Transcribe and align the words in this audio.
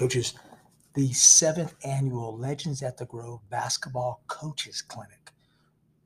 Coaches, 0.00 0.32
the 0.94 1.12
seventh 1.12 1.74
annual 1.84 2.34
Legends 2.34 2.82
at 2.82 2.96
the 2.96 3.04
Grove 3.04 3.42
Basketball 3.50 4.22
Coaches 4.28 4.80
Clinic 4.80 5.30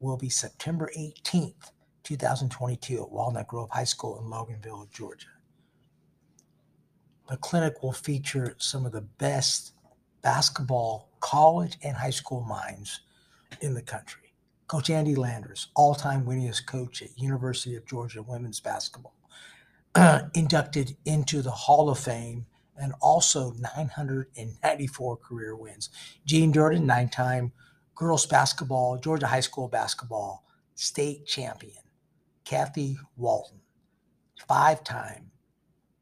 will 0.01 0.17
be 0.17 0.29
September 0.29 0.91
18th, 0.99 1.71
2022 2.03 3.05
at 3.05 3.13
Walnut 3.13 3.47
Grove 3.47 3.71
High 3.71 3.85
School 3.85 4.19
in 4.19 4.25
Loganville, 4.25 4.91
Georgia. 4.91 5.29
The 7.29 7.37
clinic 7.37 7.85
will 7.85 7.93
feature 7.93 8.57
some 8.59 8.85
of 8.85 8.91
the 8.91 9.03
best 9.03 9.75
basketball 10.23 11.11
college 11.21 11.79
and 11.85 11.97
high 11.97 12.11
school 12.11 12.41
minds 12.41 12.99
in 13.61 13.75
the 13.75 13.83
country. 13.83 14.35
Coach 14.67 14.91
Andy 14.91 15.15
Landers, 15.15 15.69
all-time 15.77 16.25
winningest 16.25 16.67
coach 16.67 17.01
at 17.01 17.17
University 17.17 17.77
of 17.77 17.87
Georgia 17.87 18.25
women's 18.25 18.59
basketball, 18.59 19.15
inducted 20.35 20.97
into 21.05 21.43
the 21.43 21.53
Hall 21.53 21.89
of 21.89 22.01
Fame 22.01 22.47
and 22.77 22.93
also 23.01 23.53
994 23.53 25.17
career 25.19 25.57
wins. 25.57 25.91
Jean 26.27 26.51
Durden, 26.51 26.87
nine-time 26.87 27.53
girls 27.95 28.27
basketball, 28.27 28.99
Georgia 28.99 29.27
high 29.27 29.41
school 29.41 29.69
basketball 29.69 30.45
state 30.75 31.27
champion. 31.27 31.83
Kathy 32.45 32.99
Walton, 33.17 33.61
five-time 34.49 35.31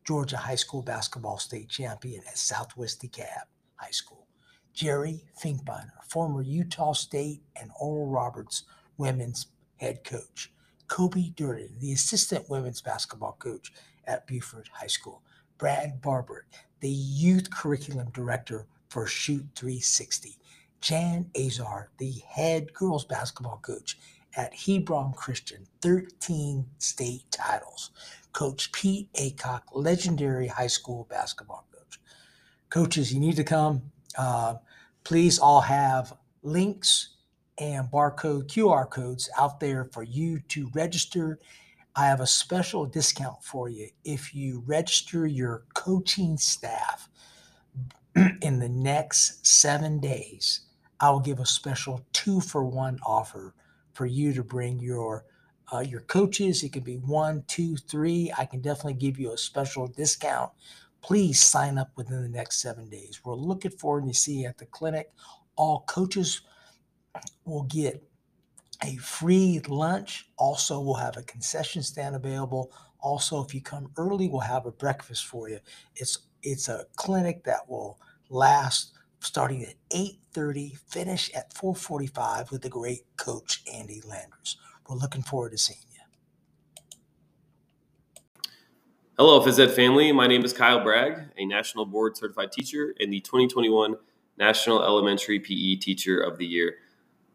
Georgia 0.04 0.36
high 0.36 0.56
school 0.56 0.82
basketball 0.82 1.38
state 1.38 1.68
champion 1.68 2.22
at 2.26 2.36
Southwest 2.36 3.00
DeKalb 3.02 3.44
High 3.76 3.90
School. 3.92 4.26
Jerry 4.74 5.24
Finkbeiner, 5.40 6.02
former 6.08 6.42
Utah 6.42 6.92
State 6.92 7.42
and 7.60 7.70
Oral 7.78 8.08
Roberts 8.08 8.64
women's 8.96 9.46
head 9.76 10.02
coach. 10.02 10.50
Kobe 10.88 11.30
Durden, 11.36 11.76
the 11.78 11.92
assistant 11.92 12.50
women's 12.50 12.80
basketball 12.80 13.36
coach 13.38 13.72
at 14.06 14.26
Buford 14.26 14.68
High 14.72 14.88
School. 14.88 15.22
Brad 15.62 16.02
Barber, 16.02 16.44
the 16.80 16.90
youth 16.90 17.48
curriculum 17.48 18.10
director 18.12 18.66
for 18.88 19.06
Shoot 19.06 19.46
360. 19.54 20.36
Jan 20.80 21.30
Azar, 21.38 21.88
the 21.98 22.14
head 22.26 22.74
girls 22.74 23.04
basketball 23.04 23.60
coach 23.62 23.96
at 24.36 24.52
Hebron 24.52 25.12
Christian, 25.12 25.68
13 25.80 26.66
state 26.78 27.30
titles. 27.30 27.92
Coach 28.32 28.72
Pete 28.72 29.08
Acock, 29.12 29.60
legendary 29.72 30.48
high 30.48 30.66
school 30.66 31.06
basketball 31.08 31.64
coach. 31.72 32.00
Coaches, 32.68 33.14
you 33.14 33.20
need 33.20 33.36
to 33.36 33.44
come. 33.44 33.82
Uh, 34.18 34.56
please 35.04 35.38
all 35.38 35.60
have 35.60 36.12
links 36.42 37.10
and 37.58 37.88
barcode 37.88 38.48
QR 38.48 38.90
codes 38.90 39.30
out 39.38 39.60
there 39.60 39.88
for 39.92 40.02
you 40.02 40.40
to 40.48 40.68
register. 40.74 41.38
I 41.94 42.06
have 42.06 42.20
a 42.20 42.26
special 42.26 42.86
discount 42.86 43.42
for 43.42 43.68
you 43.68 43.88
if 44.04 44.34
you 44.34 44.62
register 44.66 45.26
your 45.26 45.64
coaching 45.74 46.38
staff 46.38 47.08
in 48.40 48.60
the 48.60 48.68
next 48.68 49.46
seven 49.46 50.00
days. 50.00 50.60
I 51.00 51.10
will 51.10 51.20
give 51.20 51.38
a 51.38 51.46
special 51.46 52.06
two 52.12 52.40
for 52.40 52.64
one 52.64 52.98
offer 53.04 53.54
for 53.92 54.06
you 54.06 54.32
to 54.32 54.42
bring 54.42 54.80
your 54.80 55.24
uh, 55.72 55.80
your 55.80 56.00
coaches. 56.00 56.62
It 56.62 56.72
could 56.72 56.84
be 56.84 56.96
one, 56.96 57.44
two, 57.46 57.76
three. 57.76 58.32
I 58.36 58.44
can 58.44 58.60
definitely 58.60 58.94
give 58.94 59.18
you 59.18 59.32
a 59.32 59.38
special 59.38 59.86
discount. 59.86 60.50
Please 61.02 61.40
sign 61.40 61.78
up 61.78 61.90
within 61.96 62.22
the 62.22 62.28
next 62.28 62.60
seven 62.62 62.88
days. 62.88 63.20
We're 63.24 63.34
looking 63.34 63.70
forward 63.70 64.06
to 64.06 64.14
see 64.14 64.42
you 64.42 64.48
at 64.48 64.58
the 64.58 64.66
clinic. 64.66 65.10
All 65.56 65.84
coaches 65.88 66.42
will 67.44 67.64
get 67.64 68.02
a 68.82 68.96
free 68.96 69.60
lunch. 69.68 70.28
Also, 70.36 70.80
we'll 70.80 70.94
have 70.94 71.16
a 71.16 71.22
concession 71.22 71.82
stand 71.82 72.16
available. 72.16 72.72
Also, 73.00 73.42
if 73.42 73.54
you 73.54 73.60
come 73.60 73.90
early, 73.96 74.28
we'll 74.28 74.40
have 74.40 74.66
a 74.66 74.72
breakfast 74.72 75.26
for 75.26 75.48
you. 75.48 75.58
It's 75.96 76.18
it's 76.42 76.68
a 76.68 76.86
clinic 76.96 77.44
that 77.44 77.68
will 77.68 78.00
last 78.28 78.92
starting 79.20 79.62
at 79.62 79.74
8:30, 79.90 80.76
finish 80.88 81.32
at 81.34 81.54
4:45 81.54 82.50
with 82.50 82.62
the 82.62 82.68
great 82.68 83.04
coach 83.16 83.62
Andy 83.72 84.00
Landers. 84.04 84.56
We're 84.88 84.96
looking 84.96 85.22
forward 85.22 85.52
to 85.52 85.58
seeing 85.58 85.78
you. 85.92 86.00
Hello, 89.16 89.40
Phys 89.40 89.60
Ed 89.60 89.70
family. 89.70 90.10
My 90.10 90.26
name 90.26 90.44
is 90.44 90.52
Kyle 90.52 90.82
Bragg, 90.82 91.30
a 91.36 91.44
national 91.44 91.86
board 91.86 92.16
certified 92.16 92.50
teacher 92.50 92.94
and 92.98 93.12
the 93.12 93.20
2021 93.20 93.96
National 94.38 94.82
Elementary 94.82 95.38
PE 95.38 95.76
Teacher 95.76 96.18
of 96.18 96.38
the 96.38 96.46
Year. 96.46 96.74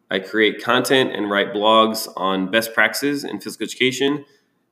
I 0.09 0.19
create 0.19 0.63
content 0.63 1.12
and 1.13 1.29
write 1.29 1.53
blogs 1.53 2.07
on 2.16 2.50
best 2.50 2.73
practices 2.73 3.23
in 3.25 3.41
physical 3.41 3.66
education, 3.66 4.23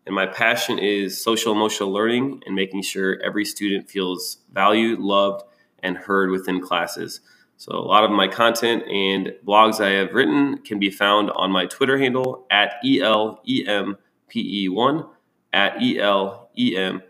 and 0.06 0.16
my 0.16 0.26
passion 0.28 0.80
is 0.80 1.22
social 1.22 1.52
emotional 1.52 1.92
learning 1.92 2.42
and 2.46 2.56
making 2.56 2.84
sure 2.84 3.20
every 3.22 3.44
student 3.44 3.90
feels 3.90 4.38
valued, 4.54 5.00
loved, 5.00 5.44
and 5.80 5.98
heard 5.98 6.30
within 6.30 6.62
classes. 6.62 7.20
So, 7.58 7.74
a 7.74 7.80
lot 7.80 8.04
of 8.04 8.12
my 8.12 8.28
content 8.28 8.84
and 8.84 9.34
blogs 9.46 9.80
I 9.84 9.92
have 9.92 10.14
written 10.14 10.58
can 10.60 10.78
be 10.78 10.90
found 10.90 11.32
on 11.32 11.52
my 11.52 11.66
Twitter 11.66 11.98
handle 11.98 12.46
at 12.52 12.76
ELEMPE1, 12.84 13.98
at 15.54 15.78
ELEMPE1. 15.78 17.02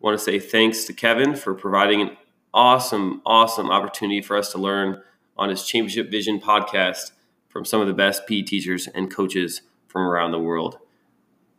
Want 0.00 0.18
to 0.18 0.24
say 0.24 0.38
thanks 0.38 0.84
to 0.84 0.92
Kevin 0.92 1.34
for 1.34 1.54
providing 1.54 2.00
an 2.02 2.16
awesome, 2.54 3.22
awesome 3.26 3.70
opportunity 3.70 4.20
for 4.22 4.36
us 4.36 4.52
to 4.52 4.58
learn 4.58 5.02
on 5.36 5.50
his 5.50 5.64
Championship 5.64 6.10
Vision 6.10 6.40
podcast 6.40 7.12
from 7.48 7.64
some 7.64 7.80
of 7.80 7.86
the 7.86 7.94
best 7.94 8.26
PE 8.26 8.42
teachers 8.42 8.86
and 8.88 9.10
coaches 9.10 9.62
from 9.86 10.02
around 10.02 10.30
the 10.30 10.38
world. 10.38 10.78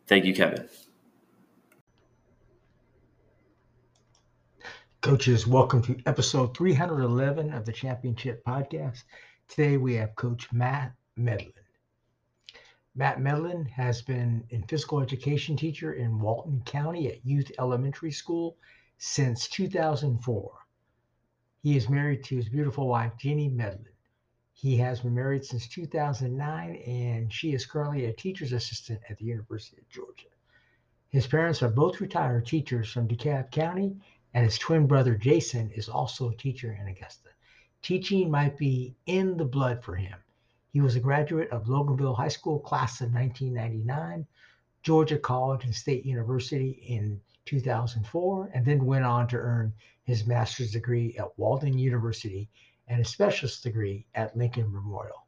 Thank 0.06 0.24
you, 0.24 0.34
Kevin. 0.34 0.68
Coaches, 5.00 5.46
welcome 5.46 5.80
to 5.82 5.96
episode 6.06 6.56
311 6.56 7.52
of 7.52 7.64
the 7.64 7.72
Championship 7.72 8.44
Podcast. 8.44 9.04
Today 9.46 9.76
we 9.76 9.94
have 9.94 10.16
Coach 10.16 10.52
Matt 10.52 10.92
Medlin. 11.16 11.52
Matt 12.94 13.20
Medlin 13.20 13.64
has 13.66 14.02
been 14.02 14.44
a 14.50 14.60
physical 14.66 15.00
education 15.00 15.56
teacher 15.56 15.92
in 15.92 16.18
Walton 16.18 16.62
County 16.66 17.08
at 17.08 17.24
Youth 17.24 17.52
Elementary 17.58 18.10
School 18.10 18.56
since 18.98 19.46
2004. 19.48 20.52
He 21.60 21.76
is 21.76 21.88
married 21.88 22.22
to 22.24 22.36
his 22.36 22.48
beautiful 22.48 22.86
wife, 22.86 23.16
Jenny 23.18 23.48
Medlin. 23.48 23.92
He 24.52 24.76
has 24.76 25.00
been 25.00 25.14
married 25.14 25.44
since 25.44 25.66
2009 25.68 26.76
and 26.76 27.32
she 27.32 27.52
is 27.52 27.66
currently 27.66 28.04
a 28.04 28.12
teacher's 28.12 28.52
assistant 28.52 29.00
at 29.08 29.18
the 29.18 29.24
University 29.24 29.80
of 29.80 29.88
Georgia. 29.88 30.28
His 31.08 31.26
parents 31.26 31.62
are 31.62 31.68
both 31.68 32.00
retired 32.00 32.46
teachers 32.46 32.90
from 32.90 33.08
DeKalb 33.08 33.50
County 33.50 33.96
and 34.34 34.44
his 34.44 34.58
twin 34.58 34.86
brother 34.86 35.16
Jason 35.16 35.70
is 35.72 35.88
also 35.88 36.30
a 36.30 36.36
teacher 36.36 36.72
in 36.72 36.86
Augusta. 36.86 37.30
Teaching 37.82 38.30
might 38.30 38.56
be 38.56 38.94
in 39.06 39.36
the 39.36 39.44
blood 39.44 39.82
for 39.82 39.96
him. 39.96 40.18
He 40.72 40.80
was 40.80 40.94
a 40.94 41.00
graduate 41.00 41.50
of 41.50 41.66
Loganville 41.66 42.16
High 42.16 42.28
School 42.28 42.60
class 42.60 43.00
of 43.00 43.12
1999, 43.12 44.26
Georgia 44.82 45.18
College 45.18 45.64
and 45.64 45.74
State 45.74 46.04
University 46.04 46.70
in 46.86 47.20
2004, 47.48 48.50
and 48.52 48.64
then 48.64 48.84
went 48.84 49.04
on 49.04 49.26
to 49.28 49.36
earn 49.36 49.72
his 50.04 50.26
master's 50.26 50.72
degree 50.72 51.16
at 51.18 51.38
Walden 51.38 51.78
University 51.78 52.50
and 52.86 53.00
a 53.00 53.04
specialist 53.04 53.62
degree 53.62 54.06
at 54.14 54.36
Lincoln 54.36 54.72
Memorial. 54.72 55.26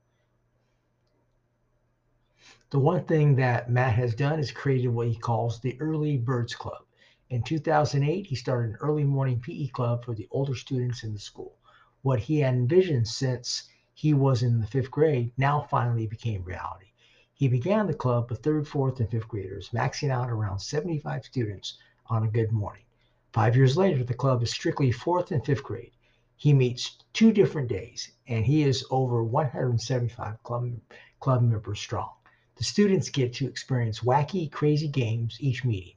The 2.71 2.79
one 2.79 3.05
thing 3.05 3.37
that 3.37 3.71
Matt 3.71 3.95
has 3.95 4.15
done 4.15 4.39
is 4.39 4.53
created 4.53 4.89
what 4.89 5.09
he 5.09 5.17
calls 5.17 5.61
the 5.61 5.81
Early 5.81 6.19
Birds 6.19 6.55
Club. 6.55 6.83
In 7.29 7.43
2008, 7.43 8.27
he 8.27 8.35
started 8.35 8.71
an 8.71 8.77
early 8.81 9.05
morning 9.05 9.41
PE 9.41 9.69
club 9.69 10.05
for 10.05 10.15
the 10.15 10.29
older 10.31 10.55
students 10.55 11.03
in 11.03 11.13
the 11.13 11.19
school. 11.19 11.57
What 12.03 12.21
he 12.21 12.41
had 12.41 12.55
envisioned 12.55 13.09
since 13.09 13.69
he 13.95 14.15
was 14.15 14.43
in 14.43 14.61
the 14.61 14.67
fifth 14.67 14.91
grade 14.91 15.33
now 15.37 15.63
finally 15.71 16.07
became 16.07 16.45
reality. 16.45 16.93
He 17.33 17.49
began 17.49 17.87
the 17.87 17.95
club 17.95 18.31
with 18.31 18.43
third, 18.43 18.69
fourth, 18.69 19.01
and 19.01 19.11
fifth 19.11 19.29
graders, 19.29 19.71
maxing 19.71 20.11
out 20.11 20.31
around 20.31 20.59
75 20.59 21.25
students 21.25 21.79
on 22.11 22.25
a 22.25 22.29
good 22.29 22.51
morning. 22.51 22.83
Five 23.33 23.55
years 23.57 23.77
later, 23.77 24.03
the 24.03 24.15
club 24.15 24.43
is 24.43 24.51
strictly 24.51 24.91
fourth 24.91 25.31
and 25.31 25.45
fifth 25.45 25.63
grade. 25.63 25.93
He 26.37 26.53
meets 26.53 26.99
two 27.13 27.33
different 27.33 27.69
days, 27.69 28.11
and 28.27 28.45
he 28.45 28.65
is 28.65 28.85
over 28.91 29.23
175 29.23 30.43
club, 30.43 30.73
club 31.21 31.43
members 31.43 31.79
strong. 31.79 32.11
The 32.57 32.65
students 32.65 33.11
get 33.11 33.33
to 33.35 33.47
experience 33.47 34.01
wacky, 34.01 34.51
crazy 34.51 34.89
games 34.89 35.37
each 35.41 35.65
meeting. 35.65 35.95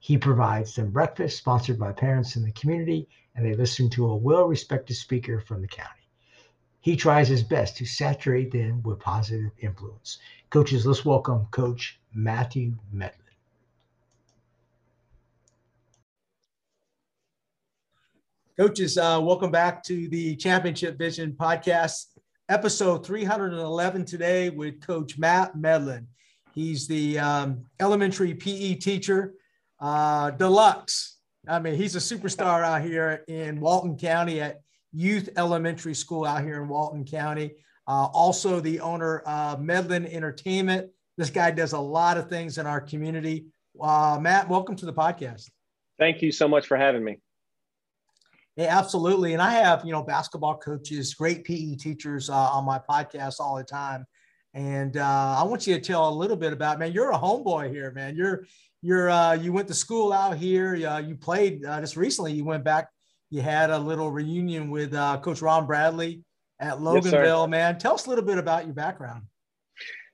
He 0.00 0.18
provides 0.18 0.74
them 0.74 0.90
breakfast 0.90 1.38
sponsored 1.38 1.78
by 1.78 1.92
parents 1.92 2.34
in 2.34 2.42
the 2.42 2.52
community, 2.52 3.08
and 3.34 3.46
they 3.46 3.54
listen 3.54 3.88
to 3.90 4.10
a 4.10 4.16
well 4.16 4.46
respected 4.46 4.94
speaker 4.94 5.40
from 5.40 5.62
the 5.62 5.68
county. 5.68 6.08
He 6.80 6.96
tries 6.96 7.28
his 7.28 7.42
best 7.42 7.76
to 7.76 7.86
saturate 7.86 8.50
them 8.50 8.82
with 8.82 8.98
positive 8.98 9.52
influence. 9.58 10.18
Coaches, 10.50 10.86
let's 10.86 11.04
welcome 11.04 11.46
Coach 11.50 12.00
Matthew 12.12 12.74
Medlin. 12.92 13.25
Coaches, 18.58 18.96
uh, 18.96 19.20
welcome 19.22 19.50
back 19.50 19.82
to 19.82 20.08
the 20.08 20.34
Championship 20.36 20.96
Vision 20.96 21.36
podcast, 21.38 22.06
episode 22.48 23.04
311 23.04 24.06
today 24.06 24.48
with 24.48 24.80
Coach 24.80 25.18
Matt 25.18 25.58
Medlin. 25.58 26.06
He's 26.54 26.88
the 26.88 27.18
um, 27.18 27.66
elementary 27.80 28.32
PE 28.32 28.76
teacher 28.76 29.34
uh, 29.78 30.30
deluxe. 30.30 31.18
I 31.46 31.58
mean, 31.58 31.74
he's 31.74 31.96
a 31.96 31.98
superstar 31.98 32.64
out 32.64 32.80
here 32.80 33.24
in 33.28 33.60
Walton 33.60 33.98
County 33.98 34.40
at 34.40 34.62
Youth 34.90 35.28
Elementary 35.36 35.94
School 35.94 36.24
out 36.24 36.42
here 36.42 36.62
in 36.62 36.68
Walton 36.68 37.04
County. 37.04 37.56
Uh, 37.86 38.06
also, 38.06 38.60
the 38.60 38.80
owner 38.80 39.18
of 39.18 39.60
Medlin 39.60 40.06
Entertainment. 40.06 40.90
This 41.18 41.28
guy 41.28 41.50
does 41.50 41.74
a 41.74 41.78
lot 41.78 42.16
of 42.16 42.30
things 42.30 42.56
in 42.56 42.66
our 42.66 42.80
community. 42.80 43.48
Uh, 43.78 44.16
Matt, 44.18 44.48
welcome 44.48 44.76
to 44.76 44.86
the 44.86 44.94
podcast. 44.94 45.50
Thank 45.98 46.22
you 46.22 46.32
so 46.32 46.48
much 46.48 46.66
for 46.66 46.78
having 46.78 47.04
me. 47.04 47.20
Yeah, 48.56 48.76
absolutely. 48.76 49.34
And 49.34 49.42
I 49.42 49.50
have, 49.50 49.84
you 49.84 49.92
know, 49.92 50.02
basketball 50.02 50.56
coaches, 50.56 51.14
great 51.14 51.44
PE 51.44 51.76
teachers 51.76 52.30
uh, 52.30 52.34
on 52.34 52.64
my 52.64 52.78
podcast 52.78 53.38
all 53.38 53.56
the 53.56 53.64
time. 53.64 54.06
And 54.54 54.96
uh, 54.96 55.36
I 55.38 55.42
want 55.42 55.66
you 55.66 55.74
to 55.74 55.80
tell 55.80 56.08
a 56.08 56.14
little 56.14 56.36
bit 56.36 56.54
about, 56.54 56.78
man, 56.78 56.92
you're 56.92 57.10
a 57.10 57.18
homeboy 57.18 57.70
here, 57.70 57.92
man. 57.92 58.16
You're, 58.16 58.46
you're, 58.80 59.10
uh, 59.10 59.34
you 59.34 59.52
went 59.52 59.68
to 59.68 59.74
school 59.74 60.10
out 60.10 60.38
here. 60.38 60.74
Uh, 60.74 60.98
you 60.98 61.16
played 61.16 61.66
uh, 61.66 61.80
just 61.80 61.96
recently. 61.96 62.32
You 62.32 62.44
went 62.44 62.64
back. 62.64 62.88
You 63.28 63.42
had 63.42 63.68
a 63.68 63.78
little 63.78 64.10
reunion 64.10 64.70
with 64.70 64.94
uh, 64.94 65.18
Coach 65.18 65.42
Ron 65.42 65.66
Bradley 65.66 66.22
at 66.58 66.78
Loganville, 66.78 67.42
yes, 67.42 67.50
man. 67.50 67.78
Tell 67.78 67.94
us 67.94 68.06
a 68.06 68.08
little 68.08 68.24
bit 68.24 68.38
about 68.38 68.64
your 68.64 68.74
background. 68.74 69.24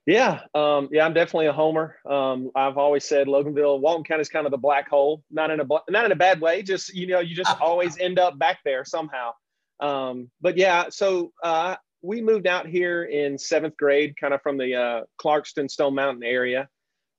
Yeah, 0.05 0.41
um, 0.55 0.89
yeah, 0.91 1.07
I'm 1.07 1.15
definitely 1.15 1.47
a 1.47 1.53
homer. 1.53 1.97
Um, 2.05 2.51
I've 2.57 2.77
always 2.77 3.05
said 3.05 3.29
Loganville, 3.29 3.81
Walton 3.81 4.03
County 4.03 4.23
is 4.23 4.29
kind 4.29 4.47
of 4.47 4.51
the 4.51 4.59
black 4.59 4.89
hole, 4.89 5.23
not 5.31 5.51
in 5.53 5.61
a 5.61 5.67
not 5.89 6.05
in 6.05 6.13
a 6.13 6.17
bad 6.17 6.41
way. 6.41 6.63
Just 6.63 6.93
you 6.93 7.07
know, 7.07 7.21
you 7.21 7.37
just 7.37 7.55
always 7.61 7.99
end 7.99 8.19
up 8.19 8.39
back 8.39 8.59
there 8.65 8.85
somehow. 8.85 9.33
Um, 9.79 10.29
but 10.41 10.57
yeah, 10.57 10.87
so 10.91 11.33
uh, 11.45 11.77
we 12.03 12.21
moved 12.21 12.49
out 12.49 12.67
here 12.67 13.05
in 13.05 13.39
seventh 13.39 13.77
grade, 13.77 14.17
kind 14.21 14.35
of 14.35 14.43
from 14.43 14.59
the 14.59 14.75
uh, 14.75 15.01
Clarkston 15.21 15.71
Stone 15.71 15.95
Mountain 15.95 16.25
area. 16.25 16.69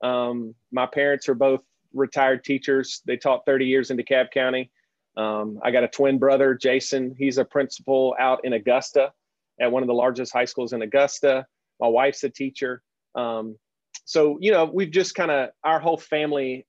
Um, 0.01 0.53
my 0.71 0.85
parents 0.85 1.29
are 1.29 1.35
both 1.35 1.61
retired 1.93 2.43
teachers. 2.43 3.01
They 3.05 3.15
taught 3.15 3.45
30 3.45 3.65
years 3.65 3.91
in 3.91 3.97
DeKalb 3.97 4.31
County. 4.31 4.71
Um, 5.15 5.59
I 5.63 5.71
got 5.71 5.83
a 5.83 5.87
twin 5.87 6.19
brother, 6.19 6.53
Jason. 6.53 7.15
He's 7.17 7.37
a 7.37 7.45
principal 7.45 8.15
out 8.19 8.43
in 8.43 8.53
Augusta 8.53 9.13
at 9.59 9.71
one 9.71 9.83
of 9.83 9.87
the 9.87 9.93
largest 9.93 10.33
high 10.33 10.45
schools 10.45 10.73
in 10.73 10.81
Augusta. 10.81 11.45
My 11.83 11.89
wife's 11.89 12.23
a 12.23 12.29
teacher. 12.29 12.81
Um, 13.13 13.57
so, 14.05 14.37
you 14.39 14.51
know, 14.53 14.63
we've 14.73 14.89
just 14.89 15.15
kind 15.15 15.31
of, 15.31 15.49
our 15.65 15.81
whole 15.81 15.97
family, 15.97 16.65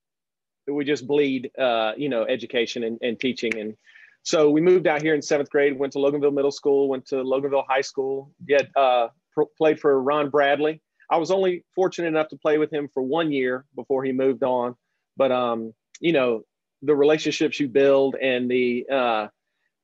we 0.67 0.85
just 0.85 1.07
bleed, 1.07 1.53
uh, 1.57 1.93
you 1.97 2.09
know, 2.09 2.25
education 2.25 2.83
and, 2.83 2.99
and 3.01 3.21
teaching. 3.21 3.57
And 3.61 3.77
so 4.25 4.51
we 4.51 4.61
moved 4.61 4.89
out 4.89 5.03
here 5.03 5.15
in 5.15 5.23
seventh 5.23 5.51
grade, 5.51 5.79
went 5.79 5.93
to 5.93 6.01
Loganville 6.01 6.35
Middle 6.35 6.51
School, 6.51 6.89
went 6.89 7.07
to 7.07 7.17
Loganville 7.17 7.65
High 7.69 7.83
School, 7.83 8.33
yet 8.45 8.67
uh, 8.75 9.07
played 9.57 9.79
for 9.79 10.03
Ron 10.03 10.31
Bradley. 10.31 10.83
I 11.09 11.19
was 11.19 11.31
only 11.31 11.65
fortunate 11.77 12.09
enough 12.09 12.29
to 12.31 12.37
play 12.37 12.59
with 12.59 12.73
him 12.73 12.89
for 12.93 13.03
one 13.05 13.31
year 13.31 13.65
before 13.77 14.03
he 14.03 14.11
moved 14.11 14.43
on. 14.43 14.75
But, 15.17 15.31
um, 15.31 15.75
you 16.01 16.13
know, 16.13 16.43
the 16.83 16.97
relationships 16.97 17.61
you 17.61 17.69
build 17.69 18.17
and 18.17 18.51
the, 18.51 18.87
uh, 18.91 19.29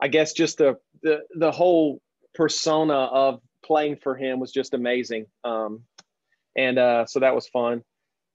I 0.02 0.08
guess 0.08 0.32
just 0.32 0.58
the, 0.58 0.76
the, 1.04 1.20
the 1.36 1.52
whole 1.52 2.00
persona 2.34 2.94
of 2.94 3.40
playing 3.64 3.96
for 3.96 4.16
him 4.16 4.40
was 4.40 4.52
just 4.52 4.74
amazing. 4.74 5.26
Um, 5.44 5.82
and 6.56 6.78
uh, 6.78 7.06
so 7.06 7.20
that 7.20 7.34
was 7.34 7.48
fun. 7.48 7.82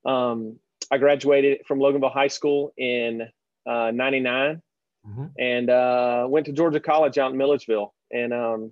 Um, 0.06 0.60
I 0.92 0.98
graduated 0.98 1.66
from 1.68 1.80
Loganville 1.80 2.14
High 2.14 2.28
School 2.28 2.74
in 2.78 3.28
uh, 3.68 3.92
99 3.92 4.62
mm-hmm. 5.08 5.26
and 5.38 5.70
uh, 5.70 6.26
went 6.30 6.46
to 6.46 6.52
Georgia 6.52 6.80
College 6.80 7.18
out 7.18 7.32
in 7.32 7.38
Milledgeville. 7.38 7.94
And 8.12 8.34
um, 8.34 8.72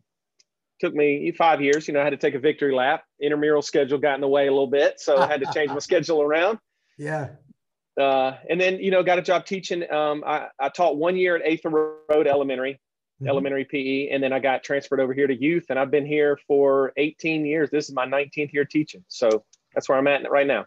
took 0.84 0.94
me 0.94 1.32
five 1.32 1.62
years. 1.62 1.88
You 1.88 1.94
know, 1.94 2.02
I 2.02 2.04
had 2.04 2.12
to 2.12 2.18
take 2.18 2.36
a 2.36 2.40
victory 2.40 2.74
lap. 2.74 3.04
Intramural 3.22 3.62
schedule 3.62 3.98
got 3.98 4.16
in 4.16 4.22
the 4.22 4.28
way 4.28 4.48
a 4.48 4.52
little 4.52 4.68
bit, 4.68 5.00
so 5.00 5.18
I 5.18 5.28
had 5.28 5.42
to 5.42 5.52
change 5.54 5.70
my 5.70 5.80
schedule 5.90 6.22
around. 6.22 6.60
Yeah. 6.98 7.30
Uh, 8.00 8.34
and 8.50 8.60
then, 8.60 8.80
you 8.80 8.92
know, 8.92 9.04
got 9.04 9.20
a 9.20 9.22
job 9.22 9.46
teaching. 9.46 9.90
Um, 9.92 10.24
I, 10.26 10.48
I 10.60 10.70
taught 10.70 10.98
one 10.98 11.16
year 11.16 11.36
at 11.36 11.46
Atha 11.46 11.70
Road 11.70 12.28
Elementary, 12.28 12.80
mm-hmm. 13.16 13.28
elementary 13.28 13.66
PE, 13.66 14.10
and 14.10 14.24
then 14.24 14.34
I 14.34 14.40
got 14.40 14.64
transferred 14.64 15.00
over 15.00 15.14
here 15.14 15.28
to 15.28 15.36
youth, 15.36 15.66
and 15.70 15.80
I've 15.80 15.92
been 15.92 16.06
here 16.06 16.38
for 16.48 16.94
18 16.98 17.46
years. 17.46 17.70
This 17.70 17.90
is 17.90 17.96
my 17.96 18.06
19th 18.06 18.54
year 18.54 18.66
teaching, 18.66 19.04
so 19.08 19.44
that's 19.74 19.90
where 19.90 19.98
I'm 19.98 20.08
at 20.08 20.30
right 20.30 20.48
now. 20.48 20.66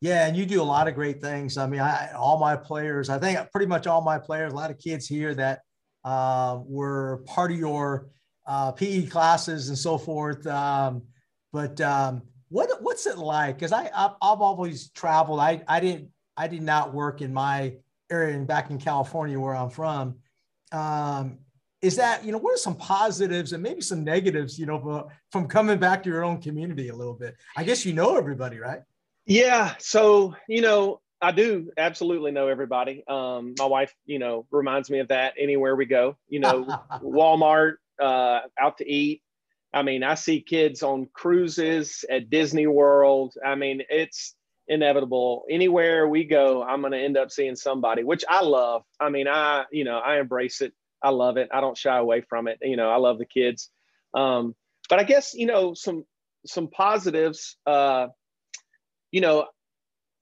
Yeah, 0.00 0.26
and 0.26 0.36
you 0.36 0.46
do 0.46 0.60
a 0.60 0.64
lot 0.64 0.88
of 0.88 0.96
great 0.96 1.20
things. 1.20 1.56
I 1.56 1.68
mean, 1.68 1.80
I, 1.80 2.10
all 2.16 2.36
my 2.38 2.56
players, 2.56 3.08
I 3.08 3.18
think 3.18 3.38
pretty 3.52 3.66
much 3.66 3.86
all 3.86 4.00
my 4.00 4.18
players, 4.18 4.52
a 4.52 4.56
lot 4.56 4.72
of 4.72 4.78
kids 4.78 5.06
here 5.06 5.32
that 5.36 5.60
uh, 6.04 6.58
were 6.64 7.22
part 7.26 7.52
of 7.52 7.58
your 7.58 8.08
uh, 8.46 8.72
PE 8.72 9.06
classes 9.06 9.68
and 9.68 9.78
so 9.78 9.98
forth. 9.98 10.44
Um, 10.46 11.02
but 11.52 11.80
um, 11.80 12.22
what 12.48 12.82
what's 12.82 13.06
it 13.06 13.16
like? 13.16 13.56
Because 13.56 13.72
I 13.72 13.90
I've, 13.94 14.16
I've 14.20 14.40
always 14.40 14.90
traveled. 14.90 15.38
I 15.38 15.62
I 15.68 15.78
didn't 15.78 16.08
I 16.36 16.48
did 16.48 16.62
not 16.62 16.92
work 16.92 17.22
in 17.22 17.32
my 17.32 17.74
area 18.10 18.36
and 18.36 18.46
back 18.46 18.70
in 18.70 18.78
California 18.78 19.38
where 19.38 19.54
I'm 19.54 19.70
from 19.70 20.16
um, 20.72 21.38
is 21.82 21.96
that 21.96 22.24
you 22.24 22.32
know 22.32 22.38
what 22.38 22.54
are 22.54 22.58
some 22.58 22.76
positives 22.76 23.52
and 23.52 23.62
maybe 23.62 23.80
some 23.80 24.04
negatives 24.04 24.58
you 24.58 24.66
know 24.66 25.10
from 25.30 25.48
coming 25.48 25.78
back 25.78 26.02
to 26.02 26.08
your 26.08 26.24
own 26.24 26.40
community 26.40 26.88
a 26.88 26.94
little 26.94 27.14
bit? 27.14 27.36
I 27.56 27.64
guess 27.64 27.84
you 27.84 27.92
know 27.92 28.16
everybody 28.16 28.58
right? 28.58 28.80
Yeah 29.26 29.74
so 29.78 30.34
you 30.48 30.62
know 30.62 31.00
i 31.20 31.30
do 31.30 31.70
absolutely 31.76 32.32
know 32.32 32.48
everybody. 32.48 33.04
Um, 33.06 33.54
my 33.58 33.66
wife 33.66 33.94
you 34.06 34.18
know 34.18 34.46
reminds 34.50 34.90
me 34.90 35.00
of 35.00 35.08
that 35.08 35.34
anywhere 35.38 35.76
we 35.76 35.86
go. 35.86 36.16
You 36.28 36.40
know 36.40 36.64
walmart 37.02 37.74
uh, 38.00 38.40
out 38.58 38.78
to 38.78 38.88
eat. 38.88 39.22
I 39.74 39.82
mean 39.82 40.02
i 40.04 40.14
see 40.14 40.40
kids 40.40 40.82
on 40.82 41.08
cruises 41.12 42.04
at 42.08 42.30
disney 42.30 42.66
world. 42.66 43.34
I 43.44 43.54
mean 43.56 43.82
it's 43.88 44.34
inevitable. 44.68 45.44
Anywhere 45.50 46.08
we 46.08 46.24
go, 46.24 46.62
I'm 46.62 46.80
going 46.80 46.92
to 46.92 46.98
end 46.98 47.16
up 47.16 47.30
seeing 47.30 47.56
somebody, 47.56 48.04
which 48.04 48.24
I 48.28 48.42
love. 48.42 48.82
I 49.00 49.10
mean, 49.10 49.28
I, 49.28 49.64
you 49.70 49.84
know, 49.84 49.98
I 49.98 50.20
embrace 50.20 50.60
it. 50.60 50.72
I 51.02 51.10
love 51.10 51.36
it. 51.36 51.48
I 51.52 51.60
don't 51.60 51.76
shy 51.76 51.96
away 51.96 52.20
from 52.20 52.48
it. 52.48 52.58
You 52.62 52.76
know, 52.76 52.88
I 52.88 52.96
love 52.96 53.18
the 53.18 53.26
kids. 53.26 53.70
Um, 54.14 54.54
but 54.88 55.00
I 55.00 55.04
guess, 55.04 55.34
you 55.34 55.46
know, 55.46 55.74
some, 55.74 56.04
some 56.46 56.68
positives, 56.68 57.56
uh, 57.66 58.08
you 59.10 59.20
know, 59.20 59.46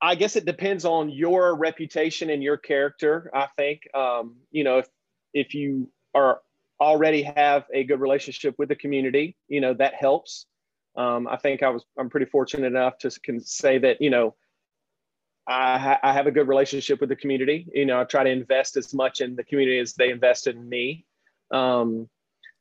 I 0.03 0.15
guess 0.15 0.37
it 0.37 0.47
depends 0.47 0.85
on 0.85 1.11
your 1.11 1.55
reputation 1.55 2.31
and 2.31 2.43
your 2.43 2.57
character. 2.57 3.31
I 3.35 3.49
think, 3.57 3.83
um, 3.95 4.37
you 4.51 4.65
know, 4.65 4.79
if, 4.79 4.89
if 5.35 5.55
you 5.55 5.91
are 6.15 6.41
already 6.81 7.23
have 7.23 7.65
a 7.75 7.85
good 7.85 8.01
relationship 8.01 8.55
with 8.59 8.71
the 8.71 8.77
community, 8.77 9.37
you 9.49 9.61
know, 9.61 9.75
that 9.75 9.95
helps. 9.95 10.47
Um, 10.97 11.29
I 11.29 11.37
think 11.37 11.63
I 11.63 11.71
was 11.71 11.85
I'm 11.99 12.11
pretty 12.11 12.27
fortunate 12.27 12.67
enough 12.67 12.99
to 12.99 13.11
can 13.23 13.41
say 13.41 13.79
that 13.79 14.01
you 14.01 14.11
know 14.11 14.35
I, 15.47 15.79
ha- 15.79 16.01
I, 16.03 16.13
have 16.13 16.27
a 16.27 16.31
good 16.31 16.47
relationship 16.47 17.01
with 17.01 17.09
the 17.09 17.17
community. 17.17 17.67
You 17.75 17.87
know, 17.87 18.01
I 18.01 18.05
try 18.05 18.23
to 18.23 18.31
invest 18.31 18.77
as 18.77 18.95
much 18.95 19.21
in 19.21 19.35
the 19.35 19.43
community 19.43 19.79
as 19.79 19.95
they 19.95 20.11
invest 20.11 20.47
in 20.47 20.69
me. 20.69 21.05
Um, 21.51 22.09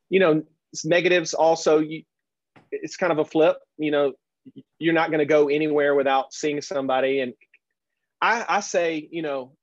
you 0.10 0.20
know, 0.20 0.44
negatives 0.84 1.34
also. 1.34 1.80
You, 1.80 2.04
it's 2.72 2.98
kind 2.98 3.12
of 3.12 3.20
a 3.20 3.26
flip. 3.26 3.58
You 3.78 3.92
know, 3.92 4.14
you're 4.80 4.94
not 4.94 5.10
going 5.10 5.20
to 5.20 5.26
go 5.26 5.50
anywhere 5.50 5.94
without 5.94 6.34
seeing 6.34 6.62
somebody. 6.62 7.20
And 7.20 7.34
I, 8.22 8.46
I 8.48 8.60
say, 8.62 9.08
you 9.12 9.22
know, 9.22 9.54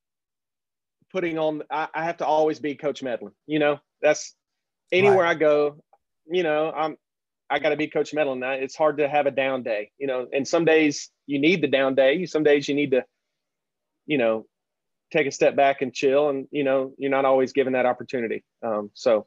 putting 1.13 1.39
on. 1.39 1.63
I, 1.71 1.89
I, 1.95 2.05
have 2.05 2.19
to 2.19 2.27
always 2.27 2.61
be 2.61 2.77
Coach 2.77 3.03
Medlin. 3.03 3.33
You 3.47 3.59
know, 3.59 3.81
that's 4.01 4.35
anywhere 4.93 5.25
right. 5.25 5.31
I 5.31 5.35
go. 5.35 5.83
You 6.31 6.45
know, 6.45 6.71
I'm 6.71 6.97
I 7.49 7.59
got 7.59 7.71
to 7.71 7.77
be 7.77 7.87
Coach 7.87 8.13
Medlin. 8.13 8.43
It's 8.43 8.77
hard 8.77 8.99
to 8.99 9.09
have 9.09 9.27
a 9.27 9.31
down 9.31 9.63
day, 9.63 9.91
you 9.99 10.07
know. 10.07 10.27
And 10.33 10.47
some 10.47 10.65
days 10.65 11.11
you 11.27 11.39
need 11.39 11.63
the 11.63 11.69
down 11.69 11.95
day. 11.95 12.27
Some 12.27 12.43
days 12.43 12.69
you 12.69 12.75
need 12.75 12.91
to, 12.91 13.05
you 14.07 14.19
know, 14.19 14.47
take 15.13 15.27
a 15.27 15.31
step 15.31 15.55
back 15.55 15.83
and 15.83 15.93
chill. 15.93 16.29
And 16.29 16.49
you 16.51 16.65
know, 16.65 16.93
you're 16.99 17.11
not 17.11 17.25
always 17.25 17.53
given 17.53 17.75
that 17.75 17.87
opportunity. 17.87 18.45
Um, 18.65 18.91
so, 18.95 19.27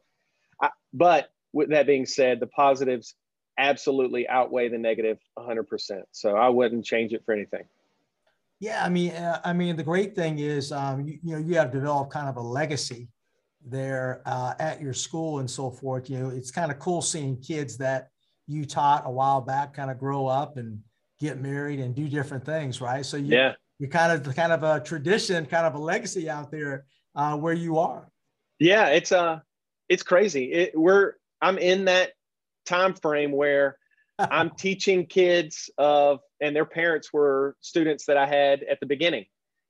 I, 0.62 0.70
but 0.94 1.30
with 1.54 1.70
that 1.70 1.88
being 1.88 2.06
said, 2.06 2.40
the 2.40 2.48
positives 2.48 3.16
absolutely 3.58 4.28
outweigh 4.28 4.70
the 4.70 4.78
negative 4.78 5.18
100%. 5.38 5.66
So 6.12 6.36
I 6.36 6.50
wouldn't 6.50 6.86
change 6.86 7.14
it 7.14 7.24
for 7.26 7.34
anything. 7.34 7.64
Yeah, 8.60 8.84
I 8.84 8.90
mean, 8.90 9.12
uh, 9.12 9.40
I 9.44 9.54
mean, 9.54 9.76
the 9.76 9.84
great 9.84 10.16
thing 10.16 10.40
is, 10.40 10.72
um, 10.72 11.06
you, 11.06 11.20
you 11.24 11.32
know, 11.34 11.38
you 11.38 11.56
have 11.56 11.72
developed 11.72 12.12
kind 12.12 12.28
of 12.28 12.36
a 12.36 12.42
legacy 12.42 13.08
there 13.66 14.22
uh, 14.26 14.54
at 14.60 14.82
your 14.82 14.94
school 14.94 15.40
and 15.40 15.50
so 15.50 15.70
forth. 15.70 16.10
You 16.10 16.20
know, 16.20 16.30
it's 16.30 16.52
kind 16.52 16.72
of 16.72 16.80
cool 16.80 17.02
seeing 17.02 17.40
kids 17.42 17.78
that 17.78 18.10
you 18.48 18.66
taught 18.66 19.04
a 19.06 19.12
while 19.12 19.42
back 19.42 19.74
kind 19.74 19.92
of 19.92 20.00
grow 20.00 20.28
up 20.28 20.58
and 20.58 20.80
get 21.20 21.40
married 21.40 21.80
and 21.80 21.94
do 21.94 22.08
different 22.08 22.46
things, 22.46 22.82
right? 22.82 23.06
So 23.06 23.18
you, 23.18 23.36
yeah, 23.36 23.54
you're 23.78 23.90
kind 23.90 24.12
of 24.12 24.36
kind 24.36 24.52
of 24.52 24.64
a 24.64 24.80
tradition, 24.80 25.46
kind 25.46 25.66
of 25.66 25.76
a 25.76 25.80
legacy 25.80 26.30
out 26.30 26.52
there 26.52 26.86
uh, 27.16 27.38
where 27.38 27.54
you 27.54 27.78
are. 27.78 28.10
Yeah, 28.60 28.88
it's 28.88 29.12
uh, 29.12 29.40
it's 29.88 30.04
crazy. 30.04 30.52
It, 30.52 30.72
we're 30.78 31.14
I'm 31.42 31.58
in 31.58 31.86
that 31.86 32.12
time 32.66 32.94
frame 32.94 33.32
where 33.32 33.78
I'm 34.20 34.52
teaching 34.52 35.06
kids 35.06 35.70
of, 35.78 36.20
and 36.42 36.56
their 36.56 36.66
parents 36.66 37.14
were 37.14 37.56
students 37.62 38.06
that 38.06 38.18
I 38.18 38.26
had 38.26 38.64
at 38.64 38.80
the 38.80 38.86
beginning, 38.86 39.26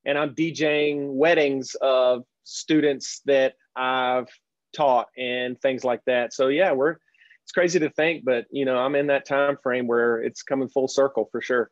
and 0.06 0.18
I'm 0.18 0.34
DJing 0.34 1.14
weddings 1.14 1.76
of 1.82 2.24
students 2.44 3.22
that 3.26 3.54
I've 3.76 4.28
taught 4.76 5.08
and 5.18 5.60
things 5.62 5.84
like 5.84 6.02
that. 6.06 6.34
So 6.34 6.48
yeah, 6.48 6.72
we're 6.72 6.98
it's 7.44 7.52
crazy 7.52 7.80
to 7.80 7.90
think, 7.90 8.26
but 8.26 8.46
you 8.52 8.66
know, 8.66 8.78
I'm 8.78 8.96
in 8.96 9.08
that 9.08 9.26
time 9.26 9.58
frame 9.64 9.88
where 9.88 10.22
it's 10.22 10.44
coming 10.44 10.70
full 10.70 10.88
circle 10.88 11.28
for 11.32 11.42
sure. 11.42 11.72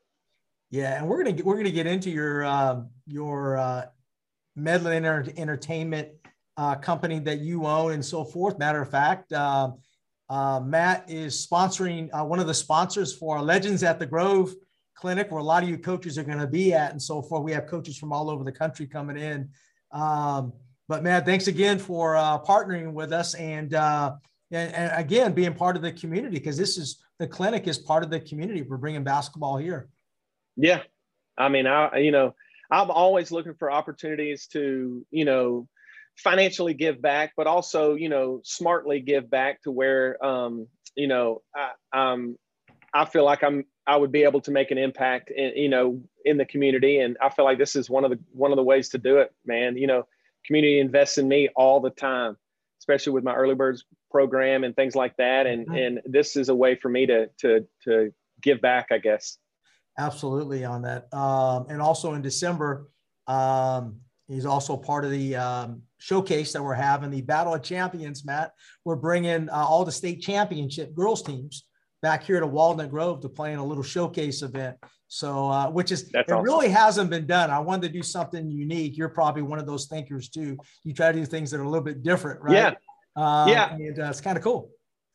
Yeah, 0.70 0.98
and 0.98 1.08
we're 1.08 1.24
gonna 1.24 1.44
we're 1.44 1.58
gonna 1.58 1.72
get 1.72 1.88
into 1.88 2.10
your 2.10 2.44
uh, 2.44 2.82
your 3.06 3.58
uh, 3.58 3.86
Enter- 4.58 5.34
Entertainment 5.38 6.10
uh, 6.58 6.76
company 6.76 7.20
that 7.20 7.40
you 7.40 7.66
own 7.66 7.94
and 7.94 8.04
so 8.04 8.24
forth. 8.24 8.58
Matter 8.58 8.82
of 8.82 8.90
fact, 8.90 9.32
uh, 9.32 9.72
uh, 10.30 10.60
Matt 10.60 11.10
is 11.10 11.48
sponsoring 11.48 12.10
uh, 12.12 12.26
one 12.26 12.40
of 12.40 12.48
the 12.48 12.54
sponsors 12.54 13.16
for 13.16 13.42
Legends 13.42 13.84
at 13.84 14.00
the 14.00 14.06
Grove 14.06 14.54
clinic, 14.96 15.32
where 15.32 15.40
a 15.40 15.44
lot 15.44 15.64
of 15.64 15.70
you 15.70 15.78
coaches 15.78 16.18
are 16.18 16.24
going 16.24 16.40
to 16.40 16.48
be 16.48 16.74
at 16.74 16.92
and 16.92 17.02
so 17.02 17.22
forth. 17.22 17.44
We 17.44 17.54
have 17.54 17.68
coaches 17.68 17.98
from 17.98 18.12
all 18.12 18.30
over 18.30 18.44
the 18.44 18.52
country 18.52 18.88
coming 18.88 19.16
in. 19.16 19.50
Um, 19.92 20.54
but 20.88 21.04
Matt, 21.04 21.26
thanks 21.26 21.48
again 21.48 21.80
for 21.80 22.16
uh, 22.16 22.40
partnering 22.40 22.94
with 22.94 23.12
us 23.12 23.34
and, 23.36 23.74
uh, 23.74 24.14
and, 24.52 24.74
and 24.74 24.92
again 25.00 25.34
being 25.34 25.54
part 25.54 25.76
of 25.76 25.82
the 25.82 25.92
community 25.92 26.38
because 26.38 26.58
this 26.58 26.78
is 26.78 27.04
the 27.20 27.28
clinic 27.28 27.68
is 27.68 27.78
part 27.78 28.04
of 28.04 28.10
the 28.10 28.20
community. 28.20 28.62
We're 28.62 28.78
bringing 28.78 29.04
basketball 29.04 29.58
here. 29.58 29.90
Yeah, 30.56 30.82
I 31.38 31.50
mean, 31.50 31.68
I 31.68 31.98
you 31.98 32.12
know 32.12 32.36
I'm 32.72 32.92
always 32.92 33.32
looking 33.32 33.56
for 33.56 33.72
opportunities 33.72 34.48
to 34.48 35.06
you 35.12 35.26
know 35.26 35.68
financially 36.16 36.74
give 36.74 37.02
back, 37.02 37.34
but 37.36 37.48
also 37.48 37.96
you 37.96 38.10
know 38.10 38.42
smartly 38.44 39.00
give 39.02 39.30
back 39.30 39.62
to 39.64 39.72
where 39.72 40.24
um, 40.26 40.68
you 40.96 41.08
know 41.08 41.42
I, 41.56 41.72
um, 42.12 42.38
I 42.94 43.06
feel 43.06 43.26
like 43.26 43.44
I'm 43.44 43.66
I 43.86 43.96
would 43.96 44.12
be 44.12 44.24
able 44.24 44.42
to 44.42 44.52
make 44.52 44.72
an 44.72 44.78
impact 44.78 45.32
in 45.32 45.54
you 45.56 45.70
know 45.70 46.02
in 46.24 46.38
the 46.38 46.46
community, 46.46 47.00
and 47.00 47.18
I 47.22 47.30
feel 47.30 47.46
like 47.46 47.58
this 47.58 47.76
is 47.76 47.90
one 47.90 48.06
of 48.06 48.12
the 48.12 48.20
one 48.32 48.52
of 48.52 48.58
the 48.58 48.64
ways 48.64 48.90
to 48.90 48.98
do 48.98 49.18
it, 49.18 49.34
man. 49.46 49.78
You 49.78 49.88
know 49.88 50.08
community 50.48 50.80
invests 50.80 51.18
in 51.18 51.28
me 51.28 51.50
all 51.56 51.80
the 51.80 51.90
time, 51.90 52.38
especially 52.80 53.14
with 53.14 53.24
my 53.24 53.36
early 53.36 53.56
birds 53.56 53.86
program 54.10 54.64
and 54.64 54.76
things 54.76 54.96
like 54.96 55.16
that. 55.18 55.46
And 55.46 55.68
mm-hmm. 55.68 55.76
and 55.76 56.02
this 56.06 56.36
is 56.36 56.50
a 56.50 56.56
way 56.56 56.76
for 56.76 56.90
me 56.90 57.06
to 57.06 57.30
to 57.42 57.68
to 57.84 58.12
give 58.42 58.62
back, 58.62 58.88
I 58.92 58.98
guess. 58.98 59.38
Absolutely 60.00 60.64
on 60.64 60.84
that. 60.84 61.12
Um, 61.14 61.66
and 61.70 61.82
also 61.82 62.14
in 62.14 62.22
December, 62.22 62.88
um, 63.26 63.98
he's 64.28 64.46
also 64.46 64.78
part 64.78 65.06
of 65.06 65.12
the 65.12 65.36
um, 65.36 65.82
showcase 65.98 66.54
that 66.54 66.64
we're 66.64 66.76
having, 66.76 67.10
the 67.10 67.22
Battle 67.22 67.56
of 67.56 67.64
Champions. 67.64 68.24
Matt, 68.24 68.54
we're 68.86 68.96
bringing 68.96 69.50
uh, 69.50 69.56
all 69.56 69.86
the 69.86 69.92
state 69.92 70.22
championship 70.22 70.94
girls 70.94 71.24
teams 71.24 71.66
back 72.02 72.24
here 72.24 72.40
to 72.40 72.48
Walnut 72.48 72.90
Grove 72.90 73.22
to 73.22 73.30
play 73.30 73.54
in 73.54 73.60
a 73.60 73.66
little 73.66 73.84
showcase 73.84 74.42
event. 74.42 74.78
So, 75.08 75.50
uh, 75.50 75.70
which 75.70 75.92
is 75.92 76.10
That's 76.10 76.30
it 76.30 76.34
awesome. 76.34 76.44
really 76.44 76.70
hasn't 76.70 77.10
been 77.10 77.26
done. 77.26 77.50
I 77.50 77.60
wanted 77.60 77.88
to 77.88 77.94
do 77.94 78.04
something 78.04 78.52
unique. 78.52 78.98
You're 78.98 79.10
probably 79.10 79.42
one 79.42 79.58
of 79.60 79.66
those 79.66 79.86
thinkers 79.86 80.30
too. 80.30 80.58
You 80.84 80.94
try 80.94 81.12
to 81.12 81.18
do 81.18 81.26
things 81.26 81.52
that 81.52 81.60
are 81.60 81.64
a 81.64 81.70
little 81.70 81.84
bit 81.84 82.04
different, 82.04 82.42
right? 82.42 82.54
Yeah. 82.54 82.74
Um, 83.16 83.50
yeah. 83.50 83.74
And 83.74 84.00
uh, 84.00 84.10
it's 84.10 84.22
kind 84.22 84.38
of 84.38 84.44
cool. 84.44 84.70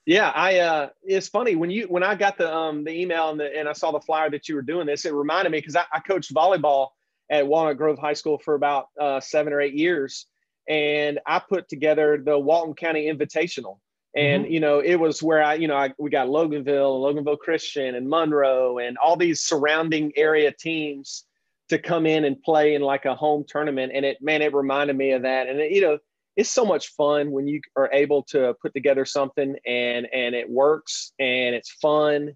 Yeah, 0.04 0.32
I. 0.34 0.58
Uh, 0.58 0.88
it's 1.04 1.28
funny 1.28 1.54
when 1.54 1.70
you 1.70 1.84
when 1.84 2.02
I 2.02 2.16
got 2.16 2.36
the 2.36 2.52
um 2.52 2.82
the 2.82 2.90
email 2.90 3.30
and 3.30 3.38
the 3.38 3.56
and 3.56 3.68
I 3.68 3.72
saw 3.72 3.92
the 3.92 4.00
flyer 4.00 4.30
that 4.30 4.48
you 4.48 4.56
were 4.56 4.62
doing 4.62 4.84
this. 4.84 5.04
It 5.04 5.14
reminded 5.14 5.52
me 5.52 5.58
because 5.58 5.76
I, 5.76 5.84
I, 5.92 6.00
coached 6.00 6.34
volleyball 6.34 6.88
at 7.30 7.46
Walnut 7.46 7.76
Grove 7.76 8.00
High 8.00 8.14
School 8.14 8.38
for 8.38 8.54
about 8.54 8.86
uh, 9.00 9.20
seven 9.20 9.52
or 9.52 9.60
eight 9.60 9.74
years, 9.74 10.26
and 10.68 11.20
I 11.24 11.38
put 11.38 11.68
together 11.68 12.20
the 12.20 12.36
Walton 12.36 12.74
County 12.74 13.06
Invitational 13.06 13.78
and 14.14 14.44
mm-hmm. 14.44 14.52
you 14.52 14.60
know 14.60 14.80
it 14.80 14.96
was 14.96 15.22
where 15.22 15.42
i 15.42 15.54
you 15.54 15.68
know 15.68 15.76
I, 15.76 15.92
we 15.98 16.10
got 16.10 16.28
loganville 16.28 16.64
and 16.66 17.26
loganville 17.26 17.38
christian 17.38 17.94
and 17.94 18.08
monroe 18.08 18.78
and 18.78 18.98
all 18.98 19.16
these 19.16 19.40
surrounding 19.40 20.12
area 20.16 20.52
teams 20.52 21.24
to 21.72 21.78
come 21.78 22.04
in 22.04 22.26
and 22.26 22.42
play 22.42 22.74
in 22.74 22.82
like 22.82 23.06
a 23.06 23.14
home 23.14 23.44
tournament. 23.48 23.92
And 23.94 24.04
it 24.04 24.18
man 24.20 24.42
it 24.42 24.54
reminded 24.54 24.94
me 24.94 25.12
of 25.12 25.22
that. 25.22 25.48
And 25.48 25.58
it, 25.58 25.72
you 25.72 25.80
know 25.80 25.98
it's 26.36 26.50
so 26.50 26.64
much 26.66 26.88
fun 26.88 27.30
when 27.30 27.46
you 27.46 27.60
are 27.76 27.90
able 27.92 28.22
to 28.24 28.54
put 28.60 28.74
together 28.74 29.06
something 29.06 29.56
and 29.66 30.06
and 30.12 30.34
it 30.34 30.50
works 30.50 31.12
and 31.18 31.54
it's 31.54 31.70
fun. 31.70 32.32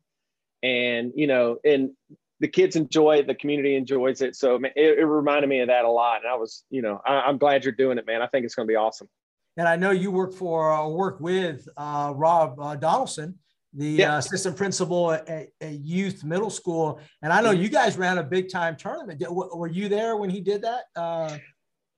And 0.62 1.12
you 1.14 1.26
know 1.26 1.58
and 1.66 1.90
the 2.40 2.48
kids 2.48 2.76
enjoy 2.76 3.16
it 3.16 3.26
the 3.26 3.34
community 3.34 3.76
enjoys 3.76 4.22
it. 4.22 4.36
So 4.36 4.56
it, 4.56 4.72
it 4.74 5.04
reminded 5.04 5.48
me 5.48 5.60
of 5.60 5.68
that 5.68 5.84
a 5.84 5.90
lot. 5.90 6.22
And 6.22 6.32
i 6.32 6.36
was 6.36 6.64
you 6.70 6.80
know 6.80 7.02
I, 7.04 7.20
i'm 7.20 7.36
glad 7.36 7.64
you're 7.64 7.72
doing 7.72 7.98
it 7.98 8.06
man. 8.06 8.22
I 8.22 8.28
think 8.28 8.46
it's 8.46 8.54
going 8.54 8.66
to 8.66 8.72
be 8.72 8.76
awesome 8.76 9.08
and 9.56 9.66
I 9.66 9.76
know 9.76 9.90
you 9.90 10.10
work 10.10 10.34
for 10.34 10.70
or 10.70 10.72
uh, 10.72 10.88
work 10.88 11.20
with 11.20 11.66
uh, 11.76 12.12
Rob 12.14 12.60
uh, 12.60 12.76
Donaldson, 12.76 13.38
the 13.72 13.88
yeah. 13.88 14.14
uh, 14.14 14.18
assistant 14.18 14.56
principal 14.56 15.12
at, 15.12 15.48
at, 15.60 15.72
Youth 15.80 16.24
Middle 16.24 16.50
School. 16.50 17.00
And 17.22 17.32
I 17.32 17.40
know 17.40 17.50
you 17.50 17.68
guys 17.68 17.96
ran 17.96 18.18
a 18.18 18.22
big 18.22 18.50
time 18.50 18.76
tournament. 18.76 19.22
Were 19.28 19.66
you 19.68 19.88
there 19.88 20.16
when 20.16 20.30
he 20.30 20.40
did 20.40 20.62
that? 20.62 20.84
Uh, 20.94 21.38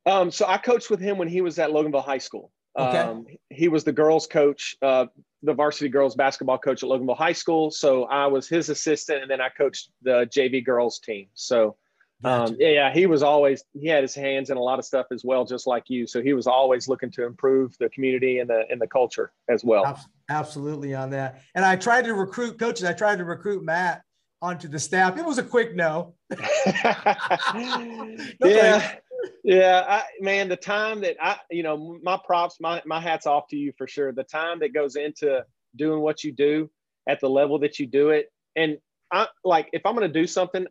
um, 0.06 0.30
so 0.30 0.46
I 0.46 0.58
coached 0.58 0.90
with 0.90 1.00
him 1.00 1.18
when 1.18 1.28
he 1.28 1.40
was 1.40 1.58
at 1.58 1.70
Loganville 1.70 2.04
High 2.04 2.18
School. 2.18 2.50
Okay. 2.78 2.98
Um, 2.98 3.26
he 3.50 3.68
was 3.68 3.82
the 3.82 3.92
girls 3.92 4.26
coach, 4.26 4.76
uh, 4.82 5.06
the 5.42 5.52
varsity 5.52 5.88
girls 5.88 6.14
basketball 6.14 6.58
coach 6.58 6.82
at 6.82 6.88
Loganville 6.88 7.16
High 7.16 7.32
School. 7.32 7.70
So 7.70 8.04
I 8.04 8.26
was 8.26 8.48
his 8.48 8.68
assistant, 8.68 9.22
and 9.22 9.30
then 9.30 9.40
I 9.40 9.48
coached 9.48 9.90
the 10.02 10.28
JV 10.32 10.64
girls 10.64 11.00
team. 11.00 11.26
So 11.34 11.76
um, 12.24 12.56
yeah, 12.58 12.68
yeah, 12.68 12.92
he 12.92 13.06
was 13.06 13.22
always 13.22 13.62
he 13.74 13.86
had 13.86 14.02
his 14.02 14.14
hands 14.14 14.50
in 14.50 14.56
a 14.56 14.60
lot 14.60 14.78
of 14.78 14.84
stuff 14.84 15.06
as 15.12 15.24
well, 15.24 15.44
just 15.44 15.66
like 15.66 15.84
you. 15.88 16.06
So 16.06 16.20
he 16.20 16.32
was 16.32 16.48
always 16.48 16.88
looking 16.88 17.10
to 17.12 17.24
improve 17.24 17.76
the 17.78 17.88
community 17.90 18.40
and 18.40 18.50
the 18.50 18.64
and 18.70 18.80
the 18.80 18.88
culture 18.88 19.32
as 19.48 19.64
well. 19.64 19.84
Absolutely 20.28 20.94
on 20.94 21.10
that. 21.10 21.42
And 21.54 21.64
I 21.64 21.76
tried 21.76 22.04
to 22.06 22.14
recruit 22.14 22.58
coaches. 22.58 22.84
I 22.84 22.92
tried 22.92 23.18
to 23.18 23.24
recruit 23.24 23.62
Matt 23.62 24.02
onto 24.42 24.66
the 24.66 24.80
staff. 24.80 25.16
It 25.16 25.24
was 25.24 25.38
a 25.38 25.44
quick 25.44 25.76
no. 25.76 26.14
no 26.30 28.16
yeah, 28.44 28.96
yeah, 29.44 29.84
I, 29.88 30.02
man. 30.20 30.48
The 30.48 30.56
time 30.56 31.00
that 31.02 31.16
I, 31.20 31.36
you 31.50 31.62
know, 31.62 31.98
my 32.02 32.18
props, 32.24 32.56
my 32.60 32.82
my 32.84 33.00
hats 33.00 33.26
off 33.26 33.46
to 33.48 33.56
you 33.56 33.72
for 33.78 33.86
sure. 33.86 34.12
The 34.12 34.24
time 34.24 34.58
that 34.60 34.74
goes 34.74 34.96
into 34.96 35.44
doing 35.76 36.00
what 36.00 36.24
you 36.24 36.32
do 36.32 36.68
at 37.08 37.20
the 37.20 37.30
level 37.30 37.60
that 37.60 37.78
you 37.78 37.86
do 37.86 38.10
it, 38.10 38.30
and 38.56 38.78
I 39.12 39.28
like 39.44 39.68
if 39.72 39.86
I'm 39.86 39.94
going 39.94 40.12
to 40.12 40.20
do 40.20 40.26
something, 40.26 40.66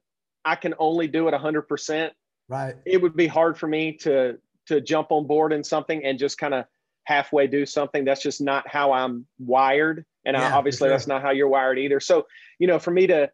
I 0.48 0.56
can 0.56 0.74
only 0.80 1.08
do 1.08 1.28
it 1.28 1.34
100%, 1.34 2.12
right? 2.48 2.76
It 2.86 3.02
would 3.02 3.18
be 3.18 3.28
hard 3.28 3.58
for 3.58 3.68
me 3.68 3.94
to 3.98 4.38
to 4.68 4.82
jump 4.82 5.12
on 5.12 5.28
board 5.28 5.54
in 5.54 5.64
something 5.64 6.04
and 6.04 6.18
just 6.18 6.38
kind 6.38 6.54
of 6.54 6.66
halfway 7.04 7.48
do 7.48 7.66
something. 7.66 8.06
That's 8.06 8.22
just 8.22 8.42
not 8.42 8.68
how 8.68 8.94
I'm 8.94 9.26
wired, 9.40 10.06
and 10.26 10.38
yeah, 10.38 10.50
I, 10.50 10.52
obviously 10.54 10.86
sure. 10.86 10.90
that's 10.90 11.06
not 11.06 11.22
how 11.22 11.32
you're 11.32 11.50
wired 11.50 11.78
either. 11.78 12.00
So, 12.00 12.28
you 12.60 12.68
know, 12.68 12.80
for 12.80 12.92
me 12.92 13.08
to 13.08 13.30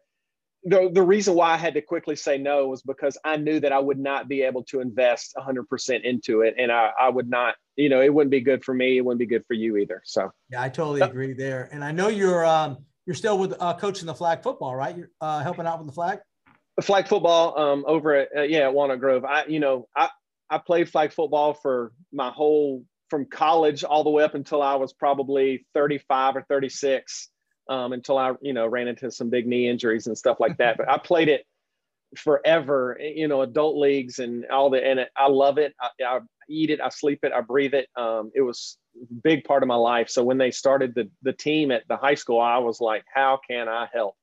the, 0.64 0.90
the 0.92 1.02
reason 1.02 1.34
why 1.34 1.52
I 1.52 1.56
had 1.56 1.74
to 1.74 1.82
quickly 1.82 2.16
say 2.16 2.38
no 2.38 2.66
was 2.68 2.82
because 2.82 3.18
I 3.22 3.36
knew 3.36 3.60
that 3.60 3.70
I 3.70 3.78
would 3.78 3.98
not 3.98 4.28
be 4.28 4.42
able 4.42 4.64
to 4.64 4.80
invest 4.80 5.34
100% 5.36 6.02
into 6.02 6.40
it. 6.40 6.54
And 6.58 6.72
I, 6.72 6.90
I 6.98 7.10
would 7.10 7.28
not, 7.28 7.56
you 7.76 7.90
know, 7.90 8.00
it 8.00 8.12
wouldn't 8.12 8.30
be 8.30 8.40
good 8.40 8.64
for 8.64 8.72
me. 8.72 8.96
It 8.96 9.04
wouldn't 9.04 9.18
be 9.18 9.26
good 9.26 9.44
for 9.46 9.52
you 9.52 9.76
either. 9.76 10.00
So, 10.06 10.32
yeah, 10.50 10.62
I 10.62 10.70
totally 10.70 11.02
agree 11.02 11.34
there. 11.34 11.68
And 11.70 11.84
I 11.84 11.92
know 11.92 12.08
you're, 12.08 12.46
um, 12.46 12.78
you're 13.04 13.14
still 13.14 13.38
with 13.38 13.54
uh, 13.60 13.74
coaching 13.74 14.06
the 14.06 14.14
flag 14.14 14.42
football, 14.42 14.74
right? 14.74 14.96
You're 14.96 15.10
uh, 15.20 15.42
helping 15.42 15.66
out 15.66 15.78
with 15.80 15.86
the 15.86 15.92
flag 15.92 16.20
flag 16.82 17.08
football 17.08 17.58
um, 17.58 17.84
over 17.86 18.14
at 18.14 18.28
uh, 18.36 18.42
yeah 18.42 18.60
at 18.60 18.74
Walnut 18.74 19.00
Grove. 19.00 19.24
I 19.24 19.44
you 19.46 19.60
know 19.60 19.88
I 19.96 20.08
I 20.50 20.58
played 20.58 20.90
flag 20.90 21.12
football 21.12 21.54
for 21.54 21.92
my 22.12 22.30
whole 22.30 22.84
from 23.10 23.26
college 23.26 23.84
all 23.84 24.02
the 24.04 24.10
way 24.10 24.24
up 24.24 24.34
until 24.34 24.62
I 24.62 24.74
was 24.74 24.92
probably 24.92 25.66
35 25.74 26.36
or 26.36 26.46
36 26.48 27.30
um, 27.68 27.92
until 27.92 28.18
I 28.18 28.32
you 28.40 28.52
know 28.52 28.66
ran 28.66 28.88
into 28.88 29.10
some 29.10 29.30
big 29.30 29.46
knee 29.46 29.68
injuries 29.68 30.06
and 30.06 30.16
stuff 30.16 30.40
like 30.40 30.56
that. 30.58 30.76
But 30.76 30.88
I 30.88 30.98
played 30.98 31.28
it 31.28 31.44
forever, 32.16 32.98
you 33.00 33.28
know, 33.28 33.42
adult 33.42 33.76
leagues 33.76 34.18
and 34.18 34.46
all 34.46 34.70
the 34.70 34.84
and 34.84 35.06
I 35.16 35.28
love 35.28 35.58
it. 35.58 35.74
I, 35.80 35.88
I, 36.04 36.20
eat 36.48 36.70
it, 36.70 36.80
I 36.80 36.90
sleep 36.90 37.20
it, 37.22 37.32
I 37.32 37.40
breathe 37.40 37.74
it. 37.74 37.88
Um, 37.96 38.30
it 38.34 38.42
was 38.42 38.76
a 39.00 39.14
big 39.22 39.44
part 39.44 39.62
of 39.62 39.66
my 39.66 39.76
life. 39.76 40.08
So 40.10 40.22
when 40.22 40.38
they 40.38 40.50
started 40.50 40.94
the 40.94 41.10
the 41.22 41.32
team 41.32 41.70
at 41.70 41.86
the 41.88 41.96
high 41.96 42.14
school, 42.14 42.40
I 42.40 42.58
was 42.58 42.80
like, 42.80 43.04
how 43.12 43.40
can 43.48 43.68
I 43.68 43.88
help? 43.92 44.16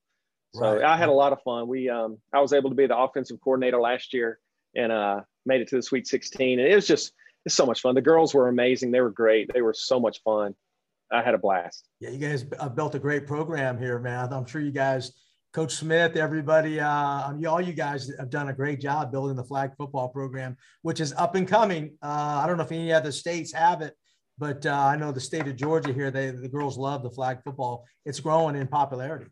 So 0.54 0.76
right. 0.76 0.84
I 0.84 0.98
had 0.98 1.10
a 1.10 1.14
lot 1.14 1.34
of 1.34 1.42
fun. 1.44 1.68
We 1.68 1.90
um, 1.90 2.18
I 2.34 2.42
was 2.42 2.54
able 2.54 2.70
to 2.70 2.76
be 2.76 2.88
the 2.88 2.98
offensive 2.98 3.40
coordinator 3.42 3.80
last 3.80 4.14
year 4.14 4.40
and 4.76 4.92
uh, 4.92 5.22
made 5.46 5.62
it 5.62 5.70
to 5.70 5.78
the 5.78 5.84
Sweet 5.84 6.08
16, 6.08 6.60
and 6.60 6.68
it 6.68 6.76
was 6.76 6.88
just 6.88 7.14
it's 7.46 7.56
so 7.56 7.66
much 7.66 7.82
fun. 7.82 7.96
The 7.96 8.02
girls 8.02 8.34
were 8.34 8.50
amazing. 8.50 8.92
They 8.92 9.02
were 9.02 9.12
great. 9.12 9.52
They 9.54 9.62
were 9.62 9.74
so 9.74 10.00
much 10.00 10.22
fun. 10.24 10.54
I 11.12 11.22
had 11.22 11.34
a 11.34 11.38
blast. 11.38 11.88
Yeah, 12.00 12.10
you 12.10 12.18
guys 12.18 12.46
uh, 12.60 12.70
built 12.70 12.96
a 12.96 13.00
great 13.00 13.28
program 13.28 13.78
here, 13.78 14.00
man. 14.00 14.32
I'm 14.32 14.46
sure 14.46 14.62
you 14.62 14.72
guys, 14.72 15.12
Coach 15.54 15.74
Smith, 15.74 16.16
everybody, 16.16 16.80
uh, 16.80 17.34
all 17.50 17.60
you 17.60 17.74
guys 17.74 18.12
have 18.18 18.30
done 18.30 18.48
a 18.48 18.54
great 18.54 18.80
job 18.80 19.12
building 19.12 19.36
the 19.36 19.44
flag 19.44 19.72
football 19.78 20.08
program, 20.08 20.56
which 20.84 21.02
is 21.02 21.14
up 21.14 21.36
and 21.36 21.48
coming. 21.48 21.98
Uh, 22.02 22.42
I 22.44 22.48
don't 22.48 22.58
know 22.58 22.64
if 22.64 22.72
any 22.72 22.94
other 22.94 23.12
states 23.12 23.52
have 23.52 23.82
it, 23.82 23.96
but 24.38 24.66
uh, 24.66 24.72
I 24.74 24.96
know 24.96 25.12
the 25.12 25.20
state 25.20 25.48
of 25.48 25.56
Georgia 25.58 25.92
here, 25.92 26.12
they 26.12 26.32
the 26.32 26.48
girls 26.48 26.78
love 26.78 27.04
the 27.04 27.12
flag 27.12 27.40
football. 27.44 27.86
It's 28.06 28.20
growing 28.20 28.56
in 28.56 28.68
popularity. 28.68 29.32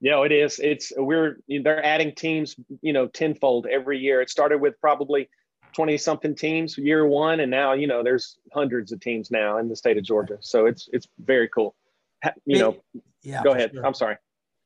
Yeah, 0.00 0.22
it 0.24 0.32
is. 0.32 0.58
It's 0.58 0.92
we're 0.96 1.38
they're 1.48 1.84
adding 1.84 2.14
teams, 2.14 2.56
you 2.80 2.92
know, 2.92 3.06
tenfold 3.06 3.66
every 3.66 3.98
year. 3.98 4.20
It 4.20 4.30
started 4.30 4.58
with 4.58 4.80
probably 4.80 5.28
20 5.74 5.98
something 5.98 6.34
teams 6.34 6.76
year 6.76 7.06
one 7.06 7.38
and 7.38 7.48
now 7.48 7.74
you 7.74 7.86
know 7.86 8.02
there's 8.02 8.38
hundreds 8.52 8.90
of 8.90 8.98
teams 8.98 9.30
now 9.30 9.58
in 9.58 9.68
the 9.68 9.76
state 9.76 9.96
of 9.96 10.04
georgia. 10.04 10.36
So 10.40 10.66
it's 10.66 10.88
it's 10.92 11.06
very 11.18 11.48
cool. 11.48 11.74
You 12.44 12.58
know 12.58 12.76
yeah 13.22 13.42
go 13.42 13.52
ahead. 13.52 13.72
sure. 13.72 13.86
i'm 13.86 13.94
sorry. 13.94 14.16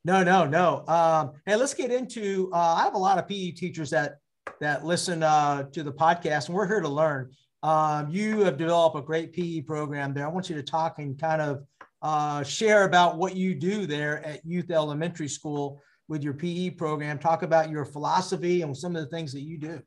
No 0.05 0.23
no 0.23 0.47
no. 0.47 0.87
Um 0.87 1.33
hey 1.47 1.57
let's 1.57 1.75
get 1.75 1.91
into 1.91 2.51
uh, 2.53 2.77
i 2.79 2.85
have 2.85 2.95
a 2.95 2.99
lot 2.99 3.19
of 3.19 3.29
pe 3.29 3.51
teachers 3.51 3.91
that 3.91 4.19
that 4.61 4.85
listen 4.85 5.23
uh, 5.23 5.65
to 5.65 5.83
the 5.83 5.93
podcast 5.93 6.47
and 6.47 6.55
we're 6.55 6.67
here 6.67 6.81
to 6.81 6.89
learn. 6.89 7.31
Um, 7.63 8.11
you 8.11 8.41
have 8.41 8.59
developed 8.59 8.97
a 8.97 9.01
great 9.01 9.33
pe 9.33 9.61
program 9.63 10.13
there. 10.13 10.27
I 10.27 10.29
want 10.29 10.51
you 10.51 10.57
to 10.57 10.63
talk 10.63 10.99
and 10.99 11.19
kind 11.19 11.41
of 11.41 11.65
uh, 12.05 12.43
share 12.43 12.85
about 12.85 13.17
what 13.17 13.35
you 13.35 13.55
do 13.55 13.87
there 13.87 14.25
at 14.27 14.45
Youth 14.45 14.71
Elementary 14.71 15.27
School 15.27 15.81
with 16.07 16.23
your 16.23 16.35
PE 16.35 16.71
program. 16.71 17.19
Talk 17.19 17.43
about 17.43 17.71
your 17.71 17.87
philosophy 17.87 18.61
and 18.61 18.77
some 18.77 18.95
of 18.95 19.03
the 19.03 19.09
things 19.09 19.33
that 19.33 19.41
you 19.41 19.59
do. 19.59 19.81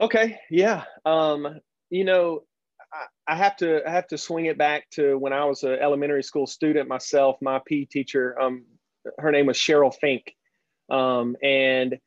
Okay, 0.00 0.38
yeah. 0.48 0.84
Um, 1.04 1.58
you 1.90 2.04
know, 2.04 2.44
I, 2.92 3.32
I, 3.32 3.36
have 3.36 3.56
to 3.56 3.86
I 3.86 3.90
have 3.90 4.06
to 4.08 4.16
swing 4.16 4.46
it 4.46 4.56
back 4.56 4.88
to 4.92 5.18
when 5.18 5.32
I 5.32 5.44
was 5.44 5.64
an 5.64 5.72
elementary 5.72 6.22
school 6.22 6.46
student 6.46 6.88
myself. 6.88 7.36
My 7.42 7.60
PE 7.66 7.86
teacher, 7.86 8.40
um, 8.40 8.64
her 9.18 9.32
name 9.32 9.46
was 9.46 9.58
Cheryl 9.58 9.92
Fink, 9.92 10.32
um, 10.88 11.36
and 11.42 11.98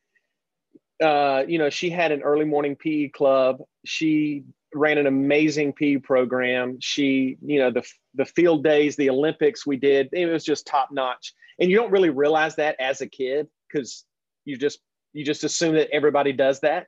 uh, 1.02 1.44
you 1.46 1.58
know, 1.58 1.68
she 1.68 1.90
had 1.90 2.12
an 2.12 2.22
early 2.22 2.46
morning 2.46 2.76
PE 2.76 3.08
club. 3.08 3.58
She 3.84 4.44
ran 4.74 4.98
an 4.98 5.06
amazing 5.06 5.72
PE 5.72 5.98
program. 5.98 6.78
She, 6.80 7.36
you 7.42 7.58
know, 7.58 7.70
the 7.70 7.84
the 8.14 8.24
field 8.24 8.64
days, 8.64 8.96
the 8.96 9.10
Olympics 9.10 9.66
we 9.66 9.76
did, 9.76 10.08
it 10.12 10.26
was 10.26 10.44
just 10.44 10.66
top 10.66 10.90
notch. 10.92 11.34
And 11.58 11.70
you 11.70 11.76
don't 11.76 11.92
really 11.92 12.10
realize 12.10 12.56
that 12.56 12.76
as 12.80 13.00
a 13.00 13.06
kid 13.06 13.48
because 13.68 14.04
you 14.44 14.56
just 14.56 14.80
you 15.12 15.24
just 15.24 15.44
assume 15.44 15.74
that 15.76 15.90
everybody 15.90 16.32
does 16.32 16.60
that 16.60 16.86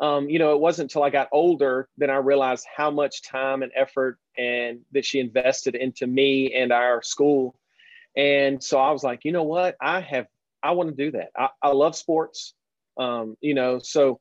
um, 0.00 0.28
you 0.28 0.38
know, 0.38 0.52
it 0.52 0.60
wasn't 0.60 0.90
until 0.90 1.02
I 1.02 1.10
got 1.10 1.28
older 1.32 1.88
that 1.98 2.10
I 2.10 2.16
realized 2.16 2.66
how 2.74 2.90
much 2.90 3.22
time 3.22 3.62
and 3.62 3.72
effort 3.74 4.18
and 4.36 4.80
that 4.92 5.04
she 5.04 5.18
invested 5.18 5.74
into 5.74 6.06
me 6.06 6.54
and 6.54 6.72
our 6.72 7.02
school. 7.02 7.58
And 8.16 8.62
so 8.62 8.78
I 8.78 8.92
was 8.92 9.02
like, 9.02 9.24
you 9.24 9.32
know 9.32 9.42
what? 9.42 9.76
I 9.80 10.00
have, 10.00 10.26
I 10.62 10.72
want 10.72 10.90
to 10.90 11.04
do 11.04 11.10
that. 11.12 11.30
I, 11.36 11.48
I 11.62 11.70
love 11.70 11.96
sports. 11.96 12.54
Um, 12.96 13.36
you 13.40 13.54
know, 13.54 13.80
so 13.80 14.20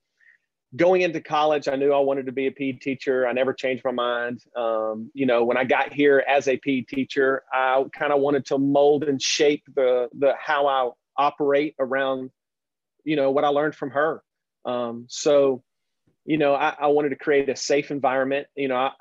going 0.76 1.02
into 1.02 1.22
college, 1.22 1.68
I 1.68 1.76
knew 1.76 1.94
I 1.94 2.00
wanted 2.00 2.26
to 2.26 2.32
be 2.32 2.48
a 2.48 2.52
PE 2.52 2.74
teacher. 2.74 3.28
I 3.28 3.32
never 3.32 3.54
changed 3.54 3.84
my 3.86 3.92
mind. 3.92 4.44
Um, 4.56 5.10
you 5.14 5.26
know, 5.26 5.44
when 5.44 5.58
I 5.58 5.64
got 5.64 5.94
here 5.94 6.24
as 6.28 6.48
a 6.48 6.58
PE 6.58 6.82
teacher, 6.82 7.44
I 7.54 7.84
kind 7.94 8.12
of 8.12 8.20
wanted 8.20 8.46
to 8.48 8.58
mold 8.58 9.04
and 9.04 9.22
shape 9.22 9.64
the 9.74 10.10
the 10.18 10.34
how 10.40 10.68
I 10.68 10.90
operate 11.16 11.76
around, 11.80 12.32
you 13.04 13.16
know, 13.16 13.32
what 13.32 13.46
I 13.46 13.50
learned 13.50 13.76
from 13.76 13.92
her. 13.92 14.22
Um, 14.66 15.06
so 15.08 15.64
you 16.26 16.38
know, 16.38 16.54
I, 16.54 16.76
I 16.78 16.88
wanted 16.88 17.10
to 17.10 17.16
create 17.16 17.48
a 17.48 17.56
safe 17.56 17.90
environment. 17.90 18.48
You 18.56 18.68
know, 18.68 18.76
I, 18.76 18.92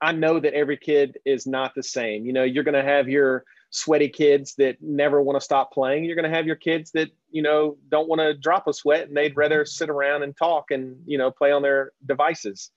I 0.00 0.12
know 0.12 0.38
that 0.38 0.54
every 0.54 0.76
kid 0.76 1.18
is 1.26 1.46
not 1.46 1.74
the 1.74 1.82
same. 1.82 2.24
You 2.24 2.32
know, 2.32 2.44
you're 2.44 2.64
going 2.64 2.74
to 2.74 2.84
have 2.84 3.08
your 3.08 3.44
sweaty 3.72 4.08
kids 4.08 4.54
that 4.56 4.76
never 4.80 5.20
want 5.20 5.36
to 5.36 5.44
stop 5.44 5.72
playing. 5.72 6.04
You're 6.04 6.14
going 6.14 6.30
to 6.30 6.36
have 6.36 6.46
your 6.46 6.56
kids 6.56 6.92
that, 6.92 7.08
you 7.30 7.42
know, 7.42 7.76
don't 7.88 8.08
want 8.08 8.20
to 8.20 8.34
drop 8.34 8.68
a 8.68 8.72
sweat 8.72 9.08
and 9.08 9.16
they'd 9.16 9.36
rather 9.36 9.64
sit 9.64 9.90
around 9.90 10.22
and 10.22 10.36
talk 10.36 10.70
and, 10.70 10.96
you 11.06 11.18
know, 11.18 11.30
play 11.30 11.52
on 11.52 11.62
their 11.62 11.92
devices. 12.06 12.70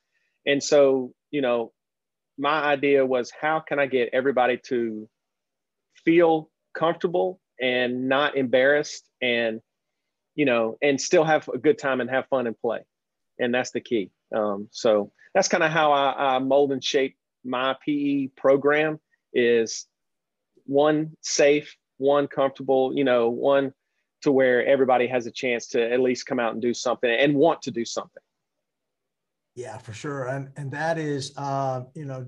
And 0.46 0.64
so, 0.64 1.14
you 1.32 1.42
know, 1.42 1.72
my 2.38 2.64
idea 2.64 3.06
was 3.06 3.32
how 3.40 3.60
can 3.60 3.80
I 3.80 3.86
get 3.86 4.10
everybody 4.14 4.58
to 4.68 5.08
feel 6.04 6.50
comfortable 6.74 7.40
and 7.62 8.10
not 8.10 8.36
embarrassed 8.36 9.10
and, 9.22 9.62
you 10.34 10.46
know, 10.46 10.78
and 10.82 11.00
still 11.00 11.24
have 11.24 11.48
a 11.50 11.58
good 11.58 11.78
time 11.78 12.02
and 12.02 12.10
have 12.10 12.28
fun 12.28 12.48
and 12.48 12.58
play 12.58 12.82
and 13.40 13.54
that's 13.54 13.72
the 13.72 13.82
key. 13.82 14.12
Um, 14.36 14.68
so 14.72 15.12
that's 15.34 15.48
kind 15.48 15.64
of 15.64 15.72
how 15.72 15.92
I, 15.92 16.36
I, 16.36 16.40
mold 16.40 16.72
and 16.72 16.84
shape 16.84 17.18
my 17.44 17.76
PE 17.86 18.28
program 18.36 19.00
is 19.34 19.86
one 20.66 21.12
safe, 21.22 21.76
one 21.98 22.28
comfortable, 22.28 22.94
you 22.96 23.04
know, 23.04 23.30
one 23.30 23.74
to 24.22 24.32
where 24.32 24.66
everybody 24.66 25.08
has 25.08 25.26
a 25.26 25.32
chance 25.32 25.68
to 25.68 25.92
at 25.92 26.00
least 26.00 26.26
come 26.26 26.40
out 26.40 26.54
and 26.54 26.62
do 26.62 26.74
something 26.74 27.10
and 27.10 27.36
want 27.36 27.62
to 27.64 27.72
do 27.72 27.86
something. 27.86 28.24
Yeah, 29.56 29.78
for 29.78 29.94
sure. 29.94 30.26
And, 30.26 30.50
and 30.58 30.72
that 30.72 30.98
is, 30.98 31.34
uh, 31.38 31.84
you 31.94 32.06
know, 32.06 32.28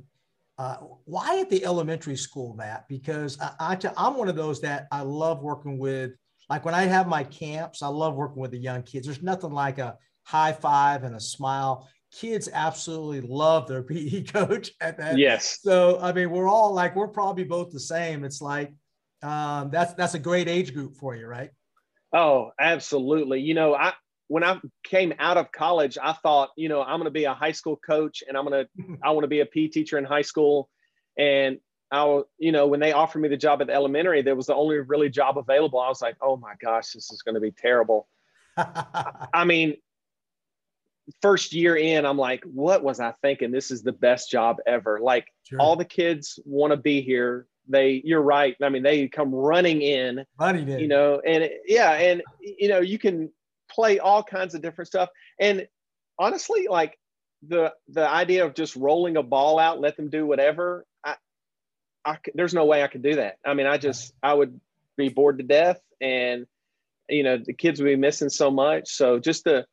uh, 0.58 0.78
why 1.06 1.40
at 1.40 1.50
the 1.50 1.64
elementary 1.66 2.16
school, 2.16 2.56
Matt? 2.56 2.88
Because 2.88 3.40
I, 3.40 3.52
I 3.60 3.76
t- 3.76 3.90
I'm 3.96 4.16
one 4.16 4.30
of 4.30 4.36
those 4.36 4.62
that 4.62 4.88
I 4.92 5.02
love 5.02 5.42
working 5.44 5.78
with. 5.78 6.12
Like 6.50 6.66
when 6.66 6.74
I 6.74 6.84
have 6.84 7.08
my 7.08 7.24
camps, 7.24 7.84
I 7.84 7.88
love 7.88 8.16
working 8.16 8.42
with 8.42 8.52
the 8.52 8.58
young 8.58 8.82
kids. 8.84 9.06
There's 9.06 9.22
nothing 9.22 9.52
like 9.52 9.78
a 9.78 9.98
high 10.24 10.54
five 10.54 11.04
and 11.04 11.16
a 11.16 11.20
smile. 11.20 11.88
Kids 12.12 12.50
absolutely 12.52 13.22
love 13.22 13.68
their 13.68 13.84
PE 13.84 14.24
coach 14.24 14.72
at 14.82 14.98
that. 14.98 15.18
Yes. 15.18 15.60
So 15.62 16.00
I 16.02 16.14
mean, 16.14 16.32
we're 16.32 16.48
all 16.48 16.74
like 16.74 16.96
we're 16.96 17.08
probably 17.08 17.44
both 17.44 17.72
the 17.72 17.80
same. 17.80 18.24
It's 18.24 18.42
like 18.42 18.74
um, 19.24 19.70
that's 19.72 19.94
that's 19.94 20.14
a 20.14 20.20
great 20.20 20.48
age 20.48 20.74
group 20.74 20.96
for 20.96 21.16
you, 21.16 21.28
right? 21.28 21.52
Oh, 22.14 22.52
absolutely. 22.60 23.42
You 23.42 23.54
know, 23.54 23.76
I 23.76 23.94
when 24.28 24.44
I 24.44 24.60
came 24.84 25.14
out 25.20 25.38
of 25.38 25.52
college, 25.52 25.98
I 26.02 26.14
thought, 26.14 26.50
you 26.58 26.70
know, 26.70 26.82
I'm 26.82 27.00
going 27.00 27.06
to 27.06 27.12
be 27.12 27.26
a 27.26 27.34
high 27.34 27.52
school 27.52 27.78
coach 27.78 28.24
and 28.28 28.38
I'm 28.38 28.46
going 28.46 28.66
to 28.78 28.98
I 29.04 29.12
want 29.12 29.24
to 29.24 29.30
be 29.30 29.40
a 29.40 29.46
PE 29.46 29.68
teacher 29.68 29.98
in 29.98 30.06
high 30.06 30.22
school. 30.22 30.70
And 31.18 31.60
I, 31.92 32.22
you 32.38 32.52
know, 32.52 32.68
when 32.68 32.80
they 32.80 32.92
offered 32.92 33.20
me 33.20 33.30
the 33.30 33.38
job 33.38 33.62
at 33.62 33.68
the 33.68 33.74
elementary, 33.74 34.22
there 34.22 34.36
was 34.36 34.48
the 34.48 34.56
only 34.56 34.78
really 34.78 35.10
job 35.10 35.38
available. 35.38 35.80
I 35.80 35.88
was 35.88 36.02
like, 36.02 36.18
oh 36.22 36.38
my 36.38 36.54
gosh, 36.62 36.92
this 36.92 37.12
is 37.12 37.22
going 37.22 37.36
to 37.36 37.42
be 37.42 37.52
terrible. 37.52 38.08
I 38.58 39.46
mean, 39.46 39.78
first 41.22 41.54
year 41.54 41.76
in, 41.76 42.06
I'm 42.06 42.18
like, 42.18 42.44
what 42.44 42.84
was 42.84 43.00
I 43.00 43.14
thinking? 43.22 43.52
This 43.52 43.72
is 43.72 43.84
the 43.84 43.92
best 43.92 44.30
job 44.30 44.58
ever. 44.66 45.00
Like 45.02 45.28
sure. 45.44 45.60
all 45.60 45.76
the 45.76 45.86
kids 45.86 46.40
want 46.46 46.72
to 46.72 46.78
be 46.78 47.02
here. 47.02 47.48
They, 47.70 48.02
you're 48.06 48.22
right. 48.22 48.56
I 48.62 48.70
mean, 48.70 48.84
they 48.84 49.08
come 49.08 49.34
running 49.34 49.82
in, 49.82 50.26
running 50.40 50.70
in, 50.70 50.80
you 50.80 50.88
know, 50.88 51.22
and 51.26 51.44
it, 51.44 51.62
yeah, 51.66 51.92
and 51.92 52.24
you 52.40 52.70
know, 52.70 52.80
you 52.80 52.98
can 52.98 53.30
play 53.70 54.00
all 54.00 54.24
kinds 54.24 54.56
of 54.56 54.62
different 54.62 54.88
stuff. 54.88 55.10
And 55.40 55.68
honestly, 56.18 56.68
like 56.70 56.98
the 57.46 57.74
the 57.90 58.08
idea 58.08 58.46
of 58.46 58.56
just 58.56 58.76
rolling 58.76 59.18
a 59.18 59.24
ball 59.24 59.60
out, 59.60 59.80
let 59.80 59.98
them 59.98 60.10
do 60.10 60.26
whatever. 60.26 60.86
I, 61.04 61.16
I 62.06 62.18
there's 62.34 62.54
no 62.54 62.66
way 62.66 62.84
I 62.84 62.88
could 62.88 63.04
do 63.04 63.16
that. 63.16 63.38
I 63.46 63.54
mean, 63.54 63.68
I 63.68 63.78
just 63.78 64.14
I 64.24 64.34
would 64.34 64.60
be 64.96 65.10
bored 65.10 65.40
to 65.40 65.44
death, 65.44 65.82
and 66.00 66.46
you 67.10 67.24
know, 67.24 67.38
the 67.38 67.54
kids 67.54 67.80
would 67.80 67.88
be 67.88 67.96
missing 67.96 68.30
so 68.30 68.50
much. 68.50 68.90
So 68.90 69.20
just 69.20 69.44
the 69.44 69.66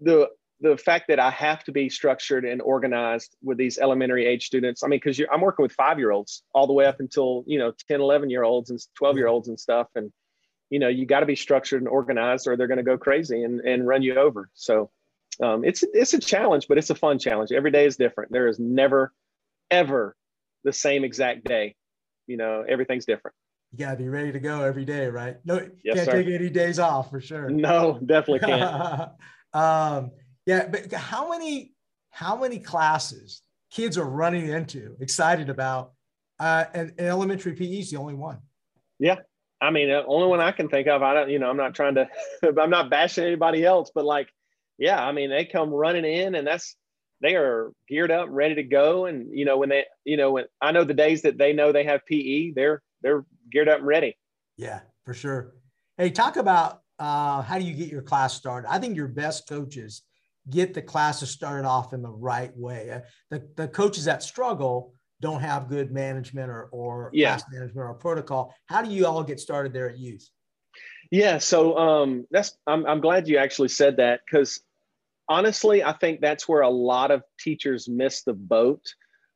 the 0.00 0.28
the 0.60 0.76
fact 0.76 1.08
that 1.08 1.20
I 1.20 1.30
have 1.30 1.64
to 1.64 1.72
be 1.72 1.88
structured 1.88 2.44
and 2.44 2.62
organized 2.62 3.36
with 3.42 3.58
these 3.58 3.78
elementary 3.78 4.26
age 4.26 4.46
students. 4.46 4.82
I 4.82 4.88
mean, 4.88 5.00
because 5.02 5.20
I'm 5.30 5.40
working 5.40 5.62
with 5.62 5.72
five 5.72 5.98
year 5.98 6.12
olds 6.12 6.42
all 6.54 6.66
the 6.66 6.72
way 6.72 6.86
up 6.86 7.00
until, 7.00 7.44
you 7.46 7.58
know, 7.58 7.72
10, 7.88 8.00
11 8.00 8.30
year 8.30 8.42
olds 8.42 8.70
and 8.70 8.80
12 8.94 9.16
year 9.16 9.26
olds 9.26 9.48
and 9.48 9.60
stuff. 9.60 9.88
And, 9.94 10.10
you 10.70 10.78
know, 10.78 10.88
you 10.88 11.04
got 11.04 11.20
to 11.20 11.26
be 11.26 11.36
structured 11.36 11.82
and 11.82 11.88
organized 11.88 12.46
or 12.46 12.56
they're 12.56 12.66
going 12.66 12.78
to 12.78 12.84
go 12.84 12.96
crazy 12.96 13.42
and, 13.42 13.60
and 13.60 13.86
run 13.86 14.02
you 14.02 14.14
over. 14.16 14.48
So 14.54 14.90
um, 15.42 15.62
it's, 15.62 15.84
it's 15.92 16.14
a 16.14 16.18
challenge, 16.18 16.68
but 16.68 16.78
it's 16.78 16.90
a 16.90 16.94
fun 16.94 17.18
challenge. 17.18 17.52
Every 17.52 17.70
day 17.70 17.84
is 17.84 17.96
different. 17.96 18.32
There 18.32 18.48
is 18.48 18.58
never, 18.58 19.12
ever 19.70 20.16
the 20.64 20.72
same 20.72 21.04
exact 21.04 21.44
day. 21.44 21.76
You 22.26 22.38
know, 22.38 22.64
everything's 22.66 23.04
different. 23.04 23.34
You 23.72 23.84
got 23.84 23.90
to 23.90 23.96
be 23.98 24.08
ready 24.08 24.32
to 24.32 24.40
go 24.40 24.62
every 24.62 24.86
day, 24.86 25.06
right? 25.08 25.36
No, 25.44 25.68
yes, 25.84 25.96
can't 25.96 26.06
sir. 26.06 26.22
take 26.22 26.28
any 26.28 26.48
days 26.48 26.78
off 26.78 27.10
for 27.10 27.20
sure. 27.20 27.50
No, 27.50 27.98
definitely 28.04 28.40
can't. 28.40 29.10
Um, 29.56 30.10
yeah, 30.44 30.68
but 30.68 30.92
how 30.92 31.30
many 31.30 31.72
how 32.10 32.36
many 32.36 32.58
classes 32.58 33.42
kids 33.70 33.98
are 33.98 34.04
running 34.04 34.48
into, 34.48 34.96
excited 35.00 35.48
about, 35.48 35.92
uh, 36.38 36.64
and, 36.74 36.92
and 36.98 37.06
elementary 37.08 37.54
PE 37.54 37.80
is 37.80 37.90
the 37.90 37.96
only 37.96 38.14
one. 38.14 38.38
Yeah, 38.98 39.16
I 39.60 39.70
mean, 39.70 39.88
the 39.88 40.04
only 40.06 40.28
one 40.28 40.40
I 40.40 40.52
can 40.52 40.68
think 40.68 40.88
of. 40.88 41.02
I 41.02 41.14
don't, 41.14 41.30
you 41.30 41.38
know, 41.38 41.50
I'm 41.50 41.56
not 41.56 41.74
trying 41.74 41.94
to, 41.94 42.08
I'm 42.60 42.70
not 42.70 42.90
bashing 42.90 43.24
anybody 43.24 43.64
else, 43.64 43.90
but 43.94 44.04
like, 44.04 44.28
yeah, 44.78 45.02
I 45.02 45.12
mean, 45.12 45.30
they 45.30 45.46
come 45.46 45.70
running 45.70 46.04
in, 46.04 46.34
and 46.34 46.46
that's 46.46 46.76
they 47.22 47.34
are 47.34 47.72
geared 47.88 48.10
up, 48.10 48.28
ready 48.30 48.56
to 48.56 48.62
go, 48.62 49.06
and 49.06 49.28
you 49.32 49.46
know, 49.46 49.56
when 49.56 49.70
they, 49.70 49.84
you 50.04 50.18
know, 50.18 50.32
when 50.32 50.44
I 50.60 50.72
know 50.72 50.84
the 50.84 50.94
days 50.94 51.22
that 51.22 51.38
they 51.38 51.54
know 51.54 51.72
they 51.72 51.84
have 51.84 52.04
PE, 52.06 52.50
they're 52.50 52.82
they're 53.02 53.24
geared 53.50 53.70
up 53.70 53.78
and 53.78 53.86
ready. 53.86 54.18
Yeah, 54.58 54.80
for 55.04 55.14
sure. 55.14 55.54
Hey, 55.96 56.10
talk 56.10 56.36
about 56.36 56.82
uh, 56.98 57.42
how 57.42 57.58
do 57.58 57.64
you 57.64 57.74
get 57.74 57.88
your 57.88 58.02
class 58.02 58.34
started? 58.34 58.70
I 58.70 58.78
think 58.78 58.96
your 58.96 59.08
best 59.08 59.48
coaches 59.48 60.02
get 60.50 60.74
the 60.74 60.82
classes 60.82 61.30
started 61.30 61.66
off 61.66 61.92
in 61.92 62.02
the 62.02 62.10
right 62.10 62.56
way. 62.56 62.90
Uh, 62.90 63.00
the, 63.30 63.48
the 63.56 63.68
coaches 63.68 64.04
that 64.04 64.22
struggle 64.22 64.94
don't 65.20 65.40
have 65.40 65.68
good 65.68 65.92
management 65.92 66.50
or, 66.50 66.68
or 66.72 67.10
yeah. 67.12 67.36
class 67.36 67.44
management 67.50 67.88
or 67.88 67.94
protocol. 67.94 68.54
How 68.66 68.82
do 68.82 68.90
you 68.90 69.06
all 69.06 69.24
get 69.24 69.40
started 69.40 69.72
there 69.72 69.90
at 69.90 69.98
youth? 69.98 70.28
Yeah, 71.10 71.38
so 71.38 71.76
um, 71.78 72.26
that's 72.30 72.56
I'm, 72.66 72.84
I'm 72.86 73.00
glad 73.00 73.28
you 73.28 73.38
actually 73.38 73.68
said 73.68 73.98
that 73.98 74.20
because 74.24 74.60
honestly, 75.28 75.82
I 75.82 75.92
think 75.92 76.20
that's 76.20 76.48
where 76.48 76.62
a 76.62 76.68
lot 76.68 77.10
of 77.10 77.22
teachers 77.38 77.88
miss 77.88 78.22
the 78.22 78.34
boat. 78.34 78.82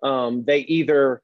Um, 0.02 0.44
they 0.44 0.60
either 0.60 1.22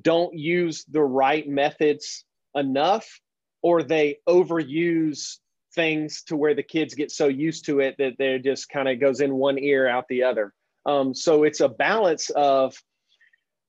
don't 0.00 0.34
use 0.34 0.84
the 0.84 1.02
right 1.02 1.48
methods 1.48 2.24
enough 2.54 3.20
or 3.62 3.82
they 3.82 4.18
overuse 4.28 5.38
things 5.74 6.22
to 6.24 6.36
where 6.36 6.54
the 6.54 6.62
kids 6.62 6.94
get 6.94 7.10
so 7.10 7.28
used 7.28 7.66
to 7.66 7.80
it 7.80 7.96
that 7.98 8.16
they 8.18 8.38
just 8.38 8.68
kind 8.68 8.88
of 8.88 9.00
goes 9.00 9.20
in 9.20 9.34
one 9.34 9.58
ear 9.58 9.88
out 9.88 10.06
the 10.08 10.22
other. 10.22 10.52
Um, 10.86 11.14
so 11.14 11.44
it's 11.44 11.60
a 11.60 11.68
balance 11.68 12.30
of 12.30 12.74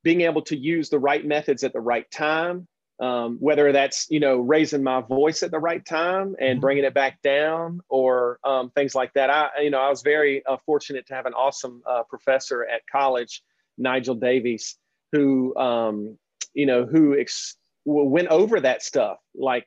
being 0.04 0.22
able 0.22 0.42
to 0.44 0.58
use 0.58 0.90
the 0.90 1.00
right 1.00 1.26
methods 1.26 1.64
at 1.64 1.74
the 1.74 1.82
right 1.82 2.10
time, 2.12 2.68
um, 3.02 3.38
whether 3.40 3.72
that's 3.72 4.08
you 4.10 4.20
know 4.20 4.38
raising 4.38 4.84
my 4.84 5.02
voice 5.02 5.44
at 5.44 5.52
the 5.52 5.60
right 5.60 5.86
time 5.86 6.36
and 6.40 6.56
mm-hmm. 6.56 6.60
bringing 6.62 6.84
it 6.86 6.94
back 6.94 7.22
down, 7.22 7.82
or 7.90 8.40
um, 8.44 8.72
things 8.72 8.96
like 8.96 9.14
that. 9.14 9.30
I 9.30 9.50
you 9.62 9.70
know 9.70 9.80
I 9.80 9.90
was 9.90 10.02
very 10.02 10.46
uh, 10.46 10.58
fortunate 10.66 11.08
to 11.08 11.16
have 11.16 11.26
an 11.26 11.34
awesome 11.34 11.82
uh, 11.86 12.04
professor 12.10 12.66
at 12.66 12.82
college, 12.92 13.42
Nigel 13.78 14.16
Davies, 14.16 14.78
who 15.12 15.56
um, 15.58 16.18
you 16.54 16.66
know 16.66 16.86
who 16.86 17.18
ex- 17.20 17.58
went 17.86 18.30
over 18.30 18.60
that 18.60 18.84
stuff 18.84 19.18
like 19.36 19.66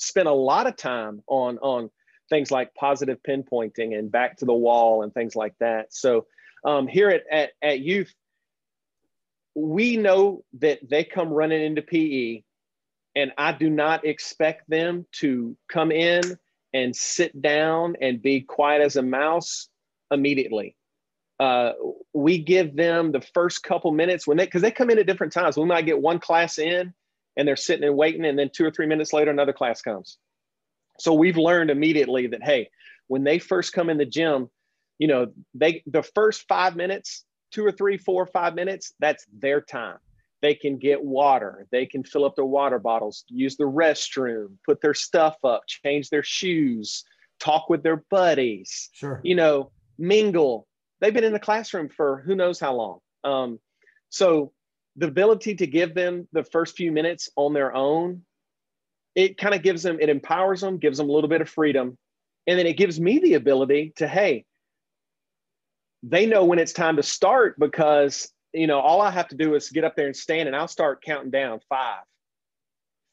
spent 0.00 0.28
a 0.28 0.32
lot 0.32 0.66
of 0.66 0.76
time 0.76 1.22
on 1.26 1.58
on 1.58 1.90
things 2.28 2.50
like 2.50 2.74
positive 2.74 3.18
pinpointing 3.26 3.98
and 3.98 4.10
back 4.10 4.38
to 4.38 4.44
the 4.44 4.54
wall 4.54 5.02
and 5.02 5.12
things 5.12 5.34
like 5.34 5.54
that. 5.58 5.92
So 5.92 6.26
um, 6.64 6.86
here 6.86 7.10
at, 7.10 7.22
at, 7.30 7.50
at 7.60 7.80
youth, 7.80 8.14
we 9.54 9.96
know 9.96 10.44
that 10.60 10.78
they 10.88 11.04
come 11.04 11.28
running 11.28 11.62
into 11.62 11.82
PE, 11.82 12.42
and 13.16 13.32
I 13.36 13.52
do 13.52 13.68
not 13.68 14.06
expect 14.06 14.70
them 14.70 15.06
to 15.14 15.56
come 15.68 15.90
in 15.90 16.38
and 16.72 16.94
sit 16.94 17.40
down 17.42 17.96
and 18.00 18.22
be 18.22 18.42
quiet 18.42 18.80
as 18.80 18.94
a 18.94 19.02
mouse 19.02 19.68
immediately. 20.10 20.76
Uh, 21.40 21.72
we 22.12 22.38
give 22.38 22.76
them 22.76 23.12
the 23.12 23.22
first 23.34 23.62
couple 23.62 23.90
minutes 23.90 24.26
when 24.26 24.36
they 24.36 24.44
because 24.44 24.62
they 24.62 24.70
come 24.70 24.90
in 24.90 24.98
at 24.98 25.06
different 25.06 25.32
times. 25.32 25.56
We 25.56 25.64
might 25.64 25.86
get 25.86 26.00
one 26.00 26.20
class 26.20 26.58
in 26.58 26.94
and 27.40 27.48
they're 27.48 27.56
sitting 27.56 27.84
and 27.84 27.96
waiting, 27.96 28.26
and 28.26 28.38
then 28.38 28.50
two 28.52 28.66
or 28.66 28.70
three 28.70 28.84
minutes 28.84 29.14
later, 29.14 29.30
another 29.30 29.54
class 29.54 29.80
comes. 29.80 30.18
So 30.98 31.14
we've 31.14 31.38
learned 31.38 31.70
immediately 31.70 32.26
that 32.26 32.42
hey, 32.42 32.68
when 33.06 33.24
they 33.24 33.38
first 33.38 33.72
come 33.72 33.88
in 33.88 33.96
the 33.96 34.04
gym, 34.04 34.50
you 34.98 35.08
know, 35.08 35.28
they 35.54 35.82
the 35.86 36.02
first 36.02 36.46
five 36.48 36.76
minutes, 36.76 37.24
two 37.50 37.64
or 37.64 37.72
three, 37.72 37.96
four, 37.96 38.26
five 38.26 38.54
minutes, 38.54 38.92
that's 39.00 39.24
their 39.32 39.62
time. 39.62 39.96
They 40.42 40.54
can 40.54 40.76
get 40.76 41.02
water, 41.02 41.66
they 41.72 41.86
can 41.86 42.04
fill 42.04 42.26
up 42.26 42.36
their 42.36 42.44
water 42.44 42.78
bottles, 42.78 43.24
use 43.28 43.56
the 43.56 43.64
restroom, 43.64 44.58
put 44.66 44.82
their 44.82 44.92
stuff 44.92 45.36
up, 45.42 45.62
change 45.66 46.10
their 46.10 46.22
shoes, 46.22 47.04
talk 47.38 47.70
with 47.70 47.82
their 47.82 48.04
buddies, 48.10 48.90
Sure. 48.92 49.22
you 49.24 49.34
know, 49.34 49.70
mingle. 49.98 50.66
They've 51.00 51.14
been 51.14 51.24
in 51.24 51.32
the 51.32 51.40
classroom 51.40 51.88
for 51.88 52.22
who 52.26 52.34
knows 52.34 52.60
how 52.60 52.74
long. 52.74 52.98
Um, 53.24 53.60
so 54.10 54.52
the 54.96 55.06
ability 55.06 55.54
to 55.56 55.66
give 55.66 55.94
them 55.94 56.28
the 56.32 56.44
first 56.44 56.76
few 56.76 56.92
minutes 56.92 57.28
on 57.36 57.52
their 57.52 57.74
own, 57.74 58.22
it 59.14 59.38
kind 59.38 59.54
of 59.54 59.62
gives 59.62 59.82
them, 59.82 59.98
it 60.00 60.08
empowers 60.08 60.60
them, 60.60 60.78
gives 60.78 60.98
them 60.98 61.08
a 61.08 61.12
little 61.12 61.28
bit 61.28 61.40
of 61.40 61.48
freedom. 61.48 61.96
And 62.46 62.58
then 62.58 62.66
it 62.66 62.76
gives 62.76 63.00
me 63.00 63.18
the 63.18 63.34
ability 63.34 63.92
to, 63.96 64.08
hey, 64.08 64.44
they 66.02 66.26
know 66.26 66.44
when 66.44 66.58
it's 66.58 66.72
time 66.72 66.96
to 66.96 67.02
start 67.02 67.58
because, 67.58 68.30
you 68.52 68.66
know, 68.66 68.80
all 68.80 69.00
I 69.00 69.10
have 69.10 69.28
to 69.28 69.36
do 69.36 69.54
is 69.54 69.68
get 69.68 69.84
up 69.84 69.96
there 69.96 70.06
and 70.06 70.16
stand 70.16 70.48
and 70.48 70.56
I'll 70.56 70.68
start 70.68 71.02
counting 71.02 71.30
down 71.30 71.60
five, 71.68 72.02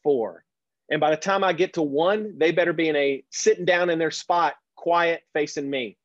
four. 0.03 0.43
And 0.89 1.01
by 1.01 1.11
the 1.11 1.17
time 1.17 1.43
I 1.43 1.53
get 1.53 1.73
to 1.73 1.81
one, 1.81 2.37
they 2.37 2.51
better 2.51 2.73
be 2.73 2.87
in 2.87 2.95
a 2.95 3.23
sitting 3.29 3.65
down 3.65 3.89
in 3.89 3.99
their 3.99 4.11
spot, 4.11 4.55
quiet, 4.75 5.21
facing 5.33 5.69
me. 5.69 5.97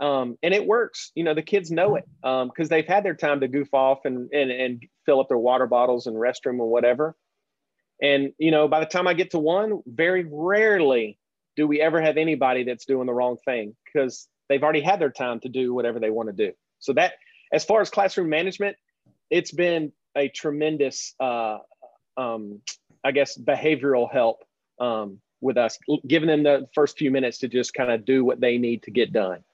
Um, 0.00 0.36
and 0.42 0.52
it 0.52 0.66
works. 0.66 1.12
You 1.14 1.24
know, 1.24 1.34
the 1.34 1.42
kids 1.42 1.70
know 1.70 1.96
it 1.96 2.04
because 2.22 2.42
um, 2.44 2.68
they've 2.68 2.86
had 2.86 3.04
their 3.04 3.14
time 3.14 3.40
to 3.40 3.48
goof 3.48 3.72
off 3.72 4.00
and, 4.04 4.30
and 4.32 4.50
and 4.50 4.82
fill 5.06 5.20
up 5.20 5.28
their 5.28 5.38
water 5.38 5.66
bottles 5.66 6.06
and 6.06 6.16
restroom 6.16 6.58
or 6.58 6.68
whatever. 6.68 7.16
And 8.00 8.32
you 8.38 8.50
know, 8.50 8.66
by 8.68 8.80
the 8.80 8.86
time 8.86 9.06
I 9.06 9.14
get 9.14 9.30
to 9.32 9.38
one, 9.38 9.82
very 9.86 10.26
rarely 10.28 11.18
do 11.56 11.66
we 11.66 11.80
ever 11.80 12.00
have 12.00 12.16
anybody 12.16 12.64
that's 12.64 12.84
doing 12.84 13.06
the 13.06 13.12
wrong 13.12 13.36
thing 13.44 13.76
because 13.84 14.28
they've 14.48 14.62
already 14.62 14.80
had 14.80 15.00
their 15.00 15.10
time 15.10 15.40
to 15.40 15.48
do 15.48 15.74
whatever 15.74 16.00
they 16.00 16.10
want 16.10 16.28
to 16.28 16.32
do. 16.32 16.52
So 16.78 16.92
that, 16.94 17.14
as 17.52 17.64
far 17.64 17.80
as 17.80 17.90
classroom 17.90 18.28
management, 18.28 18.76
it's 19.30 19.52
been 19.52 19.92
a 20.16 20.28
tremendous, 20.28 21.14
uh, 21.20 21.58
um, 22.16 22.60
I 23.04 23.12
guess, 23.12 23.38
behavioral 23.38 24.10
help 24.10 24.44
um, 24.80 25.20
with 25.40 25.56
us, 25.56 25.78
giving 26.06 26.28
them 26.28 26.42
the 26.42 26.68
first 26.74 26.98
few 26.98 27.10
minutes 27.10 27.38
to 27.38 27.48
just 27.48 27.74
kind 27.74 27.90
of 27.90 28.04
do 28.04 28.24
what 28.24 28.40
they 28.40 28.58
need 28.58 28.82
to 28.84 28.90
get 28.90 29.12
done. 29.12 29.44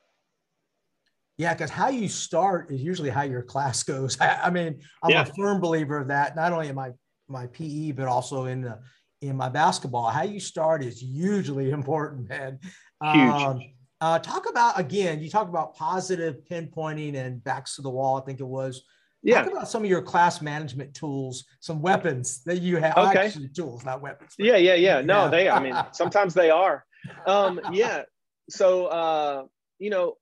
Yeah, 1.39 1.55
because 1.55 1.71
how 1.71 1.89
you 1.89 2.09
start 2.09 2.71
is 2.73 2.83
usually 2.83 3.11
how 3.11 3.23
your 3.23 3.43
class 3.43 3.83
goes. 3.95 4.21
I, 4.21 4.41
I 4.45 4.51
mean, 4.51 4.81
I'm 5.03 5.11
Yeah. 5.11 5.23
a 5.23 5.33
firm 5.35 5.61
believer 5.61 5.99
of 5.99 6.09
that. 6.09 6.37
Not 6.37 6.53
only 6.53 6.69
in 6.69 6.75
my 6.75 6.91
my 7.31 7.47
PE, 7.49 7.93
but 7.93 8.07
also 8.09 8.47
in 8.47 8.63
the 8.63 8.81
in 9.23 9.37
my 9.37 9.49
basketball. 9.49 10.11
How 10.11 10.23
you 10.23 10.41
start 10.41 10.83
is 10.83 11.03
usually 11.03 11.71
important, 11.81 12.29
man. 12.29 12.59
Huge. 13.03 13.33
Um, 13.35 13.61
uh, 14.01 14.19
talk 14.19 14.49
about 14.49 14.79
again. 14.79 15.21
You 15.21 15.31
talk 15.31 15.49
about 15.49 15.75
positive 15.77 16.37
pinpointing 16.51 17.15
and 17.17 17.43
backs 17.43 17.77
to 17.77 17.83
the 17.83 17.91
wall. 17.91 18.21
I 18.21 18.25
think 18.25 18.41
it 18.41 18.45
was. 18.47 18.83
Yeah. 19.23 19.43
Talk 19.43 19.53
about 19.53 19.69
some 19.69 19.83
of 19.83 19.91
your 19.91 20.01
class 20.03 20.41
management 20.41 20.95
tools, 20.95 21.45
some 21.61 21.83
weapons 21.83 22.43
that 22.45 22.63
you 22.63 22.77
have. 22.77 22.97
Okay. 22.97 23.27
Actually, 23.27 23.49
tools, 23.49 23.85
not 23.85 24.01
weapons. 24.01 24.35
Yeah, 24.39 24.57
yeah, 24.57 24.75
yeah. 24.75 25.01
No, 25.01 25.25
Yeah. 25.25 25.29
they, 25.31 25.51
I 25.51 25.61
mean, 25.61 25.75
sometimes 25.93 26.35
they 26.35 26.51
are. 26.51 26.85
Um, 27.27 27.61
yeah. 27.73 28.03
So, 28.51 28.87
uh, 28.87 29.45
you 29.79 29.91
know, 29.91 30.17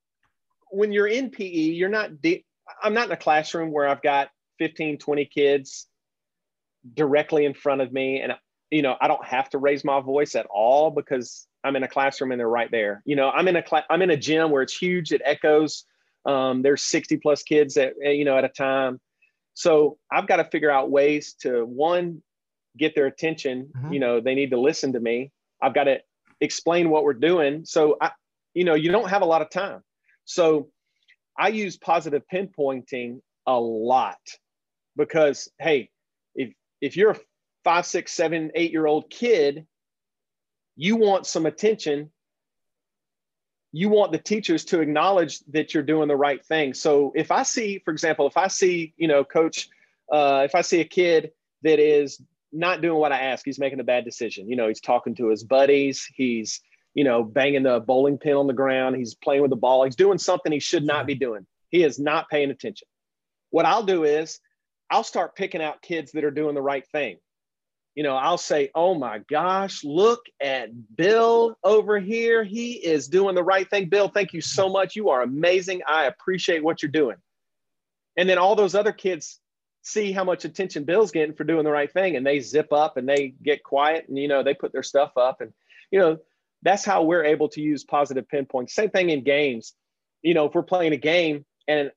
when 0.70 0.92
you're 0.92 1.06
in 1.06 1.30
PE, 1.30 1.44
you're 1.44 1.88
not, 1.88 2.20
de- 2.20 2.44
I'm 2.82 2.94
not 2.94 3.06
in 3.06 3.12
a 3.12 3.16
classroom 3.16 3.72
where 3.72 3.88
I've 3.88 4.02
got 4.02 4.28
15, 4.58 4.98
20 4.98 5.24
kids 5.26 5.86
directly 6.94 7.44
in 7.44 7.54
front 7.54 7.80
of 7.80 7.92
me. 7.92 8.20
And, 8.20 8.32
you 8.70 8.82
know, 8.82 8.96
I 9.00 9.08
don't 9.08 9.24
have 9.24 9.48
to 9.50 9.58
raise 9.58 9.84
my 9.84 10.00
voice 10.00 10.34
at 10.34 10.46
all 10.46 10.90
because 10.90 11.46
I'm 11.64 11.76
in 11.76 11.82
a 11.82 11.88
classroom 11.88 12.32
and 12.32 12.40
they're 12.40 12.48
right 12.48 12.70
there. 12.70 13.02
You 13.04 13.16
know, 13.16 13.30
I'm 13.30 13.48
in 13.48 13.56
a, 13.56 13.62
cla- 13.62 13.84
I'm 13.90 14.02
in 14.02 14.10
a 14.10 14.16
gym 14.16 14.50
where 14.50 14.62
it's 14.62 14.76
huge. 14.76 15.12
It 15.12 15.22
echoes. 15.24 15.84
Um, 16.24 16.62
there's 16.62 16.82
60 16.82 17.18
plus 17.18 17.42
kids 17.42 17.76
at, 17.76 17.94
you 18.02 18.24
know, 18.24 18.36
at 18.36 18.44
a 18.44 18.48
time. 18.48 19.00
So 19.54 19.98
I've 20.10 20.26
got 20.26 20.36
to 20.36 20.44
figure 20.44 20.70
out 20.70 20.90
ways 20.90 21.34
to 21.40 21.64
one, 21.64 22.22
get 22.76 22.94
their 22.94 23.06
attention. 23.06 23.72
Mhm. 23.76 23.92
You 23.94 24.00
know, 24.00 24.20
they 24.20 24.34
need 24.34 24.50
to 24.50 24.60
listen 24.60 24.92
to 24.92 25.00
me. 25.00 25.32
I've 25.62 25.74
got 25.74 25.84
to 25.84 26.00
explain 26.40 26.90
what 26.90 27.04
we're 27.04 27.14
doing. 27.14 27.64
So 27.64 27.96
I, 28.00 28.10
you 28.54 28.64
know, 28.64 28.74
you 28.74 28.90
don't 28.92 29.08
have 29.08 29.22
a 29.22 29.26
lot 29.26 29.42
of 29.42 29.50
time. 29.50 29.82
So 30.26 30.68
I 31.38 31.48
use 31.48 31.78
positive 31.78 32.22
pinpointing 32.30 33.20
a 33.46 33.58
lot 33.58 34.18
because 34.96 35.48
hey, 35.58 35.90
if 36.34 36.52
if 36.80 36.96
you're 36.96 37.12
a 37.12 37.16
five, 37.64 37.86
six, 37.86 38.12
seven, 38.12 38.50
eight 38.54 38.70
year 38.70 38.86
old 38.86 39.10
kid, 39.10 39.66
you 40.76 40.96
want 40.96 41.26
some 41.26 41.46
attention. 41.46 42.10
You 43.72 43.88
want 43.88 44.12
the 44.12 44.18
teachers 44.18 44.64
to 44.66 44.80
acknowledge 44.80 45.40
that 45.52 45.74
you're 45.74 45.82
doing 45.82 46.08
the 46.08 46.16
right 46.16 46.44
thing. 46.44 46.74
So 46.74 47.12
if 47.14 47.30
I 47.30 47.42
see, 47.42 47.80
for 47.84 47.90
example, 47.90 48.26
if 48.26 48.36
I 48.36 48.48
see, 48.48 48.94
you 48.96 49.08
know, 49.08 49.24
coach, 49.24 49.68
uh, 50.12 50.42
if 50.44 50.54
I 50.54 50.60
see 50.60 50.80
a 50.80 50.84
kid 50.84 51.32
that 51.62 51.78
is 51.78 52.22
not 52.52 52.80
doing 52.80 52.98
what 52.98 53.12
I 53.12 53.18
ask, 53.18 53.44
he's 53.44 53.58
making 53.58 53.80
a 53.80 53.84
bad 53.84 54.04
decision. 54.04 54.48
You 54.48 54.56
know, 54.56 54.68
he's 54.68 54.80
talking 54.80 55.14
to 55.16 55.28
his 55.28 55.44
buddies, 55.44 56.08
he's, 56.14 56.60
you 56.96 57.04
know, 57.04 57.22
banging 57.22 57.62
the 57.62 57.78
bowling 57.78 58.16
pin 58.16 58.36
on 58.36 58.46
the 58.46 58.54
ground, 58.54 58.96
he's 58.96 59.14
playing 59.14 59.42
with 59.42 59.50
the 59.50 59.56
ball, 59.56 59.84
he's 59.84 59.94
doing 59.94 60.16
something 60.16 60.50
he 60.50 60.58
should 60.58 60.84
not 60.84 61.06
be 61.06 61.14
doing. 61.14 61.46
He 61.68 61.84
is 61.84 61.98
not 61.98 62.30
paying 62.30 62.50
attention. 62.50 62.88
What 63.50 63.66
I'll 63.66 63.82
do 63.82 64.04
is 64.04 64.40
I'll 64.90 65.04
start 65.04 65.36
picking 65.36 65.62
out 65.62 65.82
kids 65.82 66.12
that 66.12 66.24
are 66.24 66.30
doing 66.30 66.54
the 66.54 66.62
right 66.62 66.86
thing. 66.88 67.18
You 67.94 68.02
know, 68.02 68.16
I'll 68.16 68.38
say, 68.38 68.70
oh 68.74 68.94
my 68.94 69.18
gosh, 69.28 69.84
look 69.84 70.22
at 70.40 70.70
Bill 70.96 71.58
over 71.62 71.98
here. 71.98 72.44
He 72.44 72.72
is 72.72 73.08
doing 73.08 73.34
the 73.34 73.44
right 73.44 73.68
thing. 73.68 73.90
Bill, 73.90 74.08
thank 74.08 74.32
you 74.32 74.40
so 74.40 74.70
much. 74.70 74.96
You 74.96 75.10
are 75.10 75.20
amazing. 75.20 75.82
I 75.86 76.04
appreciate 76.04 76.64
what 76.64 76.82
you're 76.82 76.90
doing. 76.90 77.16
And 78.16 78.26
then 78.26 78.38
all 78.38 78.56
those 78.56 78.74
other 78.74 78.92
kids 78.92 79.38
see 79.82 80.12
how 80.12 80.24
much 80.24 80.46
attention 80.46 80.84
Bill's 80.84 81.10
getting 81.10 81.34
for 81.34 81.44
doing 81.44 81.64
the 81.64 81.70
right 81.70 81.92
thing 81.92 82.16
and 82.16 82.26
they 82.26 82.40
zip 82.40 82.72
up 82.72 82.96
and 82.96 83.06
they 83.06 83.34
get 83.42 83.62
quiet 83.62 84.08
and, 84.08 84.18
you 84.18 84.28
know, 84.28 84.42
they 84.42 84.54
put 84.54 84.72
their 84.72 84.82
stuff 84.82 85.12
up. 85.18 85.42
And, 85.42 85.52
you 85.90 85.98
know, 85.98 86.18
that's 86.62 86.84
how 86.84 87.02
we're 87.02 87.24
able 87.24 87.48
to 87.50 87.60
use 87.60 87.84
positive 87.84 88.28
pinpoints. 88.28 88.74
Same 88.74 88.90
thing 88.90 89.10
in 89.10 89.22
games. 89.22 89.74
You 90.22 90.34
know, 90.34 90.46
if 90.46 90.54
we're 90.54 90.62
playing 90.62 90.92
a 90.92 90.98
game 90.98 91.44
and 91.68 91.90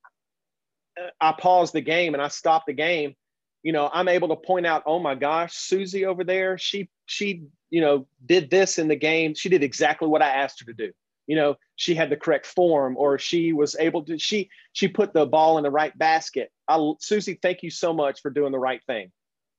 I 1.19 1.33
pause 1.33 1.71
the 1.71 1.81
game 1.81 2.13
and 2.13 2.21
I 2.21 2.27
stop 2.27 2.65
the 2.65 2.73
game, 2.73 3.15
you 3.63 3.71
know, 3.71 3.89
I'm 3.91 4.07
able 4.07 4.29
to 4.29 4.35
point 4.35 4.65
out, 4.65 4.83
oh 4.85 4.99
my 4.99 5.15
gosh, 5.15 5.53
Susie 5.53 6.05
over 6.05 6.23
there, 6.23 6.57
she 6.57 6.89
she 7.05 7.43
you 7.69 7.81
know 7.81 8.07
did 8.25 8.49
this 8.49 8.79
in 8.79 8.87
the 8.87 8.95
game. 8.95 9.33
She 9.35 9.49
did 9.49 9.63
exactly 9.63 10.07
what 10.07 10.21
I 10.21 10.29
asked 10.29 10.59
her 10.61 10.65
to 10.65 10.73
do. 10.73 10.91
You 11.27 11.35
know, 11.35 11.55
she 11.75 11.93
had 11.93 12.09
the 12.09 12.17
correct 12.17 12.45
form, 12.45 12.95
or 12.97 13.19
she 13.19 13.53
was 13.53 13.75
able 13.77 14.03
to. 14.05 14.17
She 14.17 14.49
she 14.73 14.87
put 14.87 15.13
the 15.13 15.25
ball 15.25 15.57
in 15.57 15.63
the 15.63 15.71
right 15.71 15.95
basket. 15.97 16.51
I, 16.67 16.93
Susie, 16.99 17.39
thank 17.41 17.63
you 17.63 17.69
so 17.69 17.93
much 17.93 18.21
for 18.21 18.31
doing 18.31 18.51
the 18.51 18.59
right 18.59 18.81
thing. 18.87 19.11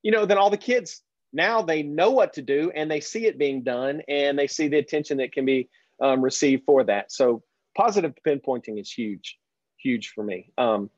You 0.02 0.12
know, 0.12 0.24
then 0.24 0.38
all 0.38 0.50
the 0.50 0.56
kids 0.56 1.02
now 1.32 1.62
they 1.62 1.82
know 1.82 2.10
what 2.10 2.32
to 2.34 2.42
do 2.42 2.72
and 2.74 2.90
they 2.90 3.00
see 3.00 3.26
it 3.26 3.38
being 3.38 3.62
done 3.62 4.02
and 4.08 4.38
they 4.38 4.46
see 4.46 4.68
the 4.68 4.78
attention 4.78 5.18
that 5.18 5.32
can 5.32 5.44
be 5.44 5.68
um, 6.00 6.22
received 6.22 6.64
for 6.64 6.84
that. 6.84 7.12
So 7.12 7.42
positive 7.76 8.14
pinpointing 8.26 8.80
is 8.80 8.90
huge, 8.90 9.38
huge 9.76 10.08
for 10.14 10.24
me. 10.24 10.52
Um. 10.58 10.90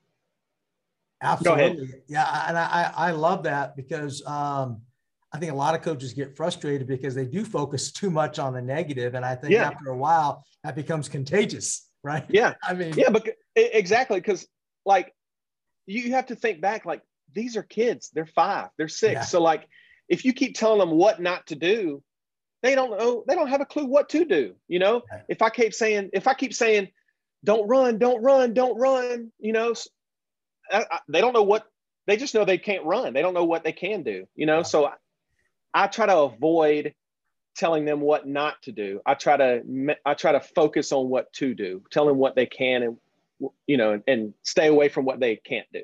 Absolutely. 1.25 1.89
Yeah, 2.09 2.47
and 2.49 2.59
I, 2.59 2.93
I 2.97 3.09
I 3.09 3.11
love 3.13 3.45
that 3.45 3.77
because 3.77 4.27
um, 4.27 4.83
I 5.33 5.39
think 5.39 5.53
a 5.53 5.55
lot 5.55 5.77
of 5.77 5.81
coaches 5.83 6.13
get 6.13 6.37
frustrated 6.37 6.89
because 6.89 7.15
they 7.15 7.27
do 7.27 7.45
focus 7.45 7.93
too 8.01 8.11
much 8.11 8.41
on 8.41 8.53
the 8.55 8.63
negative, 8.63 9.15
and 9.15 9.25
I 9.25 9.37
think 9.37 9.53
Yeah. 9.53 9.69
after 9.69 9.91
a 9.91 9.97
while 9.97 10.45
that 10.65 10.75
becomes 10.75 11.09
contagious, 11.09 11.89
right? 12.03 12.25
yeah, 12.29 12.55
I 12.65 12.75
mean, 12.75 12.95
yeah, 12.97 13.11
but 13.11 13.29
exactly 13.55 14.19
because 14.19 14.49
like 14.85 15.15
you 15.87 16.11
have 16.13 16.27
to 16.27 16.35
think 16.35 16.61
back 16.61 16.85
like 16.85 17.03
these 17.35 17.57
are 17.57 17.63
kids 17.63 18.11
they're 18.13 18.27
five 18.27 18.69
they're 18.79 18.89
six 18.89 19.13
Yeah. 19.13 19.23
so 19.23 19.41
like 19.41 19.69
if 20.09 20.25
you 20.25 20.33
keep 20.33 20.55
telling 20.55 20.79
them 20.79 20.91
what 20.91 21.21
not 21.21 21.47
to 21.47 21.55
do 21.55 22.03
they 22.63 22.75
don't 22.75 22.91
know 22.99 23.25
they 23.27 23.35
don't 23.35 23.49
have 23.49 23.61
a 23.61 23.67
clue 23.67 23.87
what 23.87 24.09
to 24.09 24.25
do 24.25 24.55
you 24.69 24.79
know 24.79 25.03
Right. 25.11 25.23
if 25.29 25.43
i 25.43 25.51
keep 25.51 25.75
saying 25.75 26.11
if 26.13 26.27
i 26.27 26.35
keep 26.35 26.55
saying 26.55 26.89
don't 27.45 27.67
run 27.69 27.99
don't 27.99 28.23
run 28.23 28.55
don't 28.55 28.79
run 28.79 29.33
you 29.39 29.53
know 29.53 29.75
I- 30.71 30.87
I- 30.91 31.01
they 31.09 31.21
don't 31.21 31.33
know 31.33 31.43
what 31.43 31.67
they 32.07 32.17
just 32.17 32.35
know 32.35 32.45
they 32.45 32.59
can't 32.59 32.85
run 32.85 33.13
they 33.13 33.23
don't 33.23 33.35
know 33.35 33.45
what 33.45 33.65
they 33.65 33.73
can 33.73 34.03
do 34.03 34.27
you 34.35 34.47
know 34.47 34.63
so 34.63 34.87
I, 34.87 34.93
I 35.75 35.87
try 35.87 36.07
to 36.07 36.19
avoid 36.19 36.95
telling 37.57 37.85
them 37.85 38.01
what 38.01 38.27
not 38.27 38.61
to 38.63 38.73
do. 38.73 39.01
I 39.05 39.13
try 39.15 39.37
to 39.37 39.63
I 40.07 40.15
try 40.15 40.33
to 40.33 40.41
focus 40.41 40.91
on 40.93 41.09
what 41.11 41.31
to 41.35 41.55
do, 41.55 41.83
tell 41.91 42.07
them 42.07 42.17
what 42.17 42.35
they 42.35 42.47
can 42.47 42.83
and 42.83 42.97
you 43.67 43.77
know 43.77 43.93
and, 43.93 44.03
and 44.07 44.35
stay 44.43 44.69
away 44.69 44.89
from 44.89 45.05
what 45.05 45.21
they 45.21 45.37
can't 45.37 45.67
do. 45.73 45.83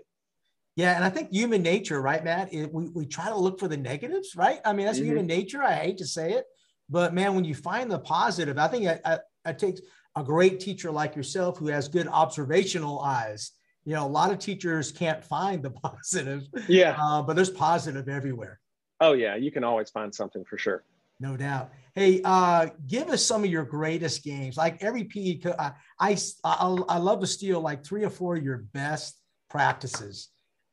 Yeah, 0.78 0.94
and 0.94 1.04
I 1.04 1.08
think 1.08 1.32
human 1.32 1.60
nature, 1.60 2.00
right, 2.00 2.22
Matt? 2.22 2.54
It, 2.54 2.72
we, 2.72 2.88
we 2.90 3.04
try 3.04 3.30
to 3.30 3.36
look 3.36 3.58
for 3.58 3.66
the 3.66 3.76
negatives, 3.76 4.36
right? 4.36 4.60
I 4.64 4.72
mean, 4.72 4.86
that's 4.86 4.98
mm-hmm. 4.98 5.08
human 5.08 5.26
nature. 5.26 5.60
I 5.60 5.72
hate 5.72 5.98
to 5.98 6.06
say 6.06 6.34
it, 6.34 6.44
but 6.88 7.12
man, 7.12 7.34
when 7.34 7.44
you 7.44 7.56
find 7.56 7.90
the 7.90 7.98
positive, 7.98 8.58
I 8.58 8.68
think 8.68 8.84
it 8.84 9.58
takes 9.58 9.80
a 10.14 10.22
great 10.22 10.60
teacher 10.60 10.92
like 10.92 11.16
yourself 11.16 11.58
who 11.58 11.66
has 11.66 11.88
good 11.88 12.06
observational 12.06 13.00
eyes. 13.00 13.50
You 13.84 13.94
know, 13.94 14.06
a 14.06 14.08
lot 14.08 14.30
of 14.30 14.38
teachers 14.38 14.92
can't 14.92 15.24
find 15.24 15.64
the 15.64 15.70
positive. 15.82 16.44
Yeah. 16.68 16.96
Uh, 16.96 17.22
but 17.22 17.34
there's 17.34 17.50
positive 17.50 18.08
everywhere. 18.08 18.60
Oh 19.00 19.14
yeah, 19.14 19.34
you 19.34 19.50
can 19.50 19.64
always 19.64 19.90
find 19.90 20.14
something 20.14 20.44
for 20.44 20.58
sure. 20.58 20.84
No 21.18 21.36
doubt. 21.36 21.72
Hey, 21.96 22.20
uh, 22.24 22.68
give 22.86 23.08
us 23.08 23.24
some 23.24 23.42
of 23.42 23.50
your 23.50 23.64
greatest 23.64 24.22
games. 24.22 24.56
Like 24.56 24.80
every 24.80 25.02
PE, 25.02 25.38
co- 25.38 25.56
I, 25.58 25.72
I, 25.98 26.16
I 26.44 26.98
love 26.98 27.18
to 27.22 27.26
steal 27.26 27.60
like 27.60 27.84
three 27.84 28.04
or 28.04 28.10
four 28.10 28.36
of 28.36 28.44
your 28.44 28.58
best 28.58 29.20
practices 29.50 30.28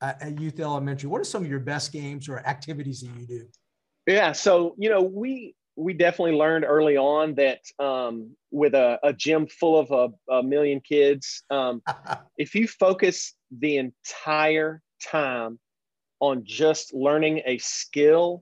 uh, 0.06 0.13
at 0.22 0.39
Youth 0.39 0.60
Elementary. 0.60 1.10
What 1.10 1.22
are 1.22 1.26
some 1.26 1.44
of 1.44 1.50
your 1.50 1.60
best 1.60 1.91
games 1.91 2.30
or 2.30 2.39
activities 2.39 3.02
that 3.02 3.20
you 3.20 3.26
do? 3.26 3.48
Yeah, 4.06 4.34
so 4.34 4.76
you 4.78 4.89
know 4.89 5.02
we 5.02 5.56
we 5.76 5.94
definitely 5.94 6.34
learned 6.34 6.65
early 6.65 6.96
on 6.96 7.36
that 7.36 7.60
um, 7.80 8.36
with 8.52 8.76
a, 8.76 9.00
a, 9.04 9.12
gym 9.12 9.46
full 9.46 9.78
of 9.78 9.91
a, 9.91 10.34
a 10.34 10.41
million 10.41 10.80
kids, 10.80 11.44
um, 11.50 11.82
if 12.38 12.56
you 12.56 12.65
focus 12.65 13.34
the 13.52 13.78
entire 13.78 14.82
time 15.04 15.60
on 16.22 16.44
just 16.46 16.94
learning 16.94 17.41
a 17.46 17.58
skill, 17.58 18.41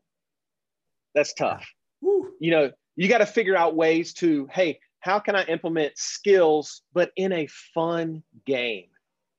that's 1.15 1.33
tough. 1.33 1.67
Woo. 2.01 2.33
You 2.39 2.51
know, 2.51 2.71
you 2.95 3.09
got 3.09 3.17
to 3.17 3.25
figure 3.25 3.57
out 3.57 3.75
ways 3.75 4.13
to, 4.15 4.47
hey, 4.51 4.79
how 4.99 5.17
can 5.17 5.35
I 5.35 5.43
implement 5.45 5.97
skills, 5.97 6.83
but 6.93 7.11
in 7.15 7.31
a 7.31 7.47
fun 7.73 8.21
game? 8.45 8.89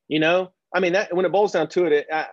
You 0.08 0.18
know, 0.18 0.52
I 0.74 0.80
mean, 0.80 0.92
that 0.92 1.14
when 1.14 1.24
it 1.24 1.32
boils 1.32 1.52
down 1.52 1.68
to 1.68 1.86
it, 1.86 1.92
it 1.92 2.06
I, 2.12 2.26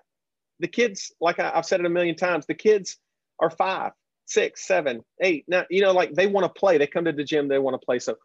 the 0.59 0.67
kids, 0.67 1.13
like 1.21 1.39
I, 1.39 1.51
I've 1.53 1.65
said 1.65 1.79
it 1.79 1.85
a 1.85 1.89
million 1.89 2.15
times, 2.15 2.45
the 2.45 2.55
kids 2.55 2.97
are 3.39 3.49
five, 3.49 3.91
six, 4.25 4.67
seven, 4.67 5.03
eight. 5.21 5.45
Now, 5.47 5.65
you 5.69 5.81
know, 5.81 5.93
like 5.93 6.13
they 6.13 6.27
want 6.27 6.43
to 6.45 6.59
play. 6.59 6.77
They 6.77 6.87
come 6.87 7.05
to 7.05 7.11
the 7.11 7.23
gym, 7.23 7.47
they 7.47 7.59
want 7.59 7.79
to 7.79 7.85
play. 7.85 7.99
So, 7.99 8.17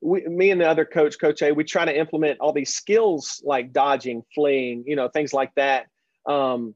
we, 0.00 0.22
me 0.22 0.50
and 0.52 0.60
the 0.60 0.68
other 0.68 0.84
coach, 0.84 1.18
Coach 1.18 1.42
A, 1.42 1.52
we 1.52 1.64
try 1.64 1.84
to 1.84 1.98
implement 1.98 2.38
all 2.38 2.52
these 2.52 2.72
skills 2.72 3.42
like 3.44 3.72
dodging, 3.72 4.22
fleeing, 4.34 4.84
you 4.86 4.94
know, 4.94 5.08
things 5.08 5.32
like 5.32 5.52
that 5.56 5.86
um, 6.26 6.74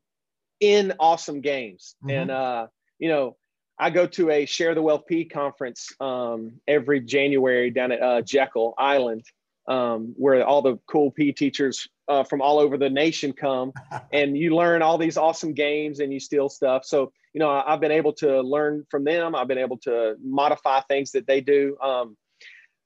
in 0.59 0.92
awesome 0.99 1.40
games. 1.40 1.95
Mm-hmm. 2.03 2.11
And, 2.11 2.31
uh, 2.31 2.66
you 2.99 3.09
know, 3.09 3.37
I 3.79 3.90
go 3.90 4.07
to 4.07 4.31
a 4.31 4.45
Share 4.45 4.75
the 4.75 4.83
Wealth 4.83 5.07
P 5.07 5.25
conference 5.25 5.92
um, 6.01 6.61
every 6.66 7.01
January 7.01 7.71
down 7.71 7.92
at 7.92 8.03
uh, 8.03 8.23
Jekyll 8.23 8.75
Island, 8.77 9.25
um, 9.68 10.14
where 10.16 10.45
all 10.45 10.62
the 10.62 10.79
cool 10.87 11.11
P 11.11 11.33
teachers 11.33 11.88
uh, 12.12 12.25
from 12.25 12.42
all 12.42 12.59
over 12.59 12.77
the 12.77 12.90
nation 12.90 13.33
come, 13.33 13.72
and 14.12 14.37
you 14.37 14.55
learn 14.55 14.83
all 14.83 14.98
these 14.98 15.16
awesome 15.16 15.55
games 15.55 16.01
and 16.01 16.12
you 16.12 16.20
steal 16.20 16.48
stuff. 16.48 16.85
So 16.85 17.12
you 17.35 17.38
know, 17.38 17.51
I've 17.51 17.81
been 17.81 17.92
able 17.92 18.12
to 18.14 18.42
learn 18.42 18.85
from 18.90 19.05
them. 19.05 19.35
I've 19.35 19.48
been 19.48 19.59
able 19.59 19.79
to 19.79 20.16
modify 20.22 20.81
things 20.83 21.12
that 21.12 21.27
they 21.27 21.40
do. 21.40 21.79
Um, 21.83 22.16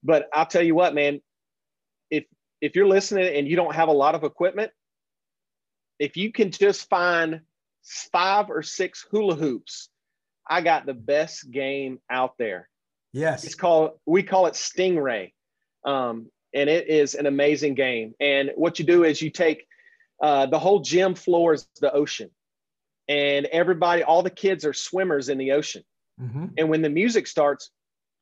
but 0.05 0.29
I'll 0.33 0.47
tell 0.47 0.63
you 0.63 0.75
what, 0.75 0.95
man, 0.95 1.21
if 2.11 2.25
if 2.61 2.77
you're 2.77 2.87
listening 2.87 3.37
and 3.37 3.49
you 3.49 3.57
don't 3.57 3.75
have 3.75 3.89
a 3.89 3.93
lot 3.93 4.15
of 4.15 4.25
equipment, 4.25 4.71
if 5.99 6.17
you 6.17 6.33
can 6.33 6.51
just 6.51 6.89
find 6.89 7.41
five 8.13 8.51
or 8.51 8.63
six 8.63 9.05
hula 9.11 9.35
hoops 9.35 9.89
I 10.49 10.61
got 10.61 10.87
the 10.87 10.95
best 10.95 11.51
game 11.51 11.99
out 12.09 12.39
there. 12.39 12.69
Yes. 13.13 13.45
It's 13.45 13.55
called, 13.55 13.93
we 14.07 14.23
call 14.23 14.47
it 14.47 14.55
Stingray. 14.55 15.33
Um, 15.85 16.31
and 16.55 16.69
it 16.71 16.89
is 16.89 17.15
an 17.15 17.27
amazing 17.27 17.75
game. 17.75 18.15
And 18.21 18.53
what 18.57 18.79
you 18.79 18.85
do 18.85 19.05
is 19.05 19.21
you 19.21 19.31
take 19.31 19.67
uh, 20.23 20.47
the 20.47 20.59
whole 20.59 20.81
gym 20.81 21.15
floor 21.15 21.55
is 21.55 21.69
the 21.81 21.93
ocean, 21.93 22.31
and 23.09 23.47
everybody, 23.47 24.03
all 24.03 24.23
the 24.23 24.31
kids 24.31 24.65
are 24.65 24.73
swimmers 24.73 25.29
in 25.29 25.39
the 25.39 25.53
ocean. 25.53 25.83
Mm-hmm. 26.21 26.47
And 26.57 26.71
when 26.71 26.83
the 26.83 26.89
music 26.89 27.27
starts, 27.27 27.71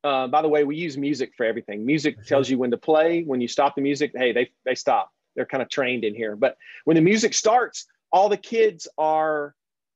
uh, 0.02 0.26
by 0.26 0.42
the 0.42 0.48
way, 0.48 0.64
we 0.64 0.76
use 0.76 0.98
music 0.98 1.32
for 1.36 1.46
everything. 1.46 1.86
Music 1.86 2.22
tells 2.26 2.50
you 2.50 2.58
when 2.58 2.70
to 2.70 2.76
play. 2.76 3.22
When 3.22 3.40
you 3.40 3.48
stop 3.48 3.74
the 3.74 3.82
music, 3.82 4.12
hey, 4.14 4.32
they 4.32 4.50
they 4.64 4.74
stop. 4.74 5.10
They're 5.34 5.46
kind 5.46 5.62
of 5.62 5.68
trained 5.68 6.04
in 6.04 6.14
here. 6.14 6.36
But 6.36 6.56
when 6.84 6.96
the 6.96 7.00
music 7.00 7.34
starts, 7.34 7.86
all 8.12 8.28
the 8.28 8.36
kids 8.36 8.86
are 8.98 9.54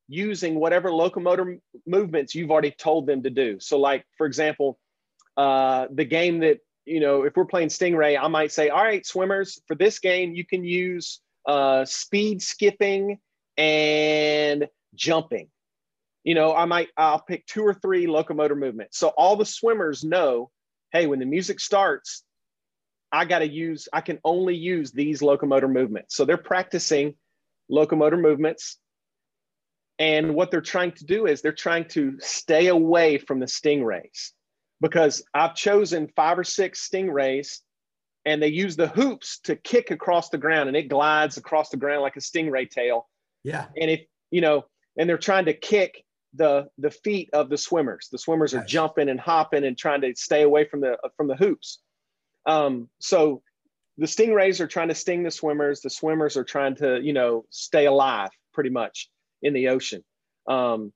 using 0.08 0.58
whatever 0.58 0.90
locomotor 0.90 1.58
movements 1.86 2.34
you've 2.34 2.50
already 2.50 2.70
told 2.70 3.06
them 3.06 3.22
to 3.22 3.30
do. 3.30 3.60
So, 3.60 3.78
like 3.78 4.04
for 4.16 4.26
example, 4.26 4.78
uh, 5.36 5.86
the 5.92 6.04
game 6.04 6.40
that 6.40 6.58
you 6.88 7.00
know, 7.00 7.22
if 7.22 7.36
we're 7.36 7.44
playing 7.44 7.68
Stingray, 7.68 8.18
I 8.20 8.28
might 8.28 8.52
say, 8.52 8.68
all 8.68 8.82
right, 8.82 9.06
swimmers, 9.06 9.60
for 9.66 9.74
this 9.74 9.98
game, 9.98 10.34
you 10.34 10.44
can 10.44 10.64
use 10.64 11.20
uh, 11.46 11.84
speed 11.84 12.42
skipping 12.42 13.18
and 13.56 14.68
jumping. 14.94 15.48
You 16.24 16.34
know, 16.34 16.54
I 16.54 16.64
might 16.64 16.88
I'll 16.96 17.20
pick 17.20 17.46
two 17.46 17.62
or 17.62 17.74
three 17.74 18.06
locomotor 18.06 18.56
movements. 18.56 18.98
So 18.98 19.08
all 19.08 19.36
the 19.36 19.46
swimmers 19.46 20.04
know, 20.04 20.50
hey, 20.92 21.06
when 21.06 21.20
the 21.20 21.26
music 21.26 21.60
starts, 21.60 22.24
I 23.10 23.24
got 23.24 23.38
to 23.38 23.48
use, 23.48 23.88
I 23.92 24.00
can 24.00 24.18
only 24.24 24.56
use 24.56 24.90
these 24.90 25.22
locomotor 25.22 25.68
movements. 25.68 26.16
So 26.16 26.24
they're 26.24 26.36
practicing 26.36 27.14
locomotor 27.70 28.16
movements 28.16 28.78
and 29.98 30.34
what 30.34 30.50
they're 30.50 30.60
trying 30.60 30.92
to 30.92 31.04
do 31.04 31.26
is 31.26 31.42
they're 31.42 31.52
trying 31.52 31.86
to 31.88 32.18
stay 32.20 32.68
away 32.68 33.18
from 33.18 33.40
the 33.40 33.46
stingrays 33.46 34.32
because 34.80 35.22
I've 35.34 35.54
chosen 35.54 36.08
five 36.14 36.38
or 36.38 36.44
six 36.44 36.88
stingrays 36.88 37.60
and 38.24 38.42
they 38.42 38.48
use 38.48 38.76
the 38.76 38.88
hoops 38.88 39.40
to 39.44 39.56
kick 39.56 39.90
across 39.90 40.28
the 40.28 40.38
ground 40.38 40.68
and 40.68 40.76
it 40.76 40.88
glides 40.88 41.36
across 41.36 41.70
the 41.70 41.76
ground 41.76 42.02
like 42.02 42.16
a 42.16 42.20
stingray 42.20 42.70
tail. 42.70 43.08
Yeah. 43.44 43.66
And 43.80 43.90
if, 43.90 44.00
you 44.30 44.40
know, 44.40 44.66
and 44.98 45.08
they're 45.08 45.18
trying 45.18 45.46
to 45.46 45.54
kick 45.54 46.04
the 46.34 46.68
the 46.76 46.90
feet 46.90 47.30
of 47.32 47.48
the 47.48 47.56
swimmers. 47.56 48.08
The 48.10 48.18
swimmers 48.18 48.54
are 48.54 48.64
jumping 48.64 49.08
and 49.08 49.18
hopping 49.18 49.64
and 49.64 49.78
trying 49.78 50.02
to 50.02 50.14
stay 50.14 50.42
away 50.42 50.66
from 50.68 50.80
the 50.80 50.98
from 51.16 51.26
the 51.26 51.36
hoops. 51.36 51.80
Um, 52.46 52.88
so 52.98 53.42
the 53.96 54.06
stingrays 54.06 54.60
are 54.60 54.66
trying 54.66 54.88
to 54.88 54.94
sting 54.94 55.22
the 55.22 55.30
swimmers. 55.30 55.80
The 55.80 55.90
swimmers 55.90 56.36
are 56.36 56.44
trying 56.44 56.76
to, 56.76 57.00
you 57.02 57.12
know, 57.12 57.44
stay 57.50 57.86
alive 57.86 58.30
pretty 58.52 58.70
much 58.70 59.10
in 59.42 59.54
the 59.54 59.68
ocean. 59.68 60.04
Um, 60.46 60.92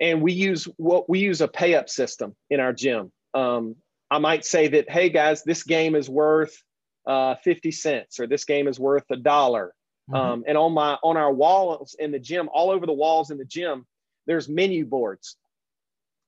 and 0.00 0.22
we 0.22 0.32
use 0.32 0.64
what 0.76 1.08
we 1.08 1.18
use 1.18 1.40
a 1.40 1.48
pay 1.48 1.74
up 1.74 1.88
system 1.88 2.34
in 2.50 2.60
our 2.60 2.72
gym. 2.72 3.12
Um, 3.34 3.76
I 4.10 4.18
might 4.18 4.44
say 4.44 4.68
that, 4.68 4.90
hey 4.90 5.10
guys, 5.10 5.42
this 5.42 5.62
game 5.62 5.94
is 5.94 6.08
worth 6.08 6.62
uh, 7.06 7.34
50 7.36 7.70
cents 7.72 8.20
or 8.20 8.26
this 8.26 8.44
game 8.44 8.68
is 8.68 8.78
worth 8.80 9.04
a 9.10 9.16
dollar. 9.16 9.74
Mm-hmm. 10.10 10.14
Um, 10.14 10.44
and 10.46 10.56
on 10.56 10.72
my 10.72 10.96
on 11.02 11.16
our 11.16 11.32
walls 11.32 11.96
in 11.98 12.12
the 12.12 12.18
gym, 12.18 12.48
all 12.52 12.70
over 12.70 12.86
the 12.86 12.92
walls 12.92 13.30
in 13.30 13.38
the 13.38 13.44
gym, 13.44 13.86
there's 14.26 14.48
menu 14.48 14.86
boards. 14.86 15.36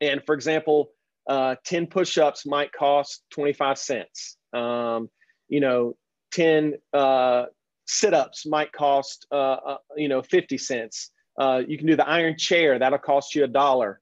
And 0.01 0.23
for 0.25 0.35
example, 0.35 0.91
uh, 1.29 1.57
10 1.65 1.87
push-ups 1.87 2.47
might 2.47 2.73
cost 2.73 3.23
25 3.31 3.79
cents. 3.79 4.37
Um, 4.53 5.09
you 5.49 5.61
know, 5.61 5.97
10 6.33 6.75
uh, 6.93 7.47
sit-ups 7.87 8.47
might 8.47 8.73
cost 8.73 9.27
uh, 9.33 9.35
uh, 9.35 9.77
you 9.97 10.09
know 10.09 10.23
50 10.23 10.59
cents. 10.59 11.11
Uh, 11.41 11.63
you 11.67 11.79
can 11.79 11.87
do 11.87 11.97
the 11.97 12.07
iron 12.07 12.37
chair, 12.37 12.79
that'll 12.79 12.99
cost 12.99 13.35
you 13.35 13.45
a 13.45 13.49
dollar, 13.49 14.01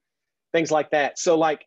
things 0.51 0.71
like 0.71 0.91
that. 0.91 1.17
So, 1.17 1.37
like, 1.37 1.65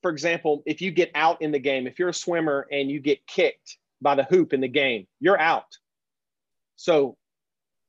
for 0.00 0.10
example, 0.10 0.62
if 0.64 0.80
you 0.80 0.90
get 0.90 1.10
out 1.14 1.42
in 1.42 1.52
the 1.52 1.58
game, 1.58 1.86
if 1.86 1.98
you're 1.98 2.08
a 2.08 2.14
swimmer 2.14 2.66
and 2.72 2.90
you 2.90 3.00
get 3.00 3.26
kicked 3.26 3.76
by 4.00 4.14
the 4.14 4.24
hoop 4.24 4.54
in 4.54 4.62
the 4.62 4.68
game, 4.68 5.06
you're 5.20 5.38
out. 5.38 5.66
So, 6.76 7.18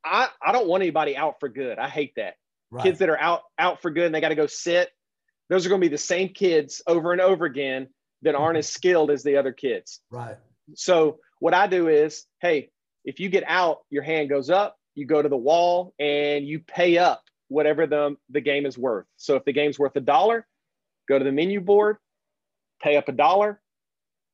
I, 0.03 0.27
I 0.45 0.51
don't 0.51 0.67
want 0.67 0.83
anybody 0.83 1.15
out 1.15 1.39
for 1.39 1.47
good. 1.47 1.79
I 1.79 1.87
hate 1.87 2.13
that. 2.17 2.33
Right. 2.69 2.83
Kids 2.83 2.99
that 2.99 3.09
are 3.09 3.19
out 3.19 3.43
out 3.57 3.81
for 3.81 3.91
good 3.91 4.07
and 4.07 4.15
they 4.15 4.21
got 4.21 4.29
to 4.29 4.35
go 4.35 4.47
sit, 4.47 4.89
those 5.49 5.65
are 5.65 5.69
going 5.69 5.81
to 5.81 5.87
be 5.87 5.93
the 5.93 5.97
same 5.97 6.29
kids 6.29 6.81
over 6.85 7.11
and 7.13 7.21
over 7.21 7.45
again 7.45 7.87
that 8.23 8.35
aren't 8.35 8.57
as 8.57 8.67
skilled 8.67 9.09
as 9.09 9.23
the 9.23 9.37
other 9.37 9.53
kids. 9.53 10.01
Right. 10.09 10.37
So 10.75 11.19
what 11.39 11.53
I 11.53 11.67
do 11.67 11.87
is, 11.87 12.25
hey, 12.41 12.71
if 13.05 13.19
you 13.19 13.29
get 13.29 13.43
out, 13.47 13.79
your 13.89 14.03
hand 14.03 14.29
goes 14.29 14.49
up, 14.49 14.77
you 14.95 15.05
go 15.05 15.21
to 15.21 15.29
the 15.29 15.37
wall 15.37 15.93
and 15.99 16.45
you 16.45 16.59
pay 16.59 16.97
up 16.97 17.23
whatever 17.47 17.87
the, 17.87 18.15
the 18.29 18.41
game 18.41 18.65
is 18.65 18.77
worth. 18.77 19.05
So 19.17 19.35
if 19.35 19.45
the 19.45 19.53
game's 19.53 19.77
worth 19.77 19.95
a 19.95 20.01
dollar, 20.01 20.47
go 21.07 21.19
to 21.19 21.25
the 21.25 21.31
menu 21.31 21.61
board, 21.61 21.97
pay 22.81 22.97
up 22.97 23.09
a 23.09 23.11
dollar. 23.11 23.61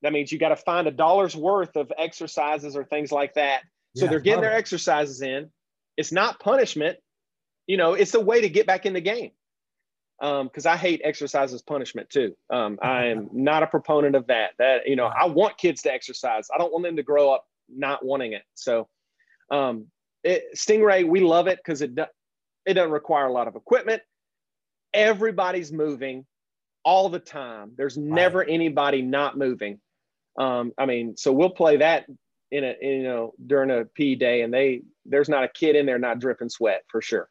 That 0.02 0.12
means 0.12 0.30
you 0.30 0.38
got 0.38 0.50
to 0.50 0.56
find 0.56 0.86
a 0.86 0.92
dollar's 0.92 1.34
worth 1.34 1.76
of 1.76 1.92
exercises 1.96 2.76
or 2.76 2.84
things 2.84 3.10
like 3.10 3.34
that. 3.34 3.62
So 3.96 4.04
yeah, 4.04 4.10
they're 4.10 4.20
getting 4.20 4.42
their 4.42 4.54
exercises 4.54 5.22
in. 5.22 5.50
It's 5.96 6.12
not 6.12 6.38
punishment. 6.38 6.98
You 7.66 7.76
know, 7.76 7.94
it's 7.94 8.14
a 8.14 8.20
way 8.20 8.42
to 8.42 8.48
get 8.48 8.66
back 8.66 8.86
in 8.86 8.92
the 8.92 9.00
game. 9.00 9.32
Because 10.20 10.66
um, 10.66 10.72
I 10.72 10.76
hate 10.76 11.00
exercise 11.04 11.52
as 11.52 11.62
punishment 11.62 12.10
too. 12.10 12.34
Um, 12.50 12.78
I 12.82 13.06
am 13.06 13.28
not 13.32 13.62
a 13.62 13.66
proponent 13.66 14.16
of 14.16 14.28
that. 14.28 14.50
That 14.58 14.86
you 14.86 14.96
know, 14.96 15.06
I 15.06 15.26
want 15.26 15.58
kids 15.58 15.82
to 15.82 15.92
exercise. 15.92 16.48
I 16.52 16.58
don't 16.58 16.72
want 16.72 16.84
them 16.84 16.96
to 16.96 17.02
grow 17.02 17.32
up 17.32 17.44
not 17.68 18.04
wanting 18.04 18.32
it. 18.32 18.42
So, 18.54 18.88
um, 19.50 19.86
it, 20.24 20.44
Stingray, 20.56 21.06
we 21.06 21.20
love 21.20 21.46
it 21.46 21.58
because 21.58 21.82
it, 21.82 21.94
do, 21.94 22.04
it 22.66 22.74
doesn't 22.74 22.90
require 22.90 23.26
a 23.26 23.32
lot 23.32 23.48
of 23.48 23.56
equipment. 23.56 24.02
Everybody's 24.92 25.72
moving 25.72 26.26
all 26.84 27.08
the 27.08 27.18
time. 27.18 27.72
There's 27.76 27.96
never 27.96 28.42
anybody 28.42 29.02
not 29.02 29.36
moving. 29.36 29.80
Um, 30.38 30.72
I 30.78 30.86
mean, 30.86 31.16
so 31.16 31.32
we'll 31.32 31.50
play 31.50 31.78
that 31.78 32.06
in 32.50 32.64
a 32.64 32.74
in, 32.80 32.90
you 32.90 33.02
know 33.02 33.34
during 33.44 33.70
a 33.70 33.84
P 33.84 34.14
day, 34.14 34.42
and 34.42 34.52
they 34.52 34.82
there's 35.04 35.28
not 35.28 35.44
a 35.44 35.48
kid 35.48 35.76
in 35.76 35.84
there 35.84 35.98
not 35.98 36.18
dripping 36.18 36.48
sweat 36.48 36.84
for 36.88 37.02
sure. 37.02 37.28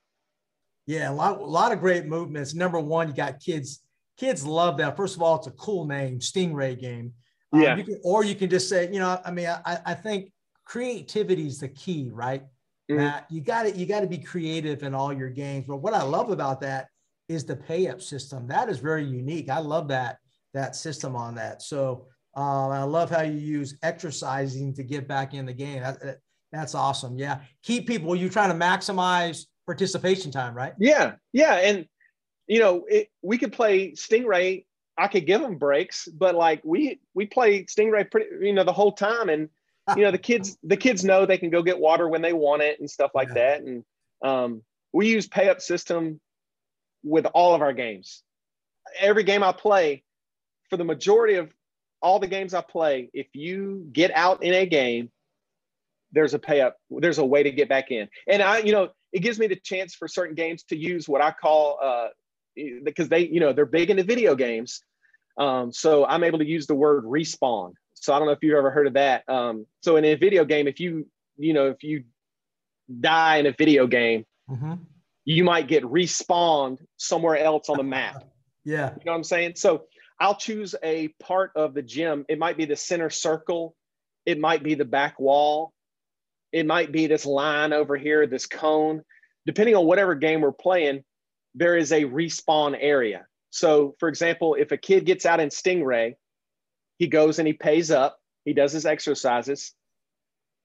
Yeah, 0.86 1.10
a 1.10 1.13
lot 1.13 1.39
a 1.39 1.43
lot 1.43 1.71
of 1.71 1.80
great 1.80 2.06
movements. 2.06 2.54
Number 2.54 2.80
one, 2.80 3.08
you 3.08 3.13
got 3.13 3.39
kids. 3.39 3.82
Kids 4.17 4.45
love 4.45 4.78
that. 4.78 4.97
First 4.97 5.15
of 5.15 5.21
all, 5.21 5.38
it's 5.38 5.47
a 5.47 5.52
cool 5.52 5.86
name, 5.86 6.19
Stingray 6.19 6.80
game. 6.80 7.13
Um, 7.54 7.62
Yeah. 7.62 7.78
You 7.78 7.84
can, 7.84 8.00
or 8.04 8.23
you 8.23 8.36
can 8.36 8.50
just 8.50 8.67
say, 8.67 8.91
you 8.91 9.00
know, 9.00 9.21
I 9.23 9.32
mean, 9.32 9.47
I, 9.47 9.80
I 9.86 9.93
think 9.93 10.32
creativity 10.65 11.45
is 11.45 11.60
the 11.60 11.67
key, 11.67 12.10
right? 12.12 12.43
Mhm. 12.89 12.97
Matt, 12.97 13.26
you 13.30 13.41
got 13.41 13.63
to 13.63 13.71
you 13.71 13.86
got 13.86 14.02
to 14.02 14.08
be 14.08 14.17
creative 14.17 14.84
in 14.84 14.93
all 14.93 15.12
your 15.13 15.30
games. 15.30 15.65
But 15.67 15.78
what 15.78 15.93
I 15.93 16.04
love 16.04 16.30
about 16.30 16.62
that 16.62 16.88
is 17.28 17.45
the 17.45 17.56
pay 17.56 17.88
up 17.88 18.02
system. 18.02 18.47
That 18.47 18.69
is 18.69 18.80
very 18.80 19.04
unique. 19.04 19.50
I 19.50 19.60
love 19.60 19.88
that 19.89 20.19
that 20.54 20.76
system 20.76 21.15
on 21.15 21.36
that. 21.36 21.62
So 21.62 22.08
um, 22.36 22.71
I 22.71 22.84
love 22.84 23.10
how 23.10 23.21
you 23.21 23.38
use 23.38 23.78
exercising 23.84 24.73
to 24.76 24.84
get 24.84 25.08
back 25.08 25.34
in 25.34 25.45
the 25.45 25.54
game. 25.54 25.82
That, 25.82 26.00
that- 26.02 26.19
that's 26.54 26.76
awesome. 26.76 27.17
Yeah, 27.17 27.41
keep 27.62 27.88
people. 27.88 28.15
You're 28.15 28.30
trying 28.30 28.58
to 28.58 28.65
maximize 28.65 29.45
participation 29.65 30.32
time, 30.32 30.56
right? 30.56 30.71
Yeah, 30.80 31.15
yeah, 31.34 31.56
and 31.56 31.86
you 32.47 32.60
know, 32.62 32.86
it, 32.88 33.10
we 33.21 33.38
could 33.38 33.52
play 33.52 33.91
Stingray. 33.91 34.63
I 34.97 35.10
could 35.10 35.28
give 35.28 35.41
them 35.41 35.58
breaks, 35.58 36.08
but 36.08 36.36
like 36.36 36.62
we 36.63 37.02
we 37.13 37.26
play 37.26 37.65
Stingray 37.65 38.10
pretty, 38.10 38.28
you 38.47 38.54
know, 38.54 38.63
the 38.63 38.71
whole 38.71 38.93
time, 38.93 39.28
and 39.28 39.50
you 39.95 40.04
know, 40.04 40.12
the 40.12 40.17
kids 40.17 40.58
the 40.63 40.78
kids 40.78 41.04
know 41.04 41.26
they 41.26 41.38
can 41.38 41.50
go 41.50 41.62
get 41.63 41.80
water 41.80 42.08
when 42.08 42.21
they 42.21 42.34
want 42.34 42.62
it 42.62 42.80
and 42.80 42.89
stuff 42.89 43.12
like 43.13 43.30
Yeah. 43.30 43.34
that. 43.36 43.62
And 43.62 43.84
um, 44.23 44.63
we 44.93 45.10
use 45.10 45.28
pay 45.28 45.50
up 45.50 45.62
system 45.62 46.19
with 47.04 47.26
all 47.28 47.56
of 47.56 47.62
our 47.62 47.73
games. 47.73 48.23
Every 49.00 49.23
game 49.23 49.43
I 49.43 49.52
play, 49.52 50.04
for 50.69 50.78
the 50.78 50.84
majority 50.84 51.36
of 51.36 51.52
all 52.02 52.19
the 52.19 52.28
games 52.28 52.54
I 52.54 52.62
play, 52.62 53.10
if 53.13 53.28
you 53.34 53.88
get 53.91 54.12
out 54.13 54.43
in 54.43 54.54
a 54.54 54.65
game, 54.65 55.10
there's 56.12 56.34
a 56.34 56.39
pay 56.39 56.62
up. 56.62 56.78
There's 56.89 57.17
a 57.17 57.26
way 57.26 57.43
to 57.43 57.52
get 57.52 57.69
back 57.69 57.91
in. 57.91 58.08
And 58.28 58.41
I, 58.41 58.60
you 58.60 58.71
know, 58.71 58.89
it 59.12 59.19
gives 59.19 59.39
me 59.39 59.47
the 59.47 59.56
chance 59.56 59.95
for 59.95 60.08
certain 60.08 60.36
games 60.36 60.63
to 60.65 60.78
use 60.78 61.08
what 61.08 61.21
I 61.21 61.32
call 61.32 61.80
uh, 61.82 62.08
because 62.84 63.10
they, 63.10 63.28
you 63.28 63.39
know, 63.39 63.54
they're 63.54 63.65
big 63.65 63.89
into 63.89 64.04
video 64.04 64.36
games. 64.36 64.82
Um, 65.38 65.71
so 65.71 66.06
I'm 66.06 66.23
able 66.23 66.39
to 66.39 66.45
use 66.45 66.67
the 66.67 66.76
word 66.76 67.04
respawn. 67.06 67.73
So 68.01 68.13
I 68.13 68.19
don't 68.19 68.27
know 68.27 68.33
if 68.33 68.39
you've 68.41 68.57
ever 68.57 68.71
heard 68.71 68.88
of 68.88 68.93
that. 68.93 69.27
Um, 69.27 69.65
so 69.81 69.95
in 69.97 70.05
a 70.05 70.15
video 70.15 70.45
game, 70.45 70.67
if 70.67 70.79
you, 70.79 71.07
you 71.38 71.53
know, 71.53 71.67
if 71.67 71.83
you 71.83 72.03
die 73.01 73.38
in 73.38 73.45
a 73.45 73.51
video 73.51 73.88
game, 73.88 74.25
Mm-hmm. 74.49 74.75
you 75.25 75.43
might 75.43 75.67
get 75.67 75.83
respawned 75.83 76.77
somewhere 76.95 77.38
else 77.38 77.67
on 77.69 77.75
the 77.77 77.83
map. 77.83 78.23
Yeah. 78.63 78.89
You 78.97 79.05
know 79.05 79.12
what 79.13 79.17
I'm 79.19 79.23
saying? 79.23 79.53
So 79.55 79.83
I'll 80.19 80.36
choose 80.36 80.75
a 80.83 81.07
part 81.21 81.51
of 81.55 81.73
the 81.73 81.81
gym. 81.81 82.25
It 82.27 82.38
might 82.38 82.57
be 82.57 82.65
the 82.65 82.75
center 82.75 83.10
circle. 83.10 83.75
It 84.25 84.39
might 84.39 84.62
be 84.62 84.73
the 84.75 84.83
back 84.83 85.19
wall. 85.21 85.71
It 86.51 86.65
might 86.65 86.91
be 86.91 87.07
this 87.07 87.25
line 87.25 87.71
over 87.71 87.95
here, 87.95 88.27
this 88.27 88.45
cone. 88.45 89.03
Depending 89.45 89.75
on 89.77 89.86
whatever 89.86 90.15
game 90.15 90.41
we're 90.41 90.51
playing, 90.51 91.05
there 91.55 91.77
is 91.77 91.93
a 91.93 92.03
respawn 92.03 92.75
area. 92.77 93.25
So, 93.51 93.95
for 93.99 94.10
example, 94.10 94.55
if 94.55 94.73
a 94.73 94.77
kid 94.77 95.05
gets 95.05 95.25
out 95.25 95.39
in 95.39 95.47
Stingray, 95.47 96.15
he 96.97 97.07
goes 97.07 97.39
and 97.39 97.47
he 97.47 97.53
pays 97.53 97.91
up, 97.91 98.19
he 98.45 98.53
does 98.53 98.71
his 98.71 98.86
exercises. 98.86 99.73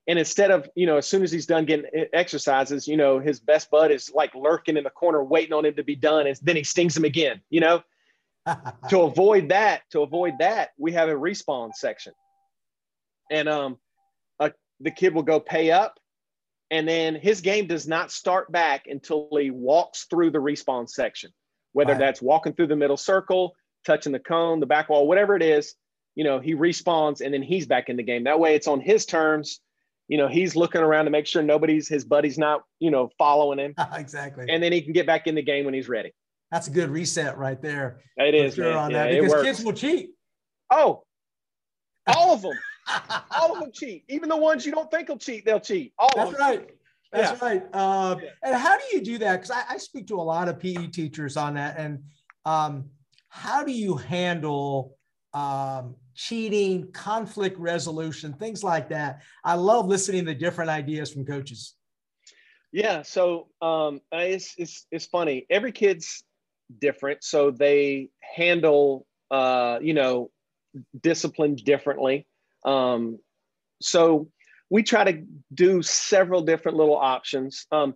And 0.09 0.19
instead 0.19 0.51
of, 0.51 0.69
you 0.75 0.87
know, 0.87 0.97
as 0.97 1.07
soon 1.07 1.23
as 1.23 1.31
he's 1.31 1.47
done 1.47 1.65
getting 1.65 2.07
exercises, 2.13 2.89
you 2.89 2.97
know, 2.97 3.21
his 3.21 3.39
best 3.39 3.71
bud 3.71 3.93
is 3.93 4.11
like 4.13 4.35
lurking 4.35 4.77
in 4.77 4.85
the 4.85 4.91
corner 4.91 5.23
waiting 5.23 5.53
on 5.53 5.65
him 5.65 5.75
to 5.75 5.85
be 5.85 5.95
done. 5.95 6.27
And 6.27 6.37
then 6.43 6.57
he 6.57 6.65
stings 6.65 6.97
him 6.97 7.05
again, 7.05 7.41
you 7.51 7.61
know? 7.61 7.83
to 8.89 9.03
avoid 9.03 9.51
that, 9.51 9.83
to 9.91 10.01
avoid 10.01 10.35
that, 10.41 10.71
we 10.77 10.93
have 10.93 11.09
a 11.09 11.13
respawn 11.15 11.73
section. 11.75 12.13
And 13.31 13.49
um, 13.49 13.79
a, 14.41 14.53
the 14.81 14.91
kid 14.91 15.15
will 15.15 15.23
go 15.23 15.39
pay 15.39 15.71
up, 15.71 16.01
and 16.71 16.89
then 16.89 17.15
his 17.15 17.41
game 17.41 17.67
does 17.67 17.87
not 17.87 18.11
start 18.11 18.51
back 18.51 18.87
until 18.89 19.29
he 19.39 19.51
walks 19.51 20.05
through 20.05 20.33
the 20.33 20.39
respawn 20.39 20.89
section, 20.89 21.31
whether 21.73 21.93
Right. 21.93 22.01
that's 22.01 22.21
walking 22.21 22.55
through 22.55 22.67
the 22.67 22.77
middle 22.77 22.97
circle, 22.97 23.55
touching 23.87 24.13
the 24.13 24.19
cone, 24.19 24.59
the 24.59 24.67
back 24.67 24.89
wall, 24.89 25.07
whatever 25.07 25.37
it 25.37 25.43
is. 25.43 25.75
You 26.15 26.25
know, 26.25 26.41
he 26.41 26.55
respawns, 26.55 27.21
and 27.21 27.33
then 27.33 27.43
he's 27.43 27.67
back 27.67 27.89
in 27.89 27.97
the 27.97 28.03
game. 28.03 28.25
That 28.25 28.39
way, 28.39 28.55
it's 28.55 28.67
on 28.67 28.81
his 28.81 29.07
terms. 29.07 29.61
You 30.09 30.19
know, 30.19 30.29
he's 30.29 30.55
looking 30.57 30.83
around 30.83 31.07
to 31.07 31.11
make 31.11 31.27
sure 31.27 31.43
nobody's 31.43 31.89
his 31.89 32.05
buddy's 32.05 32.37
not, 32.37 32.63
you 32.81 32.91
know, 32.91 33.09
following 33.17 33.59
him, 33.59 33.75
exactly. 33.95 34.47
and 34.49 34.63
then 34.63 34.73
he 34.73 34.83
can 34.83 34.93
get 34.93 35.07
back 35.07 35.27
in 35.27 35.35
the 35.35 35.43
game 35.43 35.65
when 35.65 35.75
he's 35.75 35.89
ready. 35.89 36.13
That's 36.51 36.69
a 36.69 36.71
good 36.71 36.91
reset 36.91 37.39
right 37.39 37.61
there. 37.63 38.01
It 38.19 38.35
is, 38.35 38.55
sure 38.57 38.77
on 38.77 38.91
Yeah, 38.91 39.07
that 39.07 39.21
because 39.23 39.43
kids 39.43 39.65
will 39.65 39.73
cheat. 39.73 40.11
Oh, 40.71 41.05
all 42.07 42.35
of 42.35 42.43
them. 42.43 42.59
all 43.31 43.55
of 43.55 43.61
them 43.61 43.71
cheat. 43.73 44.05
Even 44.09 44.29
the 44.29 44.37
ones 44.37 44.67
you 44.67 44.73
don't 44.73 44.91
think 44.91 45.09
will 45.09 45.19
cheat, 45.19 45.47
they'll 45.47 45.61
cheat. 45.61 45.95
All 45.99 46.09
of 46.09 46.15
That's 46.31 46.39
right. 46.39 46.69
That's 47.11 47.41
Yeah. 47.41 47.47
right. 47.49 47.75
Um, 47.75 48.21
Yeah. 48.21 48.29
And 48.43 48.55
how 48.57 48.77
do 48.77 48.85
you 48.93 49.03
do 49.03 49.19
that? 49.19 49.37
Because 49.41 49.51
I, 49.51 49.63
I 49.75 49.77
speak 49.79 50.07
to 50.09 50.17
a 50.17 50.23
lot 50.23 50.49
of 50.49 50.59
PE 50.59 50.89
teachers 50.89 51.37
on 51.37 51.55
that. 51.55 51.79
And 51.79 52.03
um, 52.45 52.91
how 53.29 53.63
do 53.65 53.73
you 53.73 53.97
handle 53.97 54.97
um, 55.33 55.95
cheating, 56.15 56.91
conflict 56.93 57.59
resolution, 57.59 58.33
things 58.35 58.63
like 58.63 58.89
that? 58.91 59.23
I 59.45 59.55
love 59.55 59.87
listening 59.87 60.25
to 60.27 60.35
different 60.35 60.71
ideas 60.71 61.13
from 61.13 61.25
coaches. 61.25 61.75
Yeah. 62.73 63.03
So 63.03 63.49
um, 63.61 64.01
it's, 64.11 64.55
it's, 64.57 64.87
it's 64.91 65.07
funny. 65.07 65.47
Every 65.51 65.73
kid's 65.73 66.25
different. 66.81 67.23
So 67.23 67.51
they 67.51 68.09
handle, 68.21 69.07
uh, 69.31 69.79
you 69.83 69.95
know, 69.95 70.31
discipline 71.01 71.57
differently. 71.57 72.27
Um, 72.65 73.19
so 73.81 74.29
we 74.71 74.83
try 74.83 75.05
to 75.05 75.23
do 75.53 75.83
several 75.83 76.43
different 76.43 76.79
little 76.79 76.97
options. 76.97 77.67
Um, 77.71 77.95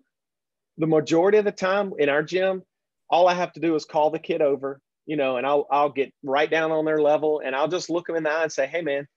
the 0.76 0.87
majority 0.87 1.38
of 1.38 1.46
the 1.46 1.52
time 1.52 1.94
in 1.98 2.11
our 2.11 2.22
gym, 2.22 2.62
all 3.09 3.29
I 3.29 3.35
have 3.35 3.52
to 3.55 3.61
do 3.61 3.74
is 3.76 3.87
call 3.87 4.11
the 4.11 4.18
kid 4.18 4.42
over, 4.42 4.81
you 5.07 5.16
know, 5.16 5.37
and 5.37 5.47
I'll 5.47 5.66
I'll 5.71 5.90
get 5.90 6.12
right 6.23 6.51
down 6.51 6.73
on 6.73 6.85
their 6.85 7.01
level 7.01 7.40
and 7.45 7.55
I'll 7.55 7.69
just 7.69 7.90
look 7.90 8.07
them 8.07 8.16
in 8.16 8.25
the 8.25 8.31
eye 8.31 8.42
and 8.42 8.53
say, 8.53 8.66
"Hey, 8.66 8.83
man, 8.83 9.09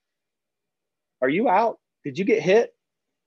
are 1.22 1.30
you 1.30 1.50
out? 1.50 1.80
Did 2.04 2.18
you 2.18 2.26
get 2.26 2.42
hit?" 2.42 2.74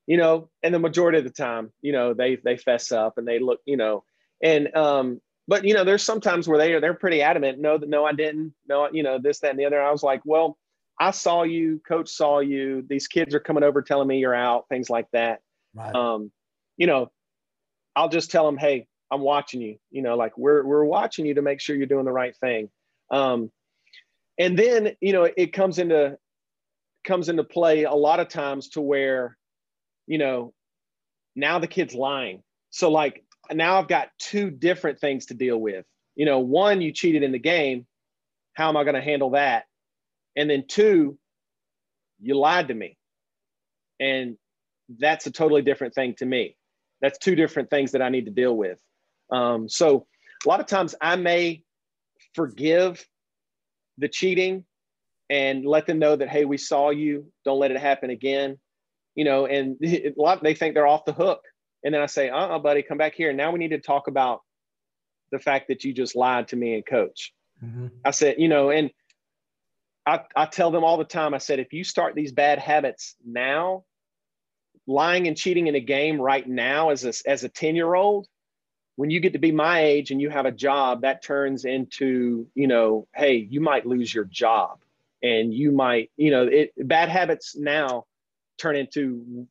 You 0.06 0.16
know, 0.16 0.48
and 0.62 0.74
the 0.74 0.78
majority 0.78 1.18
of 1.18 1.24
the 1.24 1.30
time, 1.30 1.72
you 1.80 1.92
know, 1.92 2.14
they 2.14 2.36
they 2.36 2.56
fess 2.56 2.92
up 2.92 3.18
and 3.18 3.26
they 3.26 3.38
look, 3.38 3.60
you 3.66 3.76
know, 3.76 4.04
and 4.42 4.74
um, 4.76 5.20
but 5.46 5.64
you 5.64 5.74
know, 5.74 5.84
there's 5.84 6.02
sometimes 6.02 6.48
where 6.48 6.58
they 6.58 6.72
are 6.72 6.80
they're 6.80 6.94
pretty 6.94 7.22
adamant. 7.22 7.60
No, 7.60 7.78
that 7.78 7.88
no, 7.88 8.04
I 8.04 8.12
didn't. 8.12 8.54
No, 8.68 8.88
you 8.92 9.02
know, 9.02 9.18
this, 9.18 9.40
that, 9.40 9.50
and 9.50 9.58
the 9.58 9.66
other. 9.66 9.82
I 9.82 9.90
was 9.90 10.02
like, 10.02 10.22
well, 10.24 10.58
I 10.98 11.10
saw 11.12 11.42
you. 11.42 11.80
Coach 11.86 12.08
saw 12.08 12.40
you. 12.40 12.84
These 12.88 13.08
kids 13.08 13.34
are 13.34 13.40
coming 13.40 13.62
over 13.62 13.82
telling 13.82 14.08
me 14.08 14.18
you're 14.18 14.34
out. 14.34 14.68
Things 14.68 14.90
like 14.90 15.06
that 15.12 15.40
Right. 15.74 15.94
um, 15.94 16.30
you 16.76 16.86
know, 16.86 17.10
I'll 17.94 18.08
just 18.08 18.30
tell 18.30 18.46
them, 18.46 18.56
hey, 18.56 18.86
I'm 19.12 19.20
watching 19.20 19.60
you. 19.60 19.76
You 19.90 20.02
know, 20.02 20.16
like 20.16 20.36
we're 20.38 20.64
we're 20.64 20.84
watching 20.84 21.26
you 21.26 21.34
to 21.34 21.42
make 21.42 21.60
sure 21.60 21.76
you're 21.76 21.86
doing 21.86 22.06
the 22.06 22.12
right 22.12 22.34
thing. 22.36 22.70
Um, 23.10 23.52
and 24.38 24.58
then 24.58 24.96
you 25.00 25.12
know, 25.12 25.28
it 25.36 25.52
comes 25.52 25.78
into 25.78 26.16
comes 27.04 27.28
into 27.28 27.44
play 27.44 27.84
a 27.84 27.92
lot 27.92 28.20
of 28.20 28.28
times 28.28 28.70
to 28.70 28.80
where, 28.80 29.36
you 30.06 30.18
know, 30.18 30.54
now 31.36 31.58
the 31.58 31.66
kid's 31.66 31.94
lying. 31.94 32.42
So 32.70 32.90
like 32.90 33.22
now 33.52 33.78
I've 33.78 33.88
got 33.88 34.08
two 34.18 34.50
different 34.50 34.98
things 34.98 35.26
to 35.26 35.34
deal 35.34 35.58
with. 35.58 35.84
You 36.14 36.26
know, 36.26 36.40
one, 36.40 36.80
you 36.80 36.92
cheated 36.92 37.22
in 37.22 37.32
the 37.32 37.38
game. 37.38 37.86
How 38.54 38.68
am 38.68 38.76
I 38.76 38.84
going 38.84 38.94
to 38.94 39.02
handle 39.02 39.30
that? 39.30 39.64
And 40.36 40.48
then 40.48 40.64
two, 40.68 41.18
you 42.20 42.36
lied 42.36 42.68
to 42.68 42.74
me. 42.74 42.96
And 43.98 44.36
that's 44.98 45.26
a 45.26 45.30
totally 45.30 45.62
different 45.62 45.94
thing 45.94 46.14
to 46.18 46.26
me. 46.26 46.56
That's 47.00 47.18
two 47.18 47.34
different 47.34 47.70
things 47.70 47.92
that 47.92 48.02
I 48.02 48.10
need 48.10 48.26
to 48.26 48.30
deal 48.30 48.56
with. 48.56 48.78
Um, 49.30 49.68
so 49.68 50.06
a 50.44 50.48
lot 50.48 50.60
of 50.60 50.66
times 50.66 50.94
I 51.00 51.16
may 51.16 51.62
forgive 52.34 53.06
the 53.98 54.08
cheating 54.08 54.64
and 55.30 55.64
let 55.64 55.86
them 55.86 55.98
know 55.98 56.16
that 56.16 56.28
hey, 56.28 56.44
we 56.44 56.58
saw 56.58 56.90
you. 56.90 57.32
Don't 57.44 57.58
let 57.58 57.70
it 57.70 57.78
happen 57.78 58.10
again. 58.10 58.58
You 59.14 59.24
know, 59.24 59.46
and 59.46 59.76
a 59.84 60.12
lot 60.16 60.42
they 60.42 60.54
think 60.54 60.74
they're 60.74 60.86
off 60.86 61.04
the 61.04 61.12
hook. 61.12 61.42
And 61.84 61.92
then 61.92 62.00
I 62.00 62.06
say, 62.06 62.28
uh-uh, 62.30 62.60
buddy, 62.60 62.82
come 62.82 62.98
back 62.98 63.14
here. 63.14 63.32
Now 63.32 63.50
we 63.50 63.58
need 63.58 63.70
to 63.70 63.80
talk 63.80 64.06
about 64.06 64.40
the 65.32 65.38
fact 65.38 65.68
that 65.68 65.82
you 65.82 65.92
just 65.92 66.14
lied 66.14 66.48
to 66.48 66.56
me 66.56 66.74
and 66.74 66.86
coach. 66.86 67.32
Mhm. 67.64 67.90
I 68.04 68.10
said, 68.10 68.36
you 68.38 68.48
know, 68.48 68.70
and 68.70 68.90
I, 70.06 70.20
I 70.36 70.46
tell 70.46 70.70
them 70.70 70.84
all 70.84 70.96
the 70.96 71.04
time, 71.04 71.34
I 71.34 71.38
said, 71.38 71.58
if 71.58 71.72
you 71.72 71.84
start 71.84 72.14
these 72.14 72.32
bad 72.32 72.58
habits 72.58 73.16
now, 73.24 73.84
lying 74.86 75.28
and 75.28 75.36
cheating 75.36 75.68
in 75.68 75.74
a 75.74 75.80
game 75.80 76.20
right 76.20 76.46
now 76.46 76.90
as 76.90 77.04
a, 77.04 77.12
as 77.28 77.44
a 77.44 77.48
10 77.48 77.76
year 77.76 77.94
old, 77.94 78.26
when 78.96 79.10
you 79.10 79.20
get 79.20 79.32
to 79.32 79.38
be 79.38 79.52
my 79.52 79.84
age 79.84 80.10
and 80.10 80.20
you 80.20 80.30
have 80.30 80.46
a 80.46 80.52
job, 80.52 81.02
that 81.02 81.22
turns 81.22 81.64
into, 81.64 82.46
you 82.54 82.66
know, 82.66 83.08
hey, 83.14 83.36
you 83.36 83.60
might 83.60 83.86
lose 83.86 84.12
your 84.14 84.24
job 84.24 84.80
and 85.22 85.52
you 85.52 85.72
might, 85.72 86.10
you 86.16 86.30
know, 86.30 86.46
it 86.46 86.72
bad 86.76 87.08
habits 87.08 87.56
now 87.56 88.04
turn 88.58 88.76
into 88.76 89.46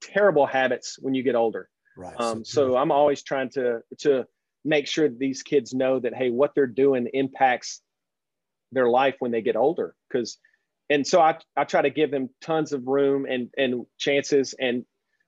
terrible 0.00 0.46
habits 0.46 0.98
when 1.00 1.14
you 1.14 1.22
get 1.22 1.34
older. 1.34 1.68
Right. 1.96 2.18
Um, 2.18 2.44
so 2.44 2.76
I'm 2.76 2.92
always 2.92 3.22
trying 3.22 3.50
to 3.50 3.80
to 3.98 4.26
make 4.64 4.86
sure 4.86 5.08
these 5.08 5.42
kids 5.42 5.72
know 5.74 5.98
that 5.98 6.14
hey, 6.14 6.30
what 6.30 6.54
they're 6.54 6.66
doing 6.66 7.08
impacts 7.12 7.80
their 8.72 8.88
life 8.88 9.14
when 9.20 9.30
they 9.30 9.42
get 9.42 9.56
older 9.56 9.94
because 10.08 10.38
and 10.90 11.06
so 11.06 11.20
I, 11.20 11.38
I 11.56 11.64
try 11.64 11.82
to 11.82 11.90
give 11.90 12.10
them 12.10 12.30
tons 12.40 12.72
of 12.72 12.86
room 12.86 13.26
and 13.28 13.48
and 13.56 13.86
chances 13.98 14.54
and 14.58 14.84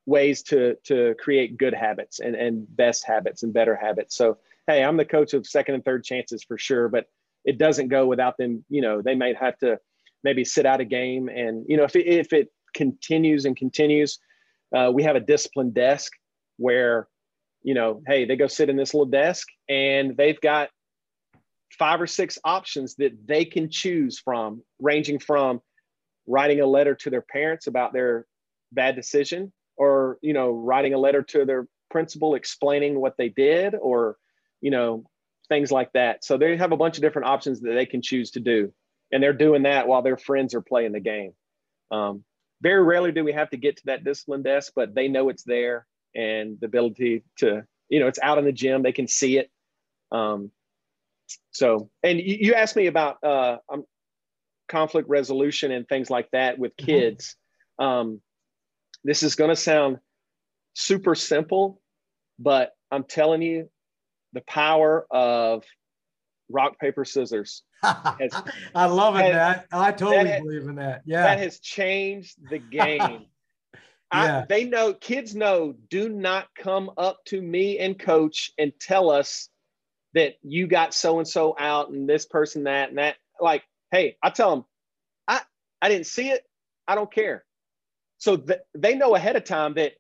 ways 0.08 0.42
to 0.42 0.74
to 0.84 1.14
create 1.20 1.58
good 1.58 1.74
habits 1.74 2.18
and 2.18 2.34
and 2.34 2.66
best 2.74 3.04
habits 3.04 3.42
and 3.42 3.52
better 3.52 3.76
habits. 3.76 4.16
So 4.16 4.38
hey 4.66 4.82
i'm 4.82 4.96
the 4.96 5.04
coach 5.04 5.34
of 5.34 5.46
second 5.46 5.74
and 5.74 5.84
third 5.84 6.02
chances 6.02 6.42
for 6.42 6.58
sure 6.58 6.88
but 6.88 7.06
it 7.44 7.58
doesn't 7.58 7.88
go 7.88 8.06
without 8.06 8.36
them 8.38 8.64
you 8.70 8.80
know 8.80 9.02
they 9.02 9.14
might 9.14 9.36
have 9.36 9.58
to 9.58 9.78
maybe 10.24 10.44
sit 10.44 10.66
out 10.66 10.80
a 10.80 10.84
game. 10.84 11.28
And 11.28 11.66
you 11.68 11.76
know 11.76 11.84
if 11.84 11.94
it, 11.94 12.06
if 12.06 12.32
it 12.32 12.50
continues 12.74 13.44
and 13.44 13.54
continues 13.54 14.18
uh, 14.74 14.90
we 14.92 15.02
have 15.02 15.16
a 15.16 15.20
discipline 15.20 15.70
desk 15.70 16.12
where 16.56 17.08
you 17.62 17.74
know 17.74 18.02
hey 18.06 18.24
they 18.24 18.36
go 18.36 18.46
sit 18.46 18.70
in 18.70 18.76
this 18.76 18.94
little 18.94 19.12
desk 19.24 19.46
and 19.68 20.16
they've 20.16 20.40
got 20.40 20.70
five 21.78 22.00
or 22.00 22.06
six 22.06 22.38
options 22.44 22.94
that 22.96 23.12
they 23.26 23.44
can 23.44 23.70
choose 23.70 24.18
from, 24.18 24.62
ranging 24.80 25.18
from 25.18 25.60
writing 26.26 26.60
a 26.60 26.66
letter 26.66 26.94
to 26.94 27.10
their 27.10 27.22
parents 27.22 27.66
about 27.66 27.92
their 27.92 28.26
bad 28.72 28.96
decision 28.96 29.52
or 29.78 30.18
you 30.22 30.32
know 30.32 30.50
writing 30.50 30.94
a 30.94 30.98
letter 30.98 31.22
to 31.22 31.44
their 31.44 31.66
principal 31.90 32.34
explaining 32.34 33.00
what 33.00 33.16
they 33.16 33.28
did 33.28 33.74
or 33.74 34.16
you 34.60 34.70
know 34.70 35.04
things 35.48 35.72
like 35.72 35.90
that 35.92 36.24
so 36.24 36.36
they 36.36 36.56
have 36.56 36.72
a 36.72 36.76
bunch 36.76 36.96
of 36.96 37.02
different 37.02 37.26
options 37.26 37.60
that 37.60 37.72
they 37.72 37.86
can 37.86 38.02
choose 38.02 38.30
to 38.30 38.40
do 38.40 38.72
and 39.12 39.22
they're 39.22 39.32
doing 39.32 39.62
that 39.62 39.88
while 39.88 40.02
their 40.02 40.18
friends 40.18 40.54
are 40.54 40.60
playing 40.60 40.92
the 40.92 41.00
game 41.00 41.32
um, 41.90 42.22
very 42.60 42.82
rarely 42.82 43.12
do 43.12 43.24
we 43.24 43.32
have 43.32 43.48
to 43.48 43.56
get 43.56 43.76
to 43.76 43.86
that 43.86 44.04
discipline 44.04 44.42
desk 44.42 44.72
but 44.76 44.94
they 44.94 45.08
know 45.08 45.28
it's 45.30 45.44
there 45.44 45.86
and 46.14 46.58
the 46.60 46.66
ability 46.66 47.24
to 47.38 47.62
you 47.88 48.00
know 48.00 48.06
it's 48.06 48.18
out 48.22 48.38
in 48.38 48.44
the 48.44 48.52
gym 48.52 48.82
they 48.82 48.92
can 48.92 49.08
see 49.08 49.38
it 49.38 49.50
um, 50.12 50.50
so, 51.50 51.90
and 52.02 52.18
you, 52.18 52.36
you 52.40 52.54
asked 52.54 52.76
me 52.76 52.86
about 52.86 53.22
uh, 53.22 53.58
um, 53.68 53.84
conflict 54.68 55.08
resolution 55.08 55.72
and 55.72 55.88
things 55.88 56.10
like 56.10 56.30
that 56.32 56.58
with 56.58 56.76
mm-hmm. 56.76 56.86
kids. 56.86 57.36
Mm-hmm. 57.80 57.84
Um, 57.84 58.20
this 59.04 59.22
is 59.22 59.34
going 59.34 59.50
to 59.50 59.56
sound 59.56 59.98
super 60.74 61.14
simple, 61.14 61.80
but 62.38 62.72
I'm 62.90 63.04
telling 63.04 63.42
you, 63.42 63.68
the 64.32 64.40
power 64.42 65.06
of 65.10 65.64
rock 66.50 66.78
paper 66.78 67.04
scissors. 67.04 67.62
Has, 67.82 68.32
I 68.74 68.86
love 68.86 69.16
it, 69.16 69.22
has, 69.22 69.34
Matt. 69.34 69.66
I 69.72 69.92
totally 69.92 70.24
that, 70.24 70.42
believe 70.42 70.68
in 70.68 70.76
that. 70.76 71.02
Yeah, 71.04 71.22
that 71.22 71.38
has 71.38 71.60
changed 71.60 72.36
the 72.50 72.58
game. 72.70 73.26
yeah. 74.12 74.40
I, 74.42 74.44
they 74.48 74.64
know 74.64 74.94
kids 74.94 75.34
know. 75.34 75.74
Do 75.90 76.08
not 76.08 76.48
come 76.56 76.90
up 76.96 77.18
to 77.26 77.40
me 77.40 77.78
and 77.78 77.98
coach 77.98 78.52
and 78.58 78.72
tell 78.80 79.10
us 79.10 79.48
that 80.14 80.34
you 80.42 80.66
got 80.66 80.94
so 80.94 81.18
and 81.18 81.28
so 81.28 81.54
out 81.58 81.90
and 81.90 82.08
this 82.08 82.26
person 82.26 82.64
that 82.64 82.88
and 82.88 82.98
that. 82.98 83.16
Like, 83.40 83.62
hey, 83.90 84.16
I 84.22 84.30
tell 84.30 84.50
them, 84.50 84.64
I 85.26 85.40
I 85.80 85.88
didn't 85.88 86.06
see 86.06 86.30
it. 86.30 86.42
I 86.86 86.94
don't 86.94 87.12
care. 87.12 87.44
So 88.18 88.36
th- 88.36 88.60
they 88.74 88.94
know 88.94 89.14
ahead 89.14 89.36
of 89.36 89.44
time 89.44 89.74
that 89.74 89.92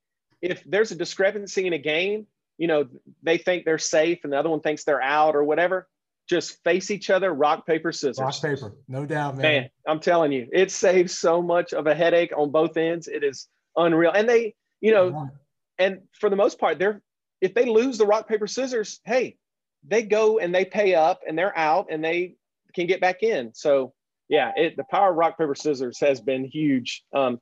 if 0.42 0.62
there's 0.64 0.90
a 0.90 0.96
discrepancy 0.96 1.66
in 1.66 1.72
a 1.72 1.78
game, 1.78 2.26
you 2.58 2.66
know, 2.66 2.88
they 3.22 3.38
think 3.38 3.64
they're 3.64 3.78
safe 3.78 4.20
and 4.24 4.32
the 4.32 4.38
other 4.38 4.50
one 4.50 4.60
thinks 4.60 4.84
they're 4.84 5.02
out 5.02 5.34
or 5.34 5.44
whatever. 5.44 5.88
Just 6.28 6.62
face 6.62 6.90
each 6.90 7.08
other, 7.08 7.32
rock, 7.32 7.66
paper, 7.66 7.90
scissors. 7.90 8.18
Rock, 8.18 8.40
paper, 8.42 8.74
no 8.86 9.06
doubt, 9.06 9.36
man. 9.36 9.42
Man, 9.42 9.70
I'm 9.86 10.00
telling 10.00 10.30
you, 10.30 10.46
it 10.52 10.70
saves 10.70 11.16
so 11.16 11.40
much 11.40 11.72
of 11.72 11.86
a 11.86 11.94
headache 11.94 12.32
on 12.36 12.50
both 12.50 12.76
ends. 12.76 13.08
It 13.08 13.24
is 13.24 13.48
unreal. 13.76 14.12
And 14.14 14.28
they, 14.28 14.54
you 14.80 14.92
know, 14.92 15.30
and 15.78 16.00
for 16.12 16.28
the 16.28 16.36
most 16.36 16.58
part, 16.58 16.78
they're 16.78 17.00
if 17.40 17.54
they 17.54 17.66
lose 17.66 17.98
the 17.98 18.06
rock, 18.06 18.28
paper, 18.28 18.46
scissors, 18.46 19.00
hey, 19.04 19.36
they 19.86 20.02
go 20.02 20.38
and 20.38 20.54
they 20.54 20.64
pay 20.64 20.94
up 20.94 21.20
and 21.26 21.38
they're 21.38 21.56
out 21.56 21.86
and 21.90 22.04
they 22.04 22.34
can 22.74 22.86
get 22.86 23.00
back 23.00 23.22
in. 23.22 23.54
So 23.54 23.94
yeah, 24.28 24.52
it, 24.56 24.76
the 24.76 24.84
power 24.84 25.10
of 25.10 25.16
rock 25.16 25.38
paper 25.38 25.54
scissors 25.54 25.98
has 26.00 26.20
been 26.20 26.44
huge. 26.44 27.04
Um, 27.14 27.40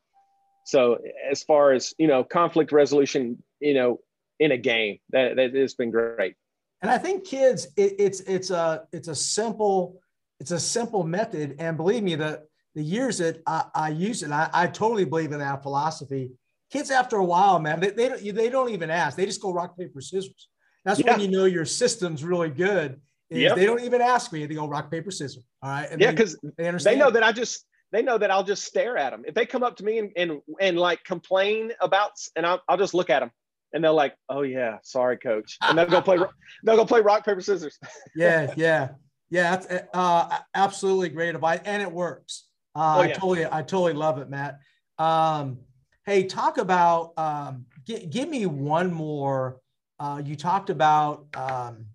so 0.66 0.98
as 1.30 1.44
far 1.44 1.72
as 1.72 1.94
you 1.96 2.08
know, 2.08 2.24
conflict 2.24 2.72
resolution, 2.72 3.40
you 3.60 3.72
know, 3.72 4.00
in 4.40 4.50
a 4.50 4.58
game, 4.58 4.98
that 5.10 5.36
that 5.36 5.54
has 5.54 5.74
been 5.74 5.92
great. 5.92 6.34
And 6.82 6.90
I 6.90 6.98
think 6.98 7.24
kids, 7.24 7.68
it, 7.76 7.94
it's 7.98 8.20
it's 8.20 8.50
a 8.50 8.82
it's 8.92 9.06
a 9.06 9.14
simple 9.14 10.00
it's 10.40 10.50
a 10.50 10.58
simple 10.58 11.04
method. 11.04 11.54
And 11.60 11.76
believe 11.76 12.02
me, 12.02 12.16
the 12.16 12.42
the 12.74 12.82
years 12.82 13.18
that 13.18 13.42
I, 13.46 13.64
I 13.74 13.88
use 13.90 14.24
it, 14.24 14.32
I, 14.32 14.50
I 14.52 14.66
totally 14.66 15.04
believe 15.04 15.30
in 15.30 15.38
that 15.38 15.62
philosophy. 15.62 16.32
Kids, 16.72 16.90
after 16.90 17.16
a 17.16 17.24
while, 17.24 17.60
man, 17.60 17.78
they, 17.78 17.90
they 17.90 18.08
don't 18.08 18.34
they 18.34 18.50
don't 18.50 18.70
even 18.70 18.90
ask. 18.90 19.16
They 19.16 19.24
just 19.24 19.40
go 19.40 19.52
rock 19.52 19.78
paper 19.78 20.00
scissors. 20.00 20.48
That's 20.84 20.98
yeah. 20.98 21.12
when 21.12 21.20
you 21.20 21.28
know 21.28 21.44
your 21.44 21.64
system's 21.64 22.24
really 22.24 22.50
good. 22.50 23.00
Yep. 23.30 23.56
They 23.56 23.66
don't 23.66 23.82
even 23.82 24.00
ask 24.00 24.32
me. 24.32 24.46
They 24.46 24.54
go 24.54 24.66
rock 24.66 24.90
paper 24.90 25.12
scissors. 25.12 25.44
All 25.62 25.70
right. 25.70 25.88
And 25.90 26.00
yeah, 26.00 26.10
because 26.10 26.36
they, 26.56 26.70
they, 26.70 26.78
they 26.78 26.96
know 26.96 27.10
that 27.10 27.22
I 27.22 27.30
just 27.30 27.64
they 27.96 28.02
know 28.02 28.18
that 28.18 28.30
I'll 28.30 28.44
just 28.44 28.64
stare 28.64 28.98
at 28.98 29.10
them. 29.10 29.22
If 29.26 29.34
they 29.34 29.46
come 29.46 29.62
up 29.62 29.76
to 29.76 29.84
me 29.84 29.98
and 29.98 30.12
and, 30.16 30.42
and 30.60 30.78
like 30.78 31.02
complain 31.04 31.72
about, 31.80 32.10
and 32.36 32.44
I'll, 32.44 32.60
I'll 32.68 32.76
just 32.76 32.92
look 32.92 33.08
at 33.08 33.20
them, 33.20 33.30
and 33.72 33.82
they're 33.82 33.90
like, 33.90 34.14
"Oh 34.28 34.42
yeah, 34.42 34.76
sorry, 34.82 35.16
coach," 35.16 35.56
and 35.62 35.78
they'll 35.78 35.86
go 35.86 36.02
play 36.02 36.18
they'll 36.64 36.76
go 36.76 36.84
play 36.84 37.00
rock 37.00 37.24
paper 37.24 37.40
scissors. 37.40 37.78
yeah, 38.16 38.52
yeah, 38.54 38.90
yeah. 39.30 39.56
That's 39.56 39.88
uh, 39.94 40.38
absolutely 40.54 41.08
great 41.08 41.34
advice, 41.34 41.60
and 41.64 41.82
it 41.82 41.90
works. 41.90 42.48
Uh, 42.74 42.96
oh, 42.98 43.02
yeah. 43.02 43.08
I 43.08 43.12
totally 43.12 43.46
I 43.46 43.62
totally 43.62 43.94
love 43.94 44.18
it, 44.18 44.28
Matt. 44.28 44.58
Um, 44.98 45.60
hey, 46.04 46.24
talk 46.24 46.58
about 46.58 47.14
um, 47.16 47.64
g- 47.86 48.04
give 48.04 48.28
me 48.28 48.44
one 48.44 48.92
more 48.92 49.58
uh, 49.98 50.20
you 50.22 50.36
talked 50.36 50.68
about 50.68 51.24
um, 51.34 51.86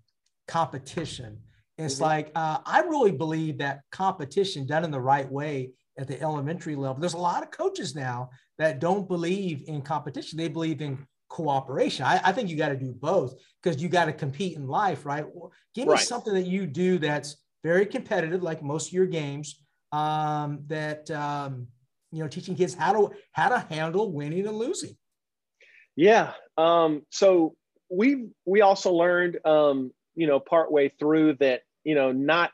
competition. 0.47 1.41
It's 1.78 1.95
mm-hmm. 1.95 2.04
like 2.04 2.32
uh, 2.34 2.58
I 2.66 2.80
really 2.82 3.12
believe 3.12 3.60
that 3.60 3.82
competition 3.91 4.66
done 4.66 4.84
in 4.84 4.89
the 4.89 4.99
right 4.99 5.32
way 5.32 5.74
at 5.97 6.07
the 6.07 6.21
elementary 6.21 6.75
level. 6.75 6.99
There's 6.99 7.13
a 7.13 7.17
lot 7.17 7.43
of 7.43 7.51
coaches 7.51 7.95
now 7.95 8.29
that 8.57 8.79
don't 8.79 9.07
believe 9.07 9.63
in 9.67 9.81
competition. 9.81 10.37
They 10.37 10.47
believe 10.47 10.81
in 10.81 11.05
cooperation. 11.29 12.05
I, 12.05 12.19
I 12.23 12.31
think 12.31 12.49
you 12.49 12.57
got 12.57 12.69
to 12.69 12.75
do 12.75 12.91
both 12.91 13.35
because 13.61 13.81
you 13.81 13.89
got 13.89 14.05
to 14.05 14.13
compete 14.13 14.55
in 14.55 14.67
life, 14.67 15.05
right? 15.05 15.25
Give 15.73 15.87
me 15.87 15.93
right. 15.93 15.99
something 15.99 16.33
that 16.33 16.45
you 16.45 16.65
do 16.65 16.97
that's 16.97 17.37
very 17.63 17.85
competitive, 17.85 18.43
like 18.43 18.63
most 18.63 18.87
of 18.87 18.93
your 18.93 19.07
games. 19.07 19.61
Um, 19.91 20.63
that 20.67 21.11
um, 21.11 21.67
you 22.11 22.19
know, 22.19 22.27
teaching 22.27 22.55
kids 22.55 22.73
how 22.73 22.93
to 22.93 23.15
how 23.33 23.49
to 23.49 23.59
handle 23.59 24.11
winning 24.11 24.47
and 24.47 24.55
losing. 24.55 24.95
Yeah. 25.95 26.33
Um, 26.57 27.03
so 27.09 27.55
we 27.89 28.27
we 28.45 28.61
also 28.61 28.93
learned 28.93 29.45
um, 29.45 29.91
you 30.15 30.27
know 30.27 30.39
partway 30.39 30.89
through 30.89 31.35
that 31.35 31.61
you 31.83 31.95
know 31.95 32.11
not 32.11 32.51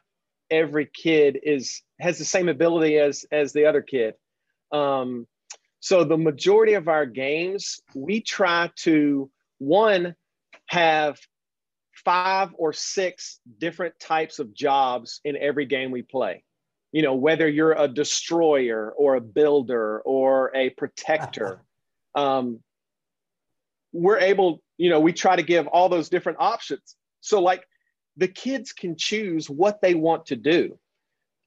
every 0.50 0.90
kid 0.92 1.40
is 1.44 1.82
has 2.00 2.18
the 2.18 2.26
same 2.26 2.50
ability 2.50 2.98
as 2.98 3.26
as 3.32 3.54
the 3.54 3.66
other 3.66 3.82
kid. 3.82 4.16
Um, 4.72 5.28
so 5.80 6.04
the 6.04 6.18
majority 6.18 6.74
of 6.74 6.88
our 6.88 7.06
games 7.06 7.80
we 7.96 8.22
try 8.22 8.72
to 8.78 9.30
one 9.60 10.16
have 10.68 11.20
five 11.94 12.50
or 12.58 12.74
six 12.74 13.40
different 13.60 14.00
types 14.00 14.40
of 14.40 14.54
jobs 14.54 15.22
in 15.24 15.38
every 15.38 15.66
game 15.66 15.92
we 15.92 16.02
play. 16.02 16.44
You 16.92 17.02
know 17.02 17.16
whether 17.16 17.48
you're 17.48 17.74
a 17.74 17.88
destroyer 17.88 18.94
or 18.98 19.16
a 19.16 19.22
builder 19.22 20.02
or 20.02 20.52
a 20.56 20.70
protector 20.72 21.62
um, 22.16 22.60
we're 23.94 24.20
able 24.20 24.62
you 24.78 24.90
know 24.90 25.00
we 25.00 25.14
try 25.14 25.36
to 25.36 25.44
give 25.44 25.68
all 25.68 25.90
those 25.90 26.10
different 26.10 26.38
options. 26.40 26.96
So 27.22 27.42
like 27.42 27.64
the 28.16 28.28
kids 28.28 28.74
can 28.74 28.96
choose 28.96 29.50
what 29.50 29.82
they 29.82 29.94
want 29.94 30.28
to 30.28 30.36
do 30.36 30.78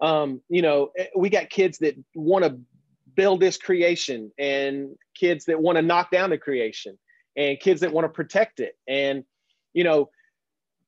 um, 0.01 0.41
you 0.49 0.63
know 0.63 0.91
eh, 0.97 1.07
we 1.17 1.29
got 1.29 1.51
kids 1.51 1.79
that 1.79 1.97
want 2.15 2.45
to 2.45 2.59
build 3.15 3.41
this 3.41 3.57
creation 3.57 4.31
and 4.39 4.97
kids 5.15 5.45
that 5.47 5.61
want 5.61 5.77
to 5.77 5.83
knock 5.83 6.11
down 6.11 6.31
the 6.31 6.39
creation 6.39 6.99
and 7.37 7.59
kids 7.61 7.81
that 7.81 7.93
want 7.93 8.05
to 8.05 8.09
protect 8.09 8.61
it. 8.61 8.77
And 8.89 9.25
you 9.73 9.85
know 9.85 10.11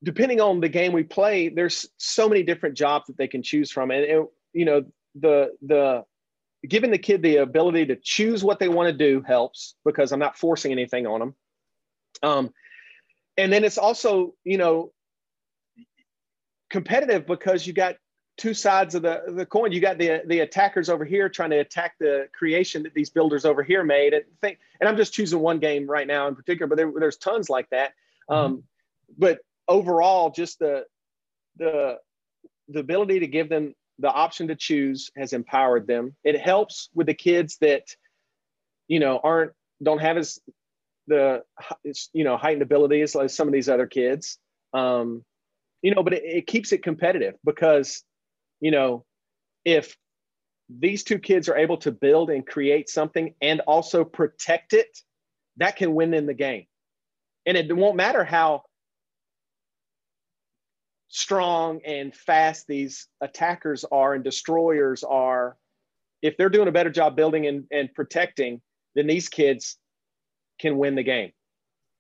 depending 0.05 0.41
on 0.41 0.61
the 0.61 0.69
game 0.69 0.93
we 0.93 1.05
play 1.05 1.49
there's 1.49 1.89
so 1.97 2.29
many 2.29 2.43
different 2.43 2.77
jobs 2.77 3.07
that 3.07 3.17
they 3.17 3.29
can 3.29 3.43
choose 3.43 3.71
from. 3.71 3.91
And 3.91 4.03
it, 4.03 4.27
you 4.53 4.65
know 4.65 4.85
the 5.15 5.53
the 5.63 6.05
giving 6.69 6.91
the 6.91 6.99
kid 6.99 7.23
the 7.23 7.37
ability 7.37 7.87
to 7.87 7.97
choose 7.97 8.43
what 8.43 8.59
they 8.59 8.69
want 8.69 8.87
to 8.87 8.97
do 8.97 9.21
helps 9.27 9.75
because 9.85 10.13
i'm 10.13 10.21
not 10.21 10.39
forcing 10.39 10.71
anything 10.71 11.07
on 11.09 11.19
them 11.19 11.35
um, 12.23 12.51
and 13.37 13.53
then 13.53 13.65
it's 13.65 13.79
also, 13.79 14.35
you 14.45 14.59
know, 14.59 14.93
competitive 16.71 17.27
because 17.27 17.67
you 17.67 17.73
got 17.73 17.97
two 18.37 18.55
sides 18.55 18.95
of 18.95 19.03
the, 19.03 19.23
the 19.29 19.47
coin. 19.47 19.73
You 19.73 19.81
got 19.81 19.99
the 19.99 20.23
the 20.27 20.41
attackers 20.41 20.89
over 20.89 21.05
here 21.05 21.29
trying 21.29 21.51
to 21.51 21.59
attack 21.59 21.95
the 21.99 22.29
creation 22.33 22.83
that 22.85 22.95
these 22.95 23.11
builders 23.11 23.45
over 23.45 23.63
here 23.63 23.85
made. 23.85 24.15
And 24.15 24.25
think, 24.41 24.59
and 24.81 24.89
I'm 24.89 24.97
just 24.97 25.13
choosing 25.13 25.41
one 25.41 25.59
game 25.59 25.89
right 25.89 26.07
now 26.07 26.29
in 26.29 26.35
particular, 26.35 26.67
but 26.67 26.77
there, 26.77 26.93
there's 26.99 27.17
tons 27.17 27.51
like 27.51 27.69
that. 27.71 27.93
Mm-hmm. 28.31 28.35
Um, 28.35 28.63
but 29.19 29.41
overall, 29.69 30.31
just 30.31 30.59
the 30.59 30.87
the 31.57 31.99
the 32.69 32.81
ability 32.81 33.21
to 33.21 33.27
give 33.27 33.49
them 33.49 33.75
the 33.99 34.11
option 34.11 34.49
to 34.49 34.57
choose 34.57 35.11
has 35.17 35.33
empowered 35.33 35.87
them. 35.87 36.15
It 36.25 36.41
helps 36.41 36.89
with 36.95 37.07
the 37.07 37.15
kids 37.15 37.59
that 37.59 37.95
you 38.89 39.01
know 39.01 39.21
aren't 39.23 39.53
don't 39.83 40.01
have 40.01 40.17
as 40.17 40.41
the 41.07 41.43
you 42.13 42.25
know 42.25 42.37
heightened 42.37 42.63
abilities 42.63 43.15
like 43.15 43.31
some 43.31 43.49
of 43.49 43.53
these 43.53 43.69
other 43.69 43.87
kids 43.87 44.39
um, 44.73 45.25
you 45.83 45.95
know 45.95 46.03
but 46.03 46.13
it, 46.13 46.23
it, 46.25 46.47
keeps 46.47 46.73
it 46.73 46.83
competitive 46.83 47.35
because 47.45 48.05
you 48.63 48.71
know, 48.71 49.05
if 49.65 49.95
these 50.71 51.03
two 51.03 51.19
kids 51.19 51.49
are 51.49 51.57
able 51.57 51.77
to 51.79 51.91
build 51.91 52.31
and 52.31 52.47
create 52.47 52.89
something 52.89 53.35
and 53.43 53.61
also 53.61 54.05
protect 54.05 54.73
it, 54.73 54.99
that 55.59 55.77
can 55.77 55.95
win 55.95 56.15
in 56.15 56.27
the 56.27 56.33
game. 56.33 56.65
And 57.45 57.57
it 57.57 57.77
won't 57.77 57.97
matter 57.97 58.25
how 58.25 58.63
strong 61.09 61.81
and 61.85 62.15
fast 62.15 62.67
these 62.69 63.09
attackers 63.21 63.85
are 63.85 64.15
and 64.15 64.25
destroyers 64.25 65.03
are. 65.03 65.57
If 66.23 66.37
they're 66.37 66.49
doing 66.49 66.69
a 66.69 66.73
better 66.73 66.89
job 66.89 67.17
building 67.17 67.47
and, 67.49 67.65
and 67.73 67.93
protecting, 67.93 68.63
then 68.95 69.09
these 69.09 69.29
kids 69.29 69.77
can 70.61 70.79
win 70.79 70.95
the 70.95 71.03
game. 71.03 71.33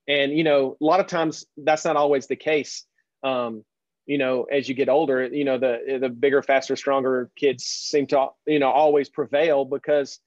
And, 0.07 0.33
you 0.33 0.45
know, 0.45 0.77
a 0.81 0.85
lot 0.85 1.01
of 1.01 1.09
times 1.09 1.45
that's 1.57 1.85
not 1.85 1.97
always 1.97 2.29
the 2.29 2.37
case. 2.37 2.87
Um, 3.25 3.65
you 4.07 4.18
know, 4.18 4.44
as 4.44 4.68
you 4.68 4.74
get 4.74 4.88
older, 4.88 5.24
you 5.26 5.44
know, 5.44 5.59
the 5.59 5.98
the 6.00 6.09
bigger, 6.09 6.42
faster, 6.42 6.76
stronger 6.76 7.30
kids 7.36 7.64
seem 7.64 8.07
to, 8.09 8.28
you 8.46 8.59
know, 8.59 8.70
always 8.70 9.09
prevail 9.09 9.64
because 9.64 10.20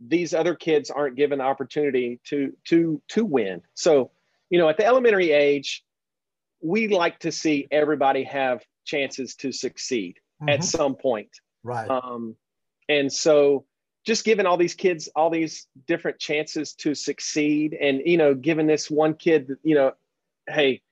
these 0.00 0.34
other 0.34 0.54
kids 0.54 0.90
aren't 0.90 1.16
given 1.16 1.38
the 1.38 1.44
opportunity 1.44 2.20
to 2.24 2.52
to 2.64 3.00
to 3.08 3.24
win. 3.24 3.62
So, 3.74 4.10
you 4.50 4.58
know, 4.58 4.68
at 4.68 4.76
the 4.76 4.86
elementary 4.86 5.30
age, 5.30 5.84
we 6.60 6.88
like 6.88 7.20
to 7.20 7.32
see 7.32 7.68
everybody 7.70 8.24
have 8.24 8.64
chances 8.84 9.34
to 9.36 9.52
succeed 9.52 10.18
mm-hmm. 10.40 10.48
at 10.48 10.64
some 10.64 10.96
point. 10.96 11.30
Right. 11.62 11.88
Um, 11.88 12.36
and 12.88 13.12
so 13.12 13.64
just 14.04 14.24
giving 14.24 14.46
all 14.46 14.56
these 14.56 14.74
kids 14.74 15.08
all 15.14 15.30
these 15.30 15.66
different 15.86 16.18
chances 16.18 16.74
to 16.74 16.94
succeed 16.94 17.76
and 17.80 18.02
you 18.04 18.16
know 18.16 18.34
giving 18.34 18.66
this 18.66 18.90
one 18.90 19.14
kid 19.14 19.52
you 19.62 19.74
know 19.74 19.92
hey 20.48 20.82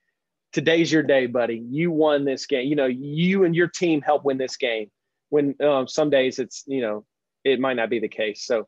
today's 0.51 0.91
your 0.91 1.03
day, 1.03 1.27
buddy. 1.27 1.63
You 1.69 1.91
won 1.91 2.25
this 2.25 2.45
game. 2.45 2.67
You 2.67 2.75
know, 2.75 2.85
you 2.85 3.43
and 3.43 3.55
your 3.55 3.67
team 3.67 4.01
help 4.01 4.25
win 4.25 4.37
this 4.37 4.57
game. 4.57 4.89
When 5.29 5.55
um, 5.61 5.87
some 5.87 6.09
days 6.09 6.39
it's, 6.39 6.63
you 6.67 6.81
know, 6.81 7.05
it 7.43 7.59
might 7.59 7.75
not 7.75 7.89
be 7.89 7.99
the 7.99 8.09
case. 8.09 8.45
So 8.45 8.67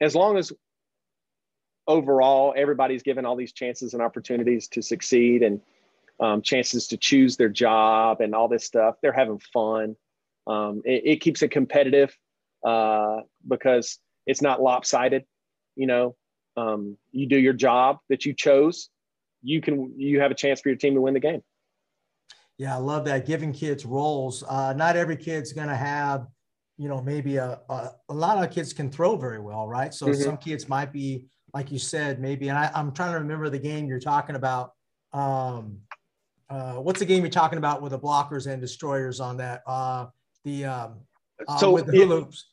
as 0.00 0.14
long 0.14 0.36
as 0.36 0.52
overall 1.86 2.54
everybody's 2.56 3.02
given 3.02 3.24
all 3.24 3.36
these 3.36 3.52
chances 3.52 3.94
and 3.94 4.02
opportunities 4.02 4.68
to 4.68 4.82
succeed 4.82 5.42
and 5.42 5.60
um, 6.20 6.42
chances 6.42 6.88
to 6.88 6.96
choose 6.96 7.36
their 7.36 7.48
job 7.48 8.20
and 8.20 8.34
all 8.34 8.48
this 8.48 8.64
stuff, 8.64 8.96
they're 9.00 9.12
having 9.12 9.38
fun. 9.52 9.96
Um, 10.46 10.82
it, 10.84 11.02
it, 11.04 11.20
keeps 11.20 11.42
it 11.42 11.50
competitive 11.50 12.16
uh, 12.66 13.20
because 13.46 13.98
it's 14.26 14.42
not 14.42 14.60
lopsided. 14.60 15.24
You 15.76 15.86
know, 15.86 16.16
um, 16.56 16.96
you 17.12 17.26
do 17.26 17.38
your 17.38 17.52
job 17.52 17.98
that 18.08 18.24
you 18.24 18.34
chose 18.34 18.90
you 19.44 19.60
can 19.60 19.92
you 19.96 20.20
have 20.20 20.30
a 20.30 20.34
chance 20.34 20.60
for 20.60 20.70
your 20.70 20.76
team 20.76 20.94
to 20.94 21.00
win 21.00 21.14
the 21.14 21.20
game. 21.20 21.42
Yeah, 22.58 22.74
I 22.74 22.78
love 22.78 23.04
that. 23.04 23.26
Giving 23.26 23.52
kids 23.52 23.84
roles. 23.84 24.42
Uh, 24.48 24.72
not 24.74 24.96
every 24.96 25.16
kid's 25.16 25.52
going 25.52 25.68
to 25.68 25.76
have, 25.76 26.26
you 26.78 26.88
know, 26.88 27.02
maybe 27.02 27.36
a, 27.36 27.60
a, 27.68 27.90
a 28.08 28.14
lot 28.14 28.42
of 28.42 28.50
kids 28.50 28.72
can 28.72 28.90
throw 28.90 29.16
very 29.16 29.40
well, 29.40 29.66
right? 29.66 29.92
So 29.92 30.06
mm-hmm. 30.06 30.22
some 30.22 30.36
kids 30.36 30.68
might 30.68 30.92
be, 30.92 31.26
like 31.52 31.72
you 31.72 31.78
said, 31.80 32.20
maybe. 32.20 32.48
And 32.48 32.58
I, 32.58 32.70
am 32.74 32.92
trying 32.92 33.12
to 33.12 33.18
remember 33.18 33.50
the 33.50 33.58
game 33.58 33.86
you're 33.86 33.98
talking 33.98 34.36
about. 34.36 34.72
Um, 35.12 35.78
uh, 36.48 36.74
what's 36.74 37.00
the 37.00 37.06
game 37.06 37.22
you're 37.22 37.30
talking 37.30 37.58
about 37.58 37.82
with 37.82 37.90
the 37.90 37.98
blockers 37.98 38.46
and 38.46 38.60
destroyers 38.60 39.18
on 39.18 39.36
that? 39.38 39.62
Uh, 39.66 40.06
the 40.44 40.64
um, 40.64 40.94
uh, 41.48 41.56
so 41.56 41.72
with 41.72 41.86
the 41.86 42.06
hoops. 42.06 42.50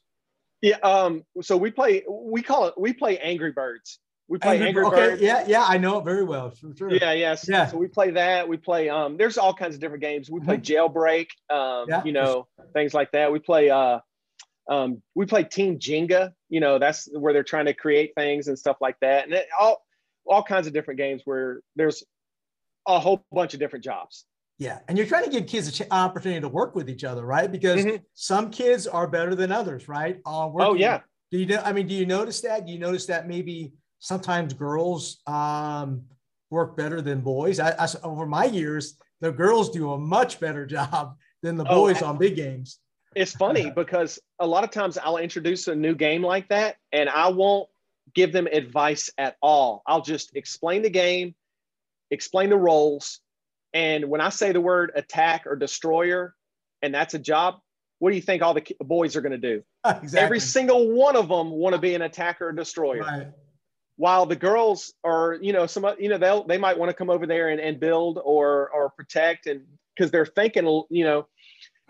Yeah. 0.61 0.77
Um, 0.77 1.23
so 1.41 1.57
we 1.57 1.69
play. 1.69 2.03
We 2.09 2.41
call 2.41 2.65
it. 2.65 2.73
We 2.77 2.93
play 2.93 3.17
Angry 3.19 3.51
Birds. 3.51 3.99
We 4.31 4.37
play 4.37 4.53
Angry, 4.53 4.67
Angry 4.69 4.85
okay, 4.85 4.95
Birds. 4.95 5.21
Yeah, 5.21 5.43
yeah, 5.45 5.65
I 5.67 5.77
know 5.77 5.99
it 5.99 6.05
very 6.05 6.23
well. 6.23 6.51
For 6.51 6.73
sure. 6.73 6.89
Yeah, 6.89 7.11
yes. 7.11 7.45
Yeah. 7.49 7.67
So 7.67 7.75
we 7.75 7.89
play 7.89 8.11
that. 8.11 8.47
We 8.47 8.55
play 8.55 8.87
um 8.87 9.17
there's 9.17 9.37
all 9.37 9.53
kinds 9.53 9.75
of 9.75 9.81
different 9.81 10.01
games. 10.01 10.31
We 10.31 10.39
play 10.39 10.55
mm-hmm. 10.55 10.95
jailbreak, 10.95 11.27
um, 11.49 11.87
yeah. 11.89 12.01
you 12.05 12.13
know, 12.13 12.47
things 12.71 12.93
like 12.93 13.11
that. 13.11 13.29
We 13.33 13.39
play 13.39 13.69
uh 13.69 13.99
um 14.69 15.01
we 15.15 15.25
play 15.25 15.43
team 15.43 15.79
Jenga, 15.79 16.31
you 16.47 16.61
know, 16.61 16.79
that's 16.79 17.09
where 17.11 17.33
they're 17.33 17.43
trying 17.43 17.65
to 17.65 17.73
create 17.73 18.13
things 18.15 18.47
and 18.47 18.57
stuff 18.57 18.77
like 18.79 18.95
that. 19.01 19.25
And 19.25 19.33
it, 19.33 19.47
all 19.59 19.85
all 20.25 20.43
kinds 20.43 20.65
of 20.65 20.71
different 20.71 20.97
games 20.97 21.23
where 21.25 21.59
there's 21.75 22.01
a 22.87 23.01
whole 23.01 23.25
bunch 23.33 23.53
of 23.53 23.59
different 23.59 23.83
jobs. 23.83 24.23
Yeah, 24.59 24.79
and 24.87 24.97
you're 24.97 25.07
trying 25.07 25.25
to 25.25 25.29
give 25.29 25.45
kids 25.45 25.77
an 25.81 25.87
opportunity 25.91 26.39
to 26.39 26.47
work 26.47 26.73
with 26.73 26.89
each 26.89 27.03
other, 27.03 27.25
right? 27.25 27.51
Because 27.51 27.83
mm-hmm. 27.83 27.97
some 28.13 28.49
kids 28.49 28.87
are 28.87 29.07
better 29.07 29.35
than 29.35 29.51
others, 29.51 29.89
right? 29.89 30.21
Uh, 30.25 30.49
oh 30.53 30.73
yeah. 30.73 31.01
Do 31.31 31.37
you 31.37 31.47
know? 31.47 31.61
I 31.65 31.73
mean, 31.73 31.87
do 31.87 31.95
you 31.95 32.05
notice 32.05 32.39
that? 32.41 32.65
Do 32.65 32.71
you 32.71 32.79
notice 32.79 33.07
that 33.07 33.27
maybe 33.27 33.73
sometimes 34.01 34.53
girls 34.53 35.19
um, 35.27 36.03
work 36.49 36.75
better 36.75 37.01
than 37.01 37.21
boys. 37.21 37.59
I, 37.59 37.69
I, 37.79 37.87
over 38.03 38.25
my 38.25 38.45
years, 38.45 38.97
the 39.21 39.31
girls 39.31 39.69
do 39.69 39.93
a 39.93 39.97
much 39.97 40.39
better 40.41 40.65
job 40.77 41.15
than 41.41 41.55
the 41.55 41.65
oh, 41.69 41.75
boys 41.75 42.01
oh, 42.01 42.07
on 42.07 42.17
big 42.17 42.35
games. 42.35 42.79
It's 43.15 43.31
funny 43.31 43.71
because 43.75 44.19
a 44.39 44.45
lot 44.45 44.65
of 44.65 44.71
times 44.71 44.97
I'll 44.97 45.17
introduce 45.17 45.67
a 45.67 45.75
new 45.75 45.95
game 45.95 46.23
like 46.23 46.49
that 46.49 46.75
and 46.91 47.09
I 47.09 47.29
won't 47.29 47.69
give 48.13 48.33
them 48.33 48.47
advice 48.51 49.09
at 49.17 49.37
all. 49.41 49.83
I'll 49.87 50.01
just 50.01 50.35
explain 50.35 50.81
the 50.81 50.89
game, 50.89 51.35
explain 52.09 52.49
the 52.49 52.57
roles. 52.57 53.19
And 53.73 54.09
when 54.09 54.19
I 54.19 54.29
say 54.29 54.51
the 54.51 54.59
word 54.59 54.91
attack 54.95 55.45
or 55.45 55.55
destroyer, 55.55 56.35
and 56.81 56.93
that's 56.93 57.13
a 57.13 57.19
job, 57.19 57.59
what 57.99 58.09
do 58.09 58.15
you 58.15 58.21
think 58.21 58.41
all 58.41 58.55
the 58.55 58.65
boys 58.81 59.15
are 59.15 59.21
going 59.21 59.39
to 59.39 59.55
do? 59.55 59.63
Exactly. 59.83 60.19
Every 60.19 60.39
single 60.39 60.91
one 60.91 61.15
of 61.15 61.27
them 61.27 61.49
want 61.49 61.73
to 61.73 61.81
be 61.81 61.95
an 61.95 62.03
attacker 62.03 62.49
or 62.49 62.51
destroyer. 62.51 63.01
Right 63.01 63.27
while 64.01 64.25
the 64.25 64.35
girls 64.35 64.95
are 65.03 65.37
you 65.41 65.53
know 65.53 65.67
some 65.67 65.85
you 65.99 66.09
know 66.09 66.17
they'll 66.17 66.43
they 66.43 66.57
might 66.57 66.75
want 66.75 66.89
to 66.89 66.93
come 66.93 67.11
over 67.11 67.27
there 67.27 67.49
and, 67.49 67.61
and 67.61 67.79
build 67.79 68.19
or 68.23 68.67
or 68.71 68.89
protect 68.89 69.45
and 69.45 69.61
because 69.95 70.09
they're 70.09 70.25
thinking 70.25 70.65
you 70.89 71.03
know 71.03 71.27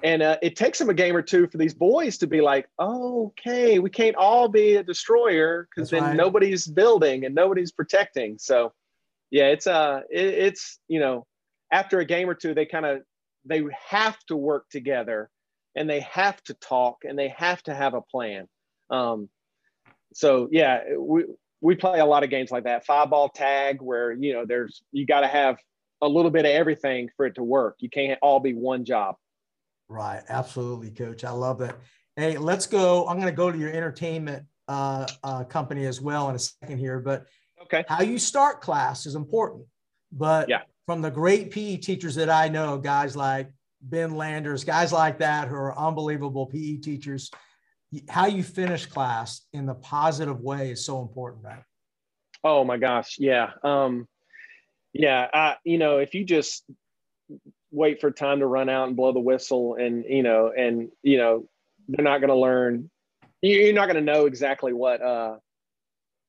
and 0.03 0.21
uh, 0.21 0.35
it 0.41 0.57
takes 0.57 0.77
them 0.77 0.89
a 0.89 0.93
game 0.93 1.15
or 1.15 1.21
two 1.21 1.47
for 1.47 1.57
these 1.57 1.73
boys 1.73 2.17
to 2.17 2.27
be 2.27 2.41
like 2.41 2.67
okay 2.81 3.79
we 3.79 3.89
can't 3.89 4.17
all 4.17 4.49
be 4.49 4.75
a 4.75 4.83
destroyer 4.83 5.69
because 5.73 5.89
then 5.89 6.03
right. 6.03 6.17
nobody's 6.17 6.67
building 6.67 7.23
and 7.23 7.33
nobody's 7.33 7.71
protecting 7.71 8.37
so 8.37 8.73
yeah 9.29 9.45
it's 9.45 9.65
uh 9.65 10.01
it, 10.09 10.33
it's 10.33 10.79
you 10.89 10.99
know 10.99 11.25
after 11.71 11.99
a 11.99 12.05
game 12.05 12.29
or 12.29 12.35
two 12.35 12.53
they 12.53 12.65
kind 12.65 12.85
of 12.85 12.99
they 13.45 13.63
have 13.87 14.19
to 14.25 14.35
work 14.35 14.67
together 14.69 15.29
and 15.77 15.89
they 15.89 16.01
have 16.01 16.43
to 16.43 16.53
talk 16.55 17.05
and 17.05 17.17
they 17.17 17.29
have 17.29 17.63
to 17.63 17.73
have 17.73 17.93
a 17.93 18.01
plan 18.01 18.49
um 18.89 19.29
so 20.13 20.49
yeah 20.51 20.81
we 20.97 21.23
we 21.61 21.75
play 21.75 21.99
a 21.99 22.05
lot 22.05 22.23
of 22.23 22.29
games 22.29 22.51
like 22.51 22.63
that. 22.63 22.85
Five 22.85 23.11
ball 23.11 23.29
tag 23.29 23.81
where 23.81 24.11
you 24.11 24.33
know 24.33 24.45
there's 24.45 24.81
you 24.91 25.05
got 25.05 25.21
to 25.21 25.27
have 25.27 25.57
a 26.01 26.07
little 26.07 26.31
bit 26.31 26.45
of 26.45 26.51
everything 26.51 27.09
for 27.15 27.27
it 27.27 27.35
to 27.35 27.43
work. 27.43 27.75
You 27.79 27.89
can't 27.89 28.19
all 28.21 28.39
be 28.39 28.53
one 28.53 28.83
job. 28.83 29.15
Right. 29.87 30.23
Absolutely 30.27 30.89
coach. 30.91 31.23
I 31.23 31.31
love 31.31 31.59
that 31.59 31.77
hey 32.15 32.37
let's 32.37 32.65
go. 32.65 33.07
I'm 33.07 33.17
going 33.17 33.31
to 33.31 33.35
go 33.35 33.51
to 33.51 33.57
your 33.57 33.71
entertainment 33.71 34.45
uh, 34.67 35.07
uh, 35.23 35.43
company 35.43 35.85
as 35.85 36.01
well 36.01 36.29
in 36.29 36.35
a 36.35 36.39
second 36.39 36.77
here 36.77 36.99
but 36.99 37.25
okay. 37.63 37.83
how 37.87 38.01
you 38.01 38.17
start 38.17 38.61
class 38.61 39.05
is 39.05 39.15
important. 39.15 39.65
But 40.11 40.49
yeah. 40.49 40.61
from 40.85 41.01
the 41.01 41.11
great 41.11 41.51
pe 41.51 41.77
teachers 41.77 42.15
that 42.15 42.29
i 42.29 42.49
know 42.49 42.77
guys 42.77 43.15
like 43.15 43.49
ben 43.81 44.15
landers 44.15 44.63
guys 44.63 44.91
like 44.91 45.19
that 45.19 45.47
who 45.47 45.55
are 45.55 45.77
unbelievable 45.77 46.45
pe 46.45 46.77
teachers 46.77 47.31
how 48.09 48.25
you 48.25 48.43
finish 48.43 48.85
class 48.85 49.41
in 49.53 49.65
the 49.65 49.73
positive 49.73 50.39
way 50.39 50.71
is 50.71 50.85
so 50.85 51.01
important, 51.01 51.43
right? 51.43 51.63
Oh 52.43 52.63
my 52.63 52.77
gosh, 52.77 53.17
yeah, 53.19 53.51
um, 53.63 54.07
yeah. 54.93 55.27
I, 55.33 55.55
you 55.63 55.77
know, 55.77 55.97
if 55.99 56.15
you 56.15 56.23
just 56.23 56.63
wait 57.71 58.01
for 58.01 58.11
time 58.11 58.39
to 58.39 58.47
run 58.47 58.69
out 58.69 58.87
and 58.87 58.95
blow 58.95 59.11
the 59.11 59.19
whistle, 59.19 59.75
and 59.75 60.05
you 60.07 60.23
know, 60.23 60.51
and 60.55 60.89
you 61.03 61.17
know, 61.17 61.47
they're 61.87 62.03
not 62.03 62.19
going 62.19 62.29
to 62.29 62.35
learn. 62.35 62.89
You're 63.41 63.73
not 63.73 63.87
going 63.87 64.03
to 64.03 64.13
know 64.13 64.25
exactly 64.25 64.73
what 64.73 65.01
uh, 65.01 65.37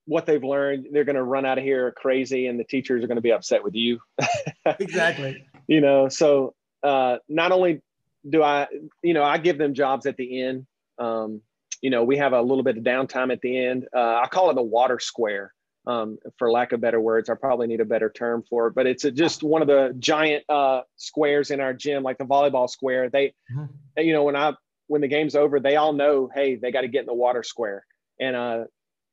what 0.06 0.26
they've 0.26 0.42
learned. 0.42 0.88
They're 0.92 1.04
going 1.04 1.16
to 1.16 1.22
run 1.22 1.46
out 1.46 1.58
of 1.58 1.64
here 1.64 1.92
crazy, 1.92 2.46
and 2.46 2.58
the 2.58 2.64
teachers 2.64 3.04
are 3.04 3.06
going 3.06 3.16
to 3.16 3.22
be 3.22 3.32
upset 3.32 3.64
with 3.64 3.74
you. 3.74 4.00
exactly. 4.66 5.46
You 5.66 5.80
know, 5.80 6.08
so 6.08 6.54
uh, 6.82 7.18
not 7.28 7.52
only 7.52 7.80
do 8.28 8.42
I, 8.42 8.66
you 9.02 9.14
know, 9.14 9.22
I 9.22 9.38
give 9.38 9.58
them 9.58 9.74
jobs 9.74 10.06
at 10.06 10.16
the 10.16 10.42
end. 10.42 10.66
Um, 10.98 11.40
you 11.82 11.90
know, 11.90 12.04
we 12.04 12.16
have 12.16 12.32
a 12.32 12.40
little 12.40 12.62
bit 12.62 12.78
of 12.78 12.84
downtime 12.84 13.32
at 13.32 13.40
the 13.42 13.66
end. 13.66 13.88
Uh, 13.94 14.20
I 14.22 14.28
call 14.28 14.50
it 14.50 14.54
the 14.54 14.62
water 14.62 15.00
square, 15.00 15.52
um, 15.86 16.16
for 16.38 16.50
lack 16.50 16.72
of 16.72 16.80
better 16.80 17.00
words. 17.00 17.28
I 17.28 17.34
probably 17.34 17.66
need 17.66 17.80
a 17.80 17.84
better 17.84 18.08
term 18.08 18.44
for 18.48 18.68
it, 18.68 18.74
but 18.74 18.86
it's 18.86 19.04
a, 19.04 19.10
just 19.10 19.42
one 19.42 19.62
of 19.62 19.68
the 19.68 19.94
giant 19.98 20.44
uh, 20.48 20.82
squares 20.96 21.50
in 21.50 21.60
our 21.60 21.74
gym, 21.74 22.04
like 22.04 22.18
the 22.18 22.24
volleyball 22.24 22.70
square. 22.70 23.10
They, 23.10 23.34
mm-hmm. 23.52 23.66
you 23.98 24.12
know, 24.12 24.22
when 24.22 24.36
I 24.36 24.54
when 24.86 25.00
the 25.00 25.08
game's 25.08 25.34
over, 25.34 25.58
they 25.58 25.76
all 25.76 25.92
know, 25.92 26.30
hey, 26.32 26.54
they 26.54 26.70
got 26.70 26.82
to 26.82 26.88
get 26.88 27.00
in 27.00 27.06
the 27.06 27.14
water 27.14 27.42
square, 27.42 27.84
and 28.20 28.36
uh, 28.36 28.64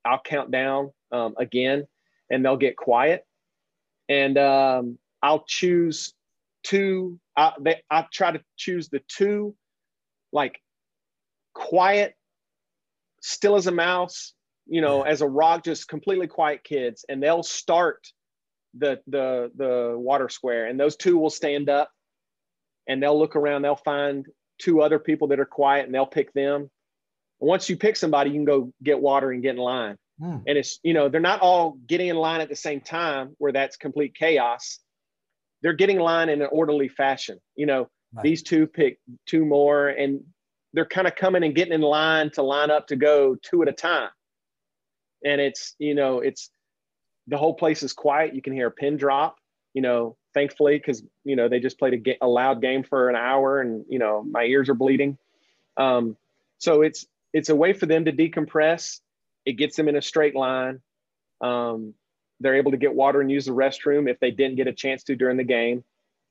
I'll 0.06 0.22
count 0.24 0.52
down 0.52 0.92
um, 1.12 1.34
again, 1.38 1.88
and 2.30 2.46
they'll 2.46 2.56
get 2.56 2.78
quiet, 2.78 3.26
and 4.08 4.38
um, 4.38 5.00
I'll 5.24 5.44
choose 5.48 6.14
two. 6.64 7.20
I, 7.36 7.54
they, 7.60 7.82
I 7.90 8.06
try 8.14 8.32
to 8.32 8.42
choose 8.58 8.90
the 8.90 9.02
two, 9.08 9.56
like 10.32 10.62
quiet 11.56 12.16
still 13.22 13.56
as 13.56 13.68
a 13.68 13.72
mouse, 13.72 14.34
you 14.68 14.82
know, 14.82 15.02
as 15.02 15.22
a 15.22 15.28
rock, 15.28 15.64
just 15.64 15.88
completely 15.88 16.28
quiet 16.28 16.64
kids, 16.64 17.06
and 17.10 17.22
they'll 17.22 17.44
start 17.44 18.08
the 18.78 19.00
the 19.08 19.52
the 19.56 19.96
water 19.98 20.30
square, 20.30 20.68
and 20.68 20.80
those 20.80 20.96
two 20.96 21.18
will 21.18 21.30
stand 21.30 21.70
up, 21.70 21.90
and 22.88 23.02
they'll 23.02 23.18
look 23.18 23.36
around. 23.36 23.62
They'll 23.64 23.76
find 23.76 24.26
two 24.60 24.82
other 24.82 25.00
people 25.00 25.30
that 25.30 25.40
are 25.40 25.46
quiet 25.46 25.86
and 25.86 25.96
they'll 25.96 26.06
pick 26.06 26.32
them. 26.34 26.70
Once 27.40 27.70
you 27.70 27.78
pick 27.78 27.96
somebody, 27.96 28.30
you 28.30 28.36
can 28.36 28.46
go 28.46 28.74
get 28.84 29.00
water 29.00 29.32
and 29.32 29.42
get 29.42 29.56
in 29.56 29.62
line. 29.62 29.96
Mm. 30.22 30.44
And 30.46 30.58
it's, 30.58 30.80
you 30.84 30.94
know, 30.94 31.08
they're 31.08 31.22
not 31.22 31.40
all 31.40 31.78
getting 31.88 32.08
in 32.08 32.18
line 32.18 32.42
at 32.42 32.50
the 32.50 32.56
same 32.56 32.82
time 32.82 33.36
where 33.38 33.54
that's 33.54 33.78
complete 33.78 34.14
chaos. 34.14 34.80
They're 35.62 35.74
getting 35.74 35.96
in 35.96 36.02
line 36.02 36.28
in 36.30 36.42
an 36.42 36.50
orderly 36.52 36.90
fashion. 36.90 37.40
You 37.56 37.66
know, 37.66 37.88
right. 38.14 38.24
these 38.24 38.44
two 38.44 38.68
pick 38.68 39.00
two 39.26 39.46
more 39.46 39.88
and 39.88 40.22
they're 40.74 40.86
kind 40.86 41.08
of 41.08 41.16
coming 41.16 41.44
and 41.44 41.56
getting 41.56 41.74
in 41.74 41.82
line 41.82 42.30
to 42.32 42.44
line 42.44 42.72
up 42.72 42.88
to 42.88 42.96
go 42.96 43.36
two 43.42 43.62
at 43.62 43.68
a 43.68 43.74
time. 43.74 44.10
And 45.26 45.42
it's, 45.42 45.76
you 45.80 45.96
know, 45.96 46.20
it's 46.20 46.50
the 47.28 47.38
whole 47.38 47.54
place 47.54 47.84
is 47.84 47.94
quiet. 47.94 48.36
You 48.36 48.42
can 48.42 48.54
hear 48.54 48.68
a 48.68 48.72
pin 48.72 48.98
drop, 48.98 49.38
you 49.74 49.82
know, 49.82 50.16
thankfully, 50.34 50.78
because, 50.78 51.04
you 51.24 51.36
know, 51.36 51.50
they 51.50 51.60
just 51.60 51.80
played 51.80 51.94
a, 51.94 51.98
ga- 51.98 52.18
a 52.22 52.28
loud 52.28 52.62
game 52.62 52.84
for 52.84 53.10
an 53.10 53.16
hour 53.16 53.60
and, 53.60 53.86
you 53.90 54.00
know, 54.00 54.24
my 54.24 54.44
ears 54.44 54.70
are 54.70 54.76
bleeding. 54.76 55.18
Um, 55.78 56.16
so 56.58 56.82
it's, 56.82 57.06
it's 57.34 57.50
a 57.50 57.56
way 57.56 57.74
for 57.74 57.86
them 57.86 58.06
to 58.06 58.12
decompress. 58.12 59.00
It 59.46 59.54
gets 59.54 59.76
them 59.76 59.88
in 59.88 59.96
a 59.96 60.02
straight 60.02 60.36
line. 60.36 60.82
Um, 61.42 61.94
they're 62.40 62.56
able 62.56 62.72
to 62.72 62.78
get 62.78 62.94
water 62.94 63.22
and 63.22 63.30
use 63.30 63.46
the 63.46 63.52
restroom 63.52 64.10
if 64.10 64.20
they 64.20 64.32
didn't 64.32 64.56
get 64.56 64.68
a 64.68 64.74
chance 64.74 65.04
to 65.04 65.16
during 65.16 65.38
the 65.38 65.44
game. 65.44 65.84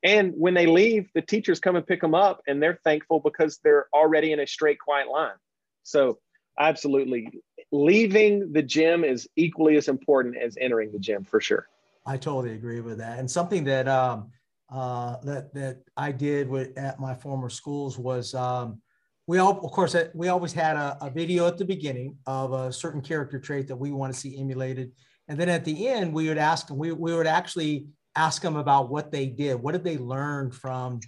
And 0.03 0.33
when 0.37 0.55
they 0.55 0.67
leave, 0.67 1.09
the 1.15 1.23
teachers 1.23 1.59
come 1.59 1.77
and 1.77 1.87
pick 1.87 2.01
them 2.01 2.15
up 2.15 2.41
and 2.47 2.63
they're 2.63 2.79
thankful 2.85 3.21
because 3.21 3.59
they're 3.65 3.87
already 3.93 4.33
in 4.33 4.41
a 4.41 4.47
straight, 4.47 4.79
quiet 4.79 5.09
line. 5.09 5.35
So, 5.83 6.19
absolutely, 6.59 7.31
leaving 7.73 8.53
the 8.53 8.63
gym 8.63 9.05
is 9.05 9.29
equally 9.37 9.77
as 9.77 9.89
important 9.89 10.37
as 10.37 10.57
entering 10.61 10.93
the 10.93 10.99
gym 10.99 11.25
for 11.25 11.41
sure. 11.41 11.67
I 12.07 12.17
totally 12.17 12.55
agree 12.55 12.81
with 12.81 12.99
that. 12.99 13.19
And 13.19 13.31
something 13.31 13.65
that 13.65 13.89
um, 13.89 14.31
uh, 14.71 15.17
that 15.23 15.53
that 15.55 15.79
I 15.97 16.13
did 16.13 16.49
with 16.49 16.77
at 16.79 17.01
my 17.01 17.15
former 17.15 17.49
schools 17.49 17.99
was 17.99 18.35
um, 18.35 18.81
we 19.27 19.39
all, 19.39 19.59
of 19.63 19.71
course, 19.73 19.95
uh, 19.95 20.09
we 20.15 20.29
always 20.29 20.53
had 20.53 20.77
a, 20.77 20.97
a, 21.03 21.11
video 21.11 21.47
at 21.47 21.59
the 21.59 21.65
beginning 21.65 22.17
of 22.27 22.53
a 22.53 22.73
certain 22.73 23.03
character 23.03 23.39
trait 23.39 23.69
that 23.69 23.77
we 23.77 23.91
want 23.91 24.13
to 24.13 24.19
see 24.19 24.39
emulated, 24.39 24.93
and 25.29 25.39
then 25.39 25.51
at 25.51 25.65
the 25.65 25.89
end 25.89 26.15
we 26.15 26.29
would 26.29 26.39
ask 26.39 26.67
them. 26.69 26.79
We 26.79 26.93
we 26.93 27.15
would 27.15 27.27
actually 27.27 27.89
ask 28.19 28.43
them 28.43 28.57
about 28.57 28.91
what 28.91 29.13
they 29.13 29.27
did. 29.27 29.55
What 29.55 29.73
did 29.73 29.85
they 29.85 29.97
learn 29.97 30.51
from 30.51 30.99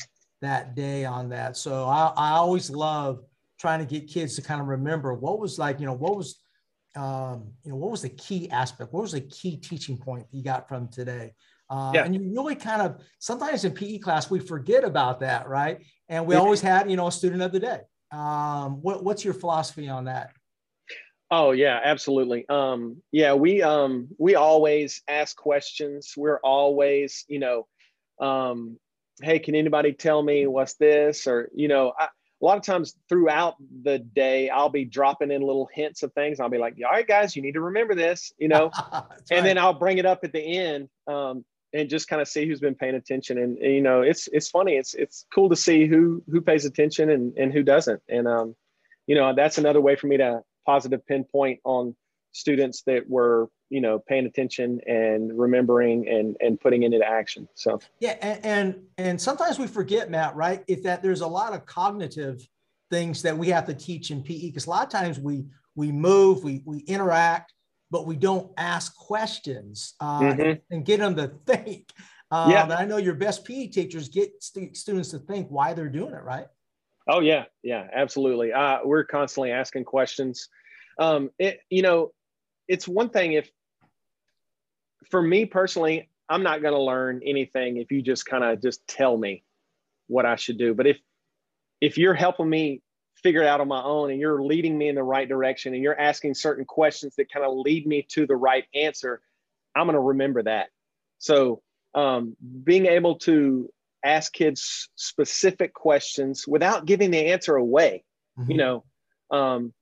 that 0.42 0.76
day 0.76 1.04
on 1.04 1.28
that? 1.30 1.56
So 1.56 1.84
I, 1.84 2.12
I 2.16 2.30
always 2.32 2.70
love 2.70 3.20
trying 3.58 3.80
to 3.80 3.84
get 3.84 4.08
kids 4.08 4.36
to 4.36 4.42
kind 4.42 4.60
of 4.60 4.68
remember 4.68 5.12
what 5.12 5.40
was 5.40 5.58
like, 5.58 5.80
you 5.80 5.86
know, 5.86 5.92
what 5.92 6.16
was, 6.16 6.40
um, 6.94 7.52
you 7.64 7.70
know, 7.70 7.76
what 7.76 7.90
was 7.90 8.02
the 8.02 8.10
key 8.10 8.48
aspect? 8.50 8.92
What 8.92 9.02
was 9.02 9.12
the 9.12 9.22
key 9.22 9.56
teaching 9.56 9.98
point 9.98 10.26
you 10.30 10.44
got 10.44 10.68
from 10.68 10.88
today? 10.88 11.34
Uh, 11.68 11.90
yeah. 11.94 12.04
And 12.04 12.14
you 12.14 12.32
really 12.32 12.54
kind 12.54 12.80
of 12.80 13.02
sometimes 13.18 13.64
in 13.64 13.72
PE 13.72 13.98
class 13.98 14.30
we 14.30 14.38
forget 14.38 14.84
about 14.84 15.20
that, 15.20 15.48
right? 15.48 15.84
And 16.08 16.26
we 16.26 16.36
always 16.36 16.60
had, 16.60 16.88
you 16.88 16.96
know, 16.96 17.08
a 17.08 17.12
student 17.12 17.42
of 17.42 17.52
the 17.52 17.60
day. 17.60 17.80
Um, 18.12 18.82
what, 18.82 19.04
what's 19.04 19.24
your 19.24 19.34
philosophy 19.34 19.88
on 19.88 20.04
that? 20.04 20.30
Oh 21.30 21.52
yeah, 21.52 21.80
absolutely. 21.82 22.48
Um, 22.48 23.02
yeah, 23.12 23.34
we 23.34 23.62
um, 23.62 24.08
we 24.18 24.34
always 24.34 25.02
ask 25.06 25.36
questions. 25.36 26.14
We're 26.16 26.40
always, 26.40 27.24
you 27.28 27.38
know, 27.38 27.68
um, 28.20 28.78
hey, 29.22 29.38
can 29.38 29.54
anybody 29.54 29.92
tell 29.92 30.22
me 30.22 30.46
what's 30.48 30.74
this? 30.74 31.28
Or 31.28 31.48
you 31.54 31.68
know, 31.68 31.92
I, 31.96 32.08
a 32.42 32.44
lot 32.44 32.56
of 32.56 32.64
times 32.64 32.94
throughout 33.08 33.56
the 33.82 33.98
day, 33.98 34.48
I'll 34.48 34.70
be 34.70 34.84
dropping 34.84 35.30
in 35.30 35.42
little 35.42 35.68
hints 35.72 36.02
of 36.02 36.12
things. 36.14 36.40
I'll 36.40 36.48
be 36.48 36.58
like, 36.58 36.76
all 36.84 36.90
right, 36.90 37.06
guys, 37.06 37.36
you 37.36 37.42
need 37.42 37.54
to 37.54 37.60
remember 37.60 37.94
this, 37.94 38.32
you 38.38 38.48
know, 38.48 38.70
and 38.92 39.04
right. 39.30 39.42
then 39.42 39.58
I'll 39.58 39.74
bring 39.74 39.98
it 39.98 40.06
up 40.06 40.24
at 40.24 40.32
the 40.32 40.40
end 40.40 40.88
um, 41.06 41.44
and 41.72 41.90
just 41.90 42.08
kind 42.08 42.22
of 42.22 42.28
see 42.28 42.46
who's 42.46 42.60
been 42.60 42.74
paying 42.74 42.94
attention. 42.94 43.38
And, 43.38 43.58
and, 43.58 43.72
you 43.72 43.82
know, 43.82 44.00
it's 44.00 44.28
it's 44.32 44.48
funny. 44.48 44.72
It's 44.72 44.94
it's 44.94 45.26
cool 45.32 45.48
to 45.50 45.56
see 45.56 45.86
who 45.86 46.24
who 46.28 46.40
pays 46.40 46.64
attention 46.64 47.10
and 47.10 47.36
and 47.36 47.52
who 47.52 47.62
doesn't. 47.62 48.02
And 48.08 48.26
um, 48.26 48.56
you 49.06 49.14
know, 49.14 49.34
that's 49.34 49.58
another 49.58 49.80
way 49.80 49.94
for 49.94 50.06
me 50.06 50.16
to 50.16 50.42
positive 50.70 51.04
pinpoint 51.04 51.58
on 51.64 51.96
students 52.30 52.82
that 52.82 53.02
were 53.10 53.48
you 53.70 53.80
know 53.80 53.98
paying 53.98 54.24
attention 54.24 54.80
and 54.86 55.36
remembering 55.36 56.08
and 56.08 56.36
and 56.40 56.60
putting 56.60 56.84
it 56.84 56.92
into 56.92 57.04
action 57.04 57.48
so 57.56 57.80
yeah 57.98 58.16
and 58.22 58.44
and, 58.44 58.82
and 58.98 59.20
sometimes 59.20 59.58
we 59.58 59.66
forget 59.66 60.10
matt 60.10 60.36
right 60.36 60.62
if 60.68 60.84
that 60.84 61.02
there's 61.02 61.22
a 61.22 61.26
lot 61.26 61.52
of 61.52 61.66
cognitive 61.66 62.46
things 62.88 63.20
that 63.22 63.36
we 63.36 63.48
have 63.48 63.66
to 63.66 63.74
teach 63.74 64.12
in 64.12 64.22
pe 64.22 64.46
because 64.46 64.66
a 64.66 64.70
lot 64.70 64.84
of 64.84 64.92
times 64.92 65.18
we 65.18 65.44
we 65.74 65.90
move 65.90 66.44
we 66.44 66.62
we 66.64 66.78
interact 66.80 67.52
but 67.90 68.06
we 68.06 68.14
don't 68.14 68.52
ask 68.56 68.94
questions 68.96 69.94
uh, 69.98 70.20
mm-hmm. 70.20 70.40
and, 70.40 70.60
and, 70.70 70.84
get 70.84 71.00
them 71.00 71.16
to 71.16 71.32
think 71.46 71.88
um, 72.30 72.48
yeah. 72.52 72.62
and 72.62 72.72
i 72.72 72.84
know 72.84 72.96
your 72.96 73.14
best 73.14 73.44
pe 73.44 73.66
teachers 73.66 74.08
get 74.08 74.30
st- 74.40 74.76
students 74.76 75.10
to 75.10 75.18
think 75.18 75.48
why 75.48 75.74
they're 75.74 75.88
doing 75.88 76.14
it 76.14 76.22
right 76.22 76.46
oh 77.08 77.18
yeah 77.18 77.44
yeah 77.64 77.88
absolutely 77.92 78.52
uh, 78.52 78.78
we're 78.84 79.04
constantly 79.04 79.50
asking 79.50 79.84
questions 79.84 80.48
um, 81.00 81.30
it, 81.38 81.60
you 81.70 81.82
know, 81.82 82.12
it's 82.68 82.86
one 82.86 83.08
thing 83.08 83.32
if, 83.32 83.50
for 85.10 85.20
me 85.20 85.46
personally, 85.46 86.08
I'm 86.28 86.44
not 86.44 86.62
going 86.62 86.74
to 86.74 86.80
learn 86.80 87.22
anything 87.24 87.78
if 87.78 87.90
you 87.90 88.02
just 88.02 88.26
kind 88.26 88.44
of 88.44 88.62
just 88.62 88.86
tell 88.86 89.16
me 89.16 89.42
what 90.06 90.26
I 90.26 90.36
should 90.36 90.58
do. 90.58 90.74
But 90.74 90.86
if, 90.86 90.98
if 91.80 91.98
you're 91.98 92.14
helping 92.14 92.48
me 92.48 92.82
figure 93.16 93.42
it 93.42 93.48
out 93.48 93.60
on 93.60 93.68
my 93.68 93.82
own 93.82 94.10
and 94.10 94.20
you're 94.20 94.42
leading 94.42 94.78
me 94.78 94.88
in 94.88 94.94
the 94.94 95.02
right 95.02 95.28
direction 95.28 95.74
and 95.74 95.82
you're 95.82 95.98
asking 95.98 96.34
certain 96.34 96.64
questions 96.64 97.16
that 97.16 97.32
kind 97.32 97.44
of 97.44 97.56
lead 97.56 97.86
me 97.86 98.06
to 98.10 98.26
the 98.26 98.36
right 98.36 98.64
answer, 98.74 99.20
I'm 99.74 99.86
going 99.86 99.94
to 99.94 100.00
remember 100.00 100.42
that. 100.42 100.68
So, 101.18 101.62
um, 101.94 102.36
being 102.62 102.86
able 102.86 103.16
to 103.20 103.68
ask 104.04 104.32
kids 104.32 104.88
specific 104.94 105.74
questions 105.74 106.46
without 106.46 106.86
giving 106.86 107.10
the 107.10 107.32
answer 107.32 107.56
away, 107.56 108.04
mm-hmm. 108.38 108.50
you 108.50 108.56
know, 108.58 108.84
um, 109.30 109.72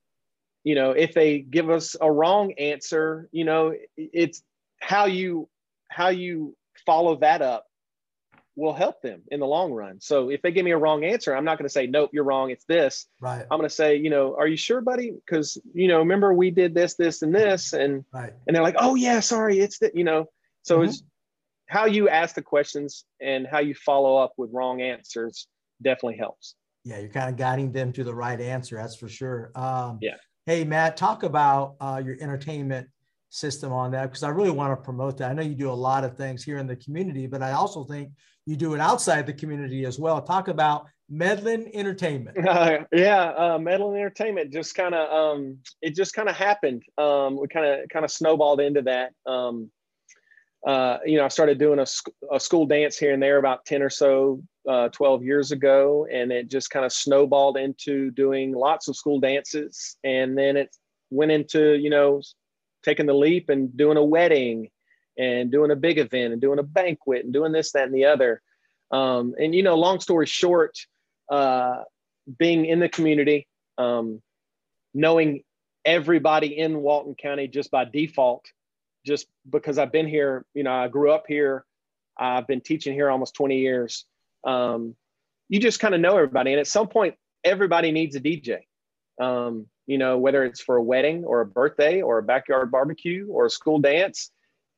you 0.63 0.75
know 0.75 0.91
if 0.91 1.13
they 1.13 1.39
give 1.39 1.69
us 1.69 1.95
a 1.99 2.11
wrong 2.11 2.51
answer 2.53 3.29
you 3.31 3.45
know 3.45 3.73
it's 3.97 4.43
how 4.79 5.05
you 5.05 5.47
how 5.89 6.09
you 6.09 6.55
follow 6.85 7.15
that 7.17 7.41
up 7.41 7.65
will 8.59 8.73
help 8.73 9.01
them 9.01 9.21
in 9.31 9.39
the 9.39 9.45
long 9.45 9.71
run. 9.71 10.01
So 10.01 10.29
if 10.29 10.41
they 10.41 10.51
give 10.51 10.65
me 10.65 10.71
a 10.71 10.77
wrong 10.77 11.03
answer 11.05 11.35
i'm 11.35 11.45
not 11.45 11.57
going 11.57 11.65
to 11.65 11.71
say 11.73 11.87
nope 11.87 12.11
you're 12.13 12.23
wrong 12.23 12.51
it's 12.51 12.65
this. 12.65 13.07
Right. 13.21 13.45
I'm 13.49 13.57
going 13.57 13.69
to 13.69 13.73
say 13.73 13.95
you 13.95 14.09
know 14.09 14.35
are 14.37 14.47
you 14.47 14.57
sure 14.57 14.81
buddy? 14.81 15.11
Because 15.11 15.57
you 15.73 15.87
know 15.87 15.99
remember 15.99 16.33
we 16.33 16.51
did 16.51 16.73
this 16.75 16.95
this 16.95 17.21
and 17.21 17.33
this 17.33 17.73
and 17.73 18.03
right. 18.13 18.33
and 18.45 18.55
they're 18.55 18.63
like 18.63 18.75
oh 18.77 18.95
yeah 18.95 19.21
sorry 19.21 19.59
it's 19.59 19.79
that 19.79 19.95
you 19.95 20.03
know? 20.03 20.25
So 20.63 20.79
mm-hmm. 20.79 20.89
it's 20.89 21.03
how 21.67 21.85
you 21.85 22.09
ask 22.09 22.35
the 22.35 22.41
questions 22.41 23.05
and 23.21 23.47
how 23.47 23.59
you 23.59 23.73
follow 23.73 24.17
up 24.17 24.33
with 24.37 24.49
wrong 24.51 24.81
answers 24.81 25.47
definitely 25.81 26.17
helps. 26.17 26.55
Yeah 26.83 26.99
you're 26.99 27.09
kind 27.09 27.29
of 27.29 27.37
guiding 27.37 27.71
them 27.71 27.93
to 27.93 28.03
the 28.03 28.13
right 28.13 28.39
answer 28.39 28.75
that's 28.75 28.95
for 28.95 29.07
sure. 29.07 29.51
Um, 29.55 29.99
yeah 30.01 30.15
Hey, 30.49 30.63
Matt, 30.63 30.97
talk 30.97 31.21
about 31.21 31.75
uh, 31.79 32.01
your 32.03 32.17
entertainment 32.19 32.87
system 33.29 33.71
on 33.71 33.91
that 33.91 34.05
because 34.05 34.23
I 34.23 34.29
really 34.29 34.49
want 34.49 34.71
to 34.71 34.83
promote 34.83 35.15
that. 35.17 35.29
I 35.29 35.33
know 35.33 35.43
you 35.43 35.53
do 35.53 35.69
a 35.69 35.71
lot 35.71 36.03
of 36.03 36.17
things 36.17 36.43
here 36.43 36.57
in 36.57 36.65
the 36.65 36.75
community, 36.75 37.27
but 37.27 37.43
I 37.43 37.51
also 37.51 37.83
think 37.83 38.09
you 38.47 38.55
do 38.55 38.73
it 38.73 38.79
outside 38.79 39.27
the 39.27 39.33
community 39.33 39.85
as 39.85 39.99
well. 39.99 40.19
Talk 40.19 40.47
about 40.47 40.87
Medlin 41.07 41.69
Entertainment. 41.75 42.47
Uh, 42.47 42.79
yeah, 42.91 43.25
uh, 43.25 43.59
Medlin 43.59 43.95
Entertainment 43.95 44.51
just 44.51 44.73
kind 44.73 44.95
of 44.95 45.13
um, 45.13 45.59
it 45.83 45.93
just 45.93 46.15
kind 46.15 46.27
of 46.27 46.35
happened. 46.35 46.81
Um, 46.97 47.39
we 47.39 47.47
kind 47.47 47.67
of 47.67 47.89
kind 47.89 48.03
of 48.03 48.09
snowballed 48.09 48.59
into 48.59 48.81
that. 48.81 49.11
Um, 49.27 49.69
uh, 50.65 50.97
you 51.05 51.17
know, 51.17 51.25
I 51.25 51.27
started 51.27 51.59
doing 51.59 51.77
a, 51.77 51.85
sc- 51.85 52.09
a 52.31 52.39
school 52.39 52.65
dance 52.65 52.97
here 52.97 53.13
and 53.13 53.21
there 53.21 53.37
about 53.37 53.65
10 53.67 53.83
or 53.83 53.91
so 53.91 54.41
uh, 54.67 54.89
12 54.89 55.23
years 55.23 55.51
ago, 55.51 56.07
and 56.11 56.31
it 56.31 56.49
just 56.49 56.69
kind 56.69 56.85
of 56.85 56.91
snowballed 56.91 57.57
into 57.57 58.11
doing 58.11 58.53
lots 58.53 58.87
of 58.87 58.95
school 58.95 59.19
dances. 59.19 59.97
And 60.03 60.37
then 60.37 60.57
it 60.57 60.75
went 61.09 61.31
into, 61.31 61.77
you 61.77 61.89
know, 61.89 62.21
taking 62.83 63.05
the 63.05 63.13
leap 63.13 63.49
and 63.49 63.75
doing 63.75 63.97
a 63.97 64.03
wedding 64.03 64.69
and 65.17 65.51
doing 65.51 65.71
a 65.71 65.75
big 65.75 65.97
event 65.97 66.33
and 66.33 66.41
doing 66.41 66.59
a 66.59 66.63
banquet 66.63 67.23
and 67.25 67.33
doing 67.33 67.51
this, 67.51 67.71
that, 67.71 67.85
and 67.85 67.93
the 67.93 68.05
other. 68.05 68.41
Um, 68.91 69.35
and, 69.39 69.53
you 69.53 69.63
know, 69.63 69.75
long 69.75 69.99
story 69.99 70.25
short, 70.25 70.77
uh, 71.29 71.83
being 72.37 72.65
in 72.65 72.79
the 72.79 72.89
community, 72.89 73.47
um, 73.77 74.21
knowing 74.93 75.43
everybody 75.85 76.57
in 76.57 76.81
Walton 76.81 77.15
County 77.15 77.47
just 77.47 77.71
by 77.71 77.85
default, 77.85 78.45
just 79.05 79.27
because 79.49 79.77
I've 79.77 79.91
been 79.91 80.07
here, 80.07 80.45
you 80.53 80.63
know, 80.63 80.73
I 80.73 80.87
grew 80.87 81.11
up 81.11 81.25
here. 81.27 81.65
I've 82.17 82.47
been 82.47 82.61
teaching 82.61 82.93
here 82.93 83.09
almost 83.09 83.33
20 83.35 83.57
years 83.57 84.05
um, 84.43 84.95
you 85.49 85.59
just 85.59 85.79
kind 85.79 85.95
of 85.95 86.01
know 86.01 86.15
everybody. 86.15 86.51
And 86.51 86.59
at 86.59 86.67
some 86.67 86.87
point, 86.87 87.15
everybody 87.43 87.91
needs 87.91 88.15
a 88.15 88.19
DJ. 88.19 88.59
Um, 89.21 89.67
you 89.87 89.97
know, 89.97 90.17
whether 90.17 90.43
it's 90.43 90.61
for 90.61 90.75
a 90.77 90.83
wedding 90.83 91.25
or 91.25 91.41
a 91.41 91.45
birthday 91.45 92.01
or 92.01 92.19
a 92.19 92.23
backyard 92.23 92.71
barbecue 92.71 93.27
or 93.27 93.47
a 93.47 93.49
school 93.49 93.79
dance, 93.79 94.31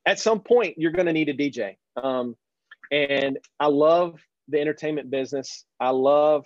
at 0.06 0.18
some 0.18 0.40
point, 0.40 0.78
you're 0.78 0.90
going 0.90 1.06
to 1.06 1.12
need 1.12 1.28
a 1.28 1.34
DJ. 1.34 1.76
Um, 2.02 2.34
and 2.90 3.38
I 3.60 3.66
love 3.66 4.20
the 4.48 4.60
entertainment 4.60 5.10
business. 5.10 5.64
I 5.78 5.90
love, 5.90 6.44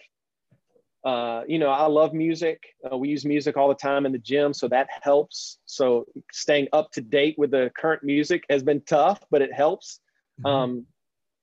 uh, 1.04 1.42
you 1.46 1.58
know, 1.58 1.70
I 1.70 1.86
love 1.86 2.12
music. 2.12 2.62
Uh, 2.90 2.96
we 2.96 3.08
use 3.08 3.24
music 3.24 3.56
all 3.56 3.68
the 3.68 3.74
time 3.74 4.04
in 4.04 4.12
the 4.12 4.18
gym, 4.18 4.52
so 4.52 4.68
that 4.68 4.88
helps. 5.02 5.58
So 5.66 6.06
staying 6.32 6.68
up 6.72 6.90
to 6.92 7.00
date 7.00 7.36
with 7.38 7.52
the 7.52 7.70
current 7.78 8.02
music 8.02 8.44
has 8.50 8.62
been 8.62 8.80
tough, 8.82 9.20
but 9.30 9.42
it 9.42 9.52
helps. 9.52 10.00
Mm-hmm. 10.40 10.46
Um, 10.46 10.86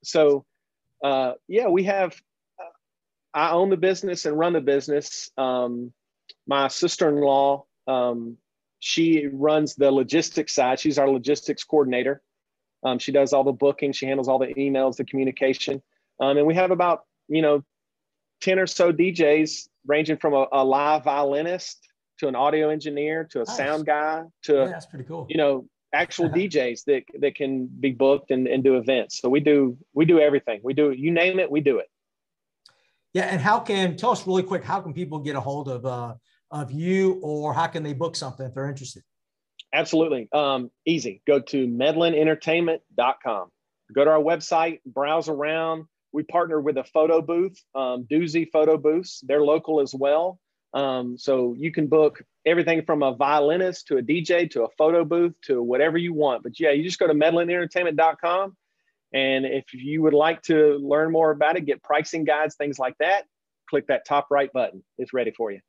so 0.03 0.45
uh, 1.03 1.33
yeah, 1.47 1.67
we 1.67 1.83
have 1.83 2.19
uh, 2.59 2.69
I 3.33 3.51
own 3.51 3.69
the 3.69 3.77
business 3.77 4.25
and 4.25 4.37
run 4.37 4.53
the 4.53 4.61
business. 4.61 5.31
Um, 5.37 5.91
my 6.47 6.67
sister-in-law, 6.69 7.65
um, 7.87 8.37
she 8.79 9.27
runs 9.31 9.75
the 9.75 9.91
logistics 9.91 10.53
side. 10.55 10.79
She's 10.79 10.97
our 10.97 11.09
logistics 11.09 11.63
coordinator. 11.63 12.21
Um, 12.83 12.99
she 12.99 13.11
does 13.11 13.33
all 13.33 13.43
the 13.43 13.51
booking. 13.51 13.91
She 13.93 14.05
handles 14.05 14.27
all 14.27 14.39
the 14.39 14.53
emails, 14.55 14.97
the 14.97 15.05
communication. 15.05 15.81
Um, 16.19 16.37
and 16.37 16.47
we 16.47 16.55
have 16.55 16.71
about, 16.71 17.03
you 17.27 17.41
know, 17.41 17.63
10 18.41 18.59
or 18.59 18.67
so 18.67 18.91
DJs 18.91 19.69
ranging 19.85 20.17
from 20.17 20.33
a, 20.33 20.47
a 20.51 20.63
live 20.63 21.05
violinist 21.05 21.79
to 22.19 22.27
an 22.27 22.35
audio 22.35 22.69
engineer 22.69 23.23
to 23.31 23.41
a 23.41 23.45
nice. 23.45 23.57
sound 23.57 23.85
guy 23.85 24.23
to, 24.43 24.53
yeah, 24.53 24.65
that's 24.65 24.85
pretty 24.85 25.05
cool. 25.05 25.25
you 25.29 25.37
know, 25.37 25.65
actual 25.93 26.29
DJs 26.29 26.85
that, 26.85 27.03
that 27.19 27.35
can 27.35 27.67
be 27.67 27.91
booked 27.91 28.31
and, 28.31 28.47
and 28.47 28.63
do 28.63 28.77
events. 28.77 29.19
So 29.19 29.29
we 29.29 29.39
do, 29.39 29.77
we 29.93 30.05
do 30.05 30.19
everything. 30.19 30.59
We 30.63 30.73
do, 30.73 30.91
you 30.91 31.11
name 31.11 31.39
it, 31.39 31.49
we 31.49 31.61
do 31.61 31.77
it. 31.77 31.87
Yeah. 33.13 33.25
And 33.25 33.39
how 33.39 33.59
can, 33.59 33.95
tell 33.95 34.11
us 34.11 34.25
really 34.25 34.43
quick, 34.43 34.63
how 34.63 34.81
can 34.81 34.93
people 34.93 35.19
get 35.19 35.35
a 35.35 35.39
hold 35.39 35.69
of, 35.69 35.85
uh, 35.85 36.15
of 36.49 36.71
you 36.71 37.19
or 37.21 37.53
how 37.53 37.67
can 37.67 37.83
they 37.83 37.93
book 37.93 38.15
something 38.15 38.45
if 38.45 38.53
they're 38.53 38.69
interested? 38.69 39.03
Absolutely. 39.73 40.29
Um, 40.31 40.69
easy. 40.85 41.21
Go 41.25 41.39
to 41.39 41.67
medlinentertainment.com. 41.67 43.49
Go 43.93 44.05
to 44.05 44.11
our 44.11 44.19
website, 44.19 44.79
browse 44.85 45.29
around. 45.29 45.85
We 46.11 46.23
partner 46.23 46.61
with 46.61 46.77
a 46.77 46.83
photo 46.83 47.21
booth, 47.21 47.59
um, 47.73 48.05
Doozy 48.09 48.49
Photo 48.51 48.77
Booths. 48.77 49.21
They're 49.25 49.43
local 49.43 49.81
as 49.81 49.93
well. 49.93 50.39
Um, 50.73 51.17
so 51.17 51.55
you 51.57 51.71
can 51.71 51.87
book 51.87 52.23
everything 52.45 52.83
from 52.85 53.03
a 53.03 53.15
violinist 53.15 53.87
to 53.87 53.97
a 53.97 54.01
DJ 54.01 54.49
to 54.51 54.63
a 54.63 54.69
photo 54.77 55.05
booth 55.05 55.33
to 55.43 55.61
whatever 55.61 55.97
you 55.97 56.13
want. 56.13 56.43
But 56.43 56.59
yeah, 56.59 56.71
you 56.71 56.83
just 56.83 56.99
go 56.99 57.07
to 57.07 57.13
medlinentertainment.com. 57.13 58.55
And 59.13 59.45
if 59.45 59.65
you 59.73 60.01
would 60.01 60.13
like 60.13 60.41
to 60.43 60.77
learn 60.81 61.11
more 61.11 61.31
about 61.31 61.55
it, 61.55 61.65
get 61.65 61.83
pricing 61.83 62.23
guides, 62.23 62.55
things 62.55 62.79
like 62.79 62.95
that, 62.99 63.25
click 63.69 63.87
that 63.87 64.05
top 64.05 64.27
right 64.31 64.51
button. 64.51 64.83
It's 64.97 65.13
ready 65.13 65.31
for 65.31 65.51
you. 65.51 65.59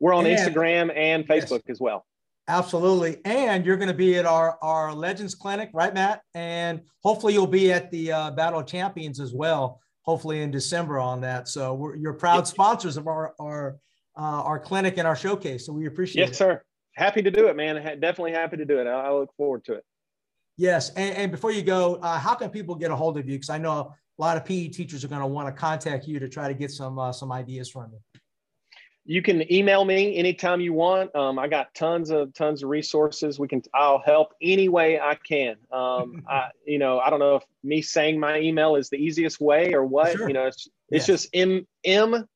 We're 0.00 0.12
on 0.12 0.26
and, 0.26 0.36
Instagram 0.36 0.94
and 0.94 1.26
Facebook 1.26 1.62
yes. 1.66 1.76
as 1.76 1.80
well. 1.80 2.04
Absolutely. 2.48 3.18
And 3.24 3.64
you're 3.64 3.76
going 3.76 3.88
to 3.88 3.94
be 3.94 4.16
at 4.16 4.26
our, 4.26 4.58
our 4.60 4.92
Legends 4.92 5.34
Clinic, 5.34 5.70
right, 5.72 5.94
Matt? 5.94 6.20
And 6.34 6.82
hopefully 7.02 7.32
you'll 7.32 7.46
be 7.46 7.72
at 7.72 7.90
the 7.90 8.12
uh, 8.12 8.30
Battle 8.32 8.60
of 8.60 8.66
Champions 8.66 9.18
as 9.18 9.32
well, 9.32 9.80
hopefully 10.02 10.42
in 10.42 10.50
December 10.50 10.98
on 10.98 11.22
that. 11.22 11.48
So 11.48 11.74
we're, 11.74 11.96
you're 11.96 12.12
proud 12.12 12.46
sponsors 12.46 12.96
of 12.96 13.06
our, 13.06 13.34
our, 13.40 13.76
our 14.22 14.58
clinic 14.58 14.98
and 14.98 15.06
our 15.06 15.16
showcase. 15.16 15.66
So 15.66 15.72
we 15.72 15.86
appreciate 15.86 16.20
yes, 16.20 16.28
it. 16.28 16.32
Yes, 16.32 16.38
sir. 16.38 16.62
Happy 16.96 17.22
to 17.22 17.30
do 17.30 17.48
it, 17.48 17.56
man. 17.56 17.76
Definitely 18.00 18.32
happy 18.32 18.56
to 18.56 18.64
do 18.64 18.78
it. 18.78 18.86
I, 18.86 19.06
I 19.06 19.12
look 19.12 19.34
forward 19.36 19.64
to 19.64 19.74
it. 19.74 19.84
Yes. 20.56 20.90
And, 20.90 21.16
and 21.16 21.32
before 21.32 21.50
you 21.50 21.62
go, 21.62 21.96
uh, 21.96 22.18
how 22.18 22.34
can 22.34 22.50
people 22.50 22.76
get 22.76 22.90
a 22.90 22.96
hold 22.96 23.18
of 23.18 23.28
you? 23.28 23.34
Because 23.34 23.50
I 23.50 23.58
know 23.58 23.92
a 24.18 24.22
lot 24.22 24.36
of 24.36 24.44
PE 24.44 24.68
teachers 24.68 25.04
are 25.04 25.08
going 25.08 25.20
to 25.20 25.26
want 25.26 25.48
to 25.48 25.52
contact 25.52 26.06
you 26.06 26.20
to 26.20 26.28
try 26.28 26.46
to 26.46 26.54
get 26.54 26.70
some, 26.70 26.98
uh, 26.98 27.12
some 27.12 27.32
ideas 27.32 27.68
from 27.68 27.90
you 27.90 28.20
you 29.06 29.20
can 29.20 29.52
email 29.52 29.84
me 29.84 30.16
anytime 30.16 30.60
you 30.60 30.72
want. 30.72 31.14
Um, 31.14 31.38
I 31.38 31.46
got 31.46 31.74
tons 31.74 32.10
of 32.10 32.32
tons 32.32 32.62
of 32.62 32.70
resources. 32.70 33.38
We 33.38 33.48
can 33.48 33.62
I'll 33.74 34.02
help 34.04 34.32
any 34.40 34.68
way 34.68 34.98
I 34.98 35.16
can. 35.16 35.56
Um, 35.70 36.24
I 36.28 36.48
you 36.66 36.78
know 36.78 36.98
I 36.98 37.10
don't 37.10 37.18
know 37.18 37.36
if 37.36 37.42
me 37.62 37.82
saying 37.82 38.18
my 38.18 38.38
email 38.38 38.76
is 38.76 38.88
the 38.88 38.96
easiest 38.96 39.40
way 39.40 39.74
or 39.74 39.84
what. 39.84 40.12
Sure. 40.12 40.28
You 40.28 40.34
know 40.34 40.46
it's 40.46 40.68
it's 40.88 41.06
yes. 41.08 41.22
just 41.22 41.28
m 41.34 41.66
m 41.84 42.26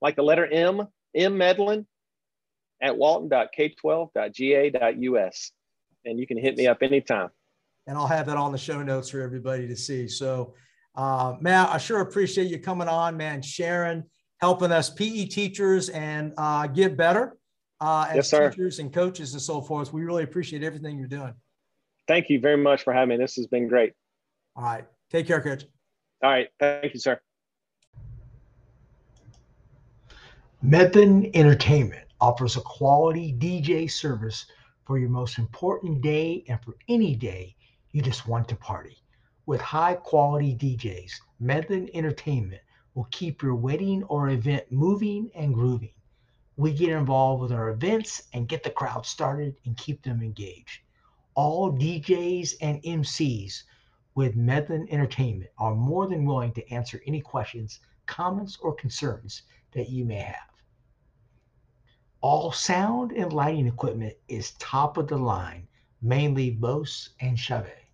like 0.00 0.16
the 0.16 0.22
letter 0.22 0.46
M 0.46 0.86
M 1.16 1.36
Medlin 1.36 1.84
at 2.80 2.96
walton.k12.ga.us, 2.96 5.52
and 6.04 6.20
you 6.20 6.26
can 6.26 6.38
hit 6.38 6.56
me 6.56 6.66
up 6.66 6.82
anytime. 6.82 7.28
And 7.86 7.96
I'll 7.96 8.06
have 8.06 8.26
that 8.26 8.36
on 8.36 8.52
the 8.52 8.58
show 8.58 8.82
notes 8.82 9.10
for 9.10 9.20
everybody 9.20 9.68
to 9.68 9.76
see. 9.76 10.08
So, 10.08 10.54
uh, 10.96 11.36
Matt, 11.40 11.70
I 11.70 11.78
sure 11.78 12.00
appreciate 12.00 12.48
you 12.48 12.58
coming 12.58 12.88
on, 12.88 13.16
man, 13.16 13.40
sharing 13.42 14.02
helping 14.38 14.72
us 14.72 14.90
PE 14.90 15.26
teachers 15.26 15.88
and 15.90 16.32
uh, 16.36 16.66
get 16.66 16.96
better 16.96 17.36
uh, 17.80 18.06
as 18.10 18.30
yes, 18.30 18.30
teachers 18.30 18.78
and 18.78 18.92
coaches 18.92 19.32
and 19.32 19.42
so 19.42 19.60
forth. 19.60 19.92
We 19.92 20.02
really 20.02 20.24
appreciate 20.24 20.62
everything 20.62 20.98
you're 20.98 21.08
doing. 21.08 21.34
Thank 22.06 22.28
you 22.28 22.40
very 22.40 22.56
much 22.56 22.82
for 22.82 22.92
having 22.92 23.08
me. 23.10 23.16
This 23.16 23.36
has 23.36 23.46
been 23.46 23.68
great. 23.68 23.92
All 24.54 24.64
right. 24.64 24.84
Take 25.10 25.26
care, 25.26 25.40
coach. 25.40 25.64
All 26.22 26.30
right. 26.30 26.48
Thank 26.60 26.94
you, 26.94 27.00
sir. 27.00 27.20
Medlin 30.68 31.30
Entertainment 31.32 32.08
offers 32.20 32.56
a 32.56 32.60
quality 32.60 33.32
DJ 33.32 33.88
service 33.88 34.46
for 34.84 34.98
your 34.98 35.08
most 35.08 35.38
important 35.38 36.00
day 36.00 36.44
and 36.48 36.60
for 36.60 36.74
any 36.88 37.14
day 37.14 37.54
you 37.92 38.02
just 38.02 38.26
want 38.26 38.48
to 38.48 38.56
party. 38.56 39.00
With 39.46 39.60
high 39.60 39.94
quality 39.94 40.56
DJs, 40.56 41.12
Medlin 41.38 41.88
Entertainment 41.94 42.62
will 42.96 43.06
keep 43.12 43.44
your 43.44 43.54
wedding 43.54 44.02
or 44.08 44.30
event 44.30 44.64
moving 44.72 45.30
and 45.36 45.54
grooving. 45.54 45.92
We 46.56 46.72
get 46.72 46.88
involved 46.88 47.42
with 47.42 47.52
our 47.52 47.68
events 47.68 48.24
and 48.32 48.48
get 48.48 48.64
the 48.64 48.70
crowd 48.70 49.06
started 49.06 49.54
and 49.66 49.76
keep 49.76 50.02
them 50.02 50.20
engaged. 50.20 50.80
All 51.36 51.70
DJs 51.70 52.54
and 52.60 52.82
MCs 52.82 53.62
with 54.16 54.34
Medlin 54.34 54.88
Entertainment 54.90 55.52
are 55.58 55.76
more 55.76 56.08
than 56.08 56.24
willing 56.24 56.52
to 56.54 56.72
answer 56.72 57.00
any 57.06 57.20
questions, 57.20 57.78
comments, 58.06 58.58
or 58.60 58.74
concerns 58.74 59.42
that 59.70 59.90
you 59.90 60.04
may 60.04 60.16
have. 60.16 60.55
All 62.20 62.52
sound 62.52 63.12
and 63.12 63.32
lighting 63.32 63.66
equipment 63.66 64.16
is 64.28 64.52
top 64.52 64.96
of 64.96 65.08
the 65.08 65.18
line, 65.18 65.66
mainly 66.00 66.50
Bose 66.50 67.10
and 67.20 67.38
Chauvet. 67.38 67.84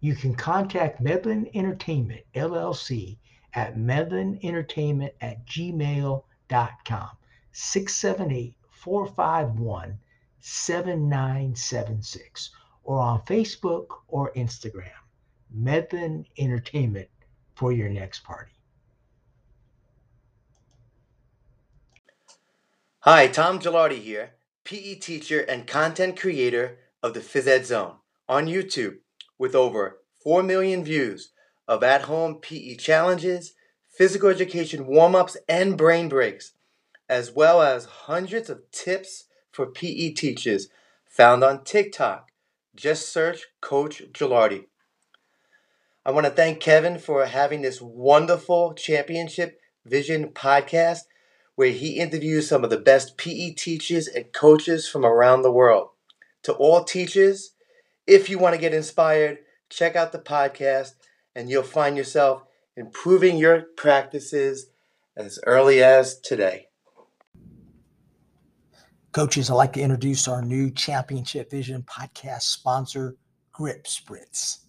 You 0.00 0.14
can 0.14 0.34
contact 0.34 1.00
Medlin 1.00 1.50
Entertainment 1.54 2.24
LLC 2.34 3.18
at 3.54 3.76
medlinentertainment 3.76 5.12
at 5.20 5.46
gmail.com 5.46 7.10
678 7.52 8.54
451 8.70 9.98
7976 10.38 12.50
or 12.84 12.98
on 12.98 13.20
Facebook 13.22 13.86
or 14.08 14.32
Instagram. 14.32 14.90
Medlin 15.50 16.24
Entertainment 16.38 17.08
for 17.54 17.72
your 17.72 17.90
next 17.90 18.24
party. 18.24 18.52
Hi, 23.04 23.28
Tom 23.28 23.60
Gilardi 23.60 23.98
here, 23.98 24.32
PE 24.64 24.96
teacher 24.96 25.40
and 25.40 25.66
content 25.66 26.20
creator 26.20 26.80
of 27.02 27.14
the 27.14 27.20
Phys 27.20 27.46
Ed 27.46 27.64
Zone 27.64 27.94
on 28.28 28.44
YouTube 28.44 28.98
with 29.38 29.54
over 29.54 30.00
4 30.22 30.42
million 30.42 30.84
views 30.84 31.32
of 31.66 31.82
at 31.82 32.02
home 32.02 32.34
PE 32.42 32.74
challenges, 32.74 33.54
physical 33.88 34.28
education 34.28 34.86
warm 34.86 35.14
ups, 35.14 35.38
and 35.48 35.78
brain 35.78 36.10
breaks, 36.10 36.52
as 37.08 37.32
well 37.32 37.62
as 37.62 37.86
hundreds 37.86 38.50
of 38.50 38.70
tips 38.70 39.24
for 39.50 39.64
PE 39.64 40.10
teachers 40.10 40.68
found 41.06 41.42
on 41.42 41.64
TikTok. 41.64 42.28
Just 42.76 43.10
search 43.10 43.46
Coach 43.62 44.02
Gilardi. 44.12 44.66
I 46.04 46.10
want 46.10 46.26
to 46.26 46.32
thank 46.32 46.60
Kevin 46.60 46.98
for 46.98 47.24
having 47.24 47.62
this 47.62 47.80
wonderful 47.80 48.74
championship 48.74 49.58
vision 49.86 50.32
podcast 50.34 51.04
where 51.60 51.72
he 51.72 51.98
interviews 51.98 52.48
some 52.48 52.64
of 52.64 52.70
the 52.70 52.78
best 52.78 53.18
PE 53.18 53.50
teachers 53.50 54.08
and 54.08 54.32
coaches 54.32 54.88
from 54.88 55.04
around 55.04 55.42
the 55.42 55.52
world. 55.52 55.90
To 56.44 56.54
all 56.54 56.84
teachers, 56.84 57.50
if 58.06 58.30
you 58.30 58.38
want 58.38 58.54
to 58.54 58.60
get 58.62 58.72
inspired, 58.72 59.40
check 59.68 59.94
out 59.94 60.10
the 60.10 60.20
podcast 60.20 60.92
and 61.34 61.50
you'll 61.50 61.62
find 61.62 61.98
yourself 61.98 62.44
improving 62.78 63.36
your 63.36 63.60
practices 63.76 64.68
as 65.14 65.38
early 65.46 65.82
as 65.82 66.18
today. 66.18 66.68
Coaches, 69.12 69.50
I'd 69.50 69.54
like 69.56 69.74
to 69.74 69.82
introduce 69.82 70.28
our 70.28 70.40
new 70.40 70.70
Championship 70.70 71.50
Vision 71.50 71.82
podcast 71.82 72.44
sponsor, 72.44 73.18
Grip 73.52 73.84
Spritz. 73.84 74.60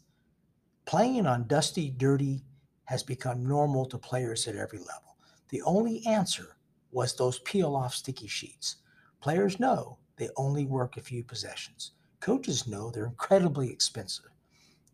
Playing 0.85 1.25
on 1.25 1.47
dusty, 1.47 1.89
dirty 1.89 2.43
has 2.83 3.01
become 3.01 3.47
normal 3.47 3.85
to 3.85 3.97
players 3.97 4.45
at 4.49 4.57
every 4.57 4.79
level. 4.79 5.15
The 5.51 5.61
only 5.61 6.05
answer 6.05 6.57
was 6.91 7.15
those 7.15 7.39
peel 7.39 7.75
off 7.75 7.93
sticky 7.93 8.27
sheets. 8.27 8.77
Players 9.21 9.59
know 9.59 9.97
they 10.17 10.29
only 10.35 10.65
work 10.65 10.97
a 10.97 11.01
few 11.01 11.23
possessions. 11.23 11.91
Coaches 12.19 12.67
know 12.67 12.91
they're 12.91 13.05
incredibly 13.05 13.71
expensive. 13.71 14.29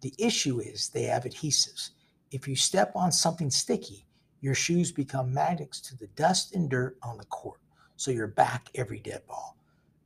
The 0.02 0.14
issue 0.18 0.60
is 0.60 0.90
they 0.90 1.04
have 1.04 1.24
adhesives. 1.24 1.92
If 2.32 2.48
you 2.48 2.56
step 2.56 2.92
on 2.96 3.12
something 3.12 3.50
sticky, 3.50 4.06
your 4.42 4.54
shoes 4.54 4.92
become 4.92 5.34
magnets 5.34 5.82
to 5.82 5.98
the 5.98 6.08
dust 6.08 6.54
and 6.54 6.70
dirt 6.70 6.98
on 7.02 7.18
the 7.18 7.26
court, 7.26 7.60
so 7.96 8.12
you're 8.12 8.28
back 8.28 8.70
every 8.76 9.00
dead 9.00 9.26
ball. 9.28 9.58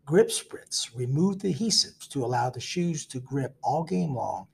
Grip 0.05 0.29
Spritz 0.29 0.95
remove 0.95 1.39
the 1.39 1.53
adhesives 1.53 2.07
to 2.09 2.23
allow 2.23 2.49
the 2.49 2.59
shoes 2.59 3.05
to 3.07 3.19
grip 3.19 3.55
all 3.63 3.83
game 3.83 4.15
long 4.15 4.47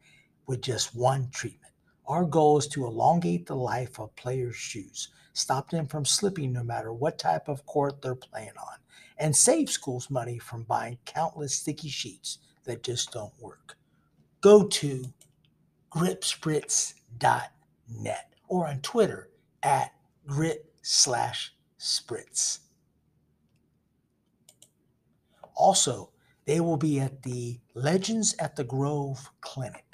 with 0.47 0.61
just 0.61 0.95
one 0.95 1.29
treatment. 1.31 1.73
Our 2.07 2.25
goal 2.25 2.57
is 2.57 2.67
to 2.69 2.85
elongate 2.85 3.45
the 3.45 3.55
life 3.55 3.99
of 3.99 4.15
players' 4.15 4.55
shoes, 4.55 5.09
stop 5.37 5.69
them 5.69 5.85
from 5.85 6.03
slipping 6.03 6.51
no 6.51 6.63
matter 6.63 6.91
what 6.91 7.19
type 7.19 7.47
of 7.47 7.65
court 7.65 8.01
they're 8.01 8.15
playing 8.15 8.57
on, 8.57 8.77
and 9.17 9.35
save 9.35 9.69
schools 9.69 10.09
money 10.09 10.39
from 10.39 10.63
buying 10.63 10.97
countless 11.05 11.53
sticky 11.53 11.89
sheets 11.89 12.39
that 12.63 12.83
just 12.83 13.11
don't 13.11 13.33
work. 13.39 13.77
Go 14.41 14.65
to 14.67 15.05
gripspritz.net 15.91 18.33
or 18.47 18.67
on 18.67 18.79
Twitter 18.81 19.29
at 19.61 19.93
grit 20.25 20.65
slash 20.81 21.53
spritz. 21.79 22.59
Also, 25.55 26.11
they 26.45 26.59
will 26.59 26.77
be 26.77 26.99
at 26.99 27.23
the 27.23 27.59
Legends 27.73 28.35
at 28.39 28.55
the 28.55 28.63
Grove 28.63 29.29
Clinic. 29.41 29.85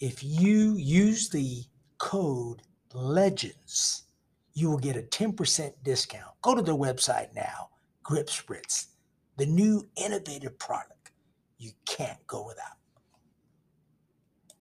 If 0.00 0.22
you 0.22 0.76
use 0.76 1.28
the 1.28 1.64
code 1.98 2.62
LEGENDS, 2.96 4.04
you 4.54 4.70
will 4.70 4.78
get 4.78 4.96
a 4.96 5.02
10% 5.02 5.72
discount. 5.84 6.32
Go 6.40 6.54
to 6.54 6.62
their 6.62 6.74
website 6.74 7.34
now, 7.34 7.68
Grip 8.02 8.28
Spritz, 8.28 8.86
the 9.36 9.44
new 9.44 9.86
innovative 9.96 10.58
product 10.58 11.10
you 11.58 11.72
can't 11.84 12.26
go 12.26 12.46
without. 12.46 12.78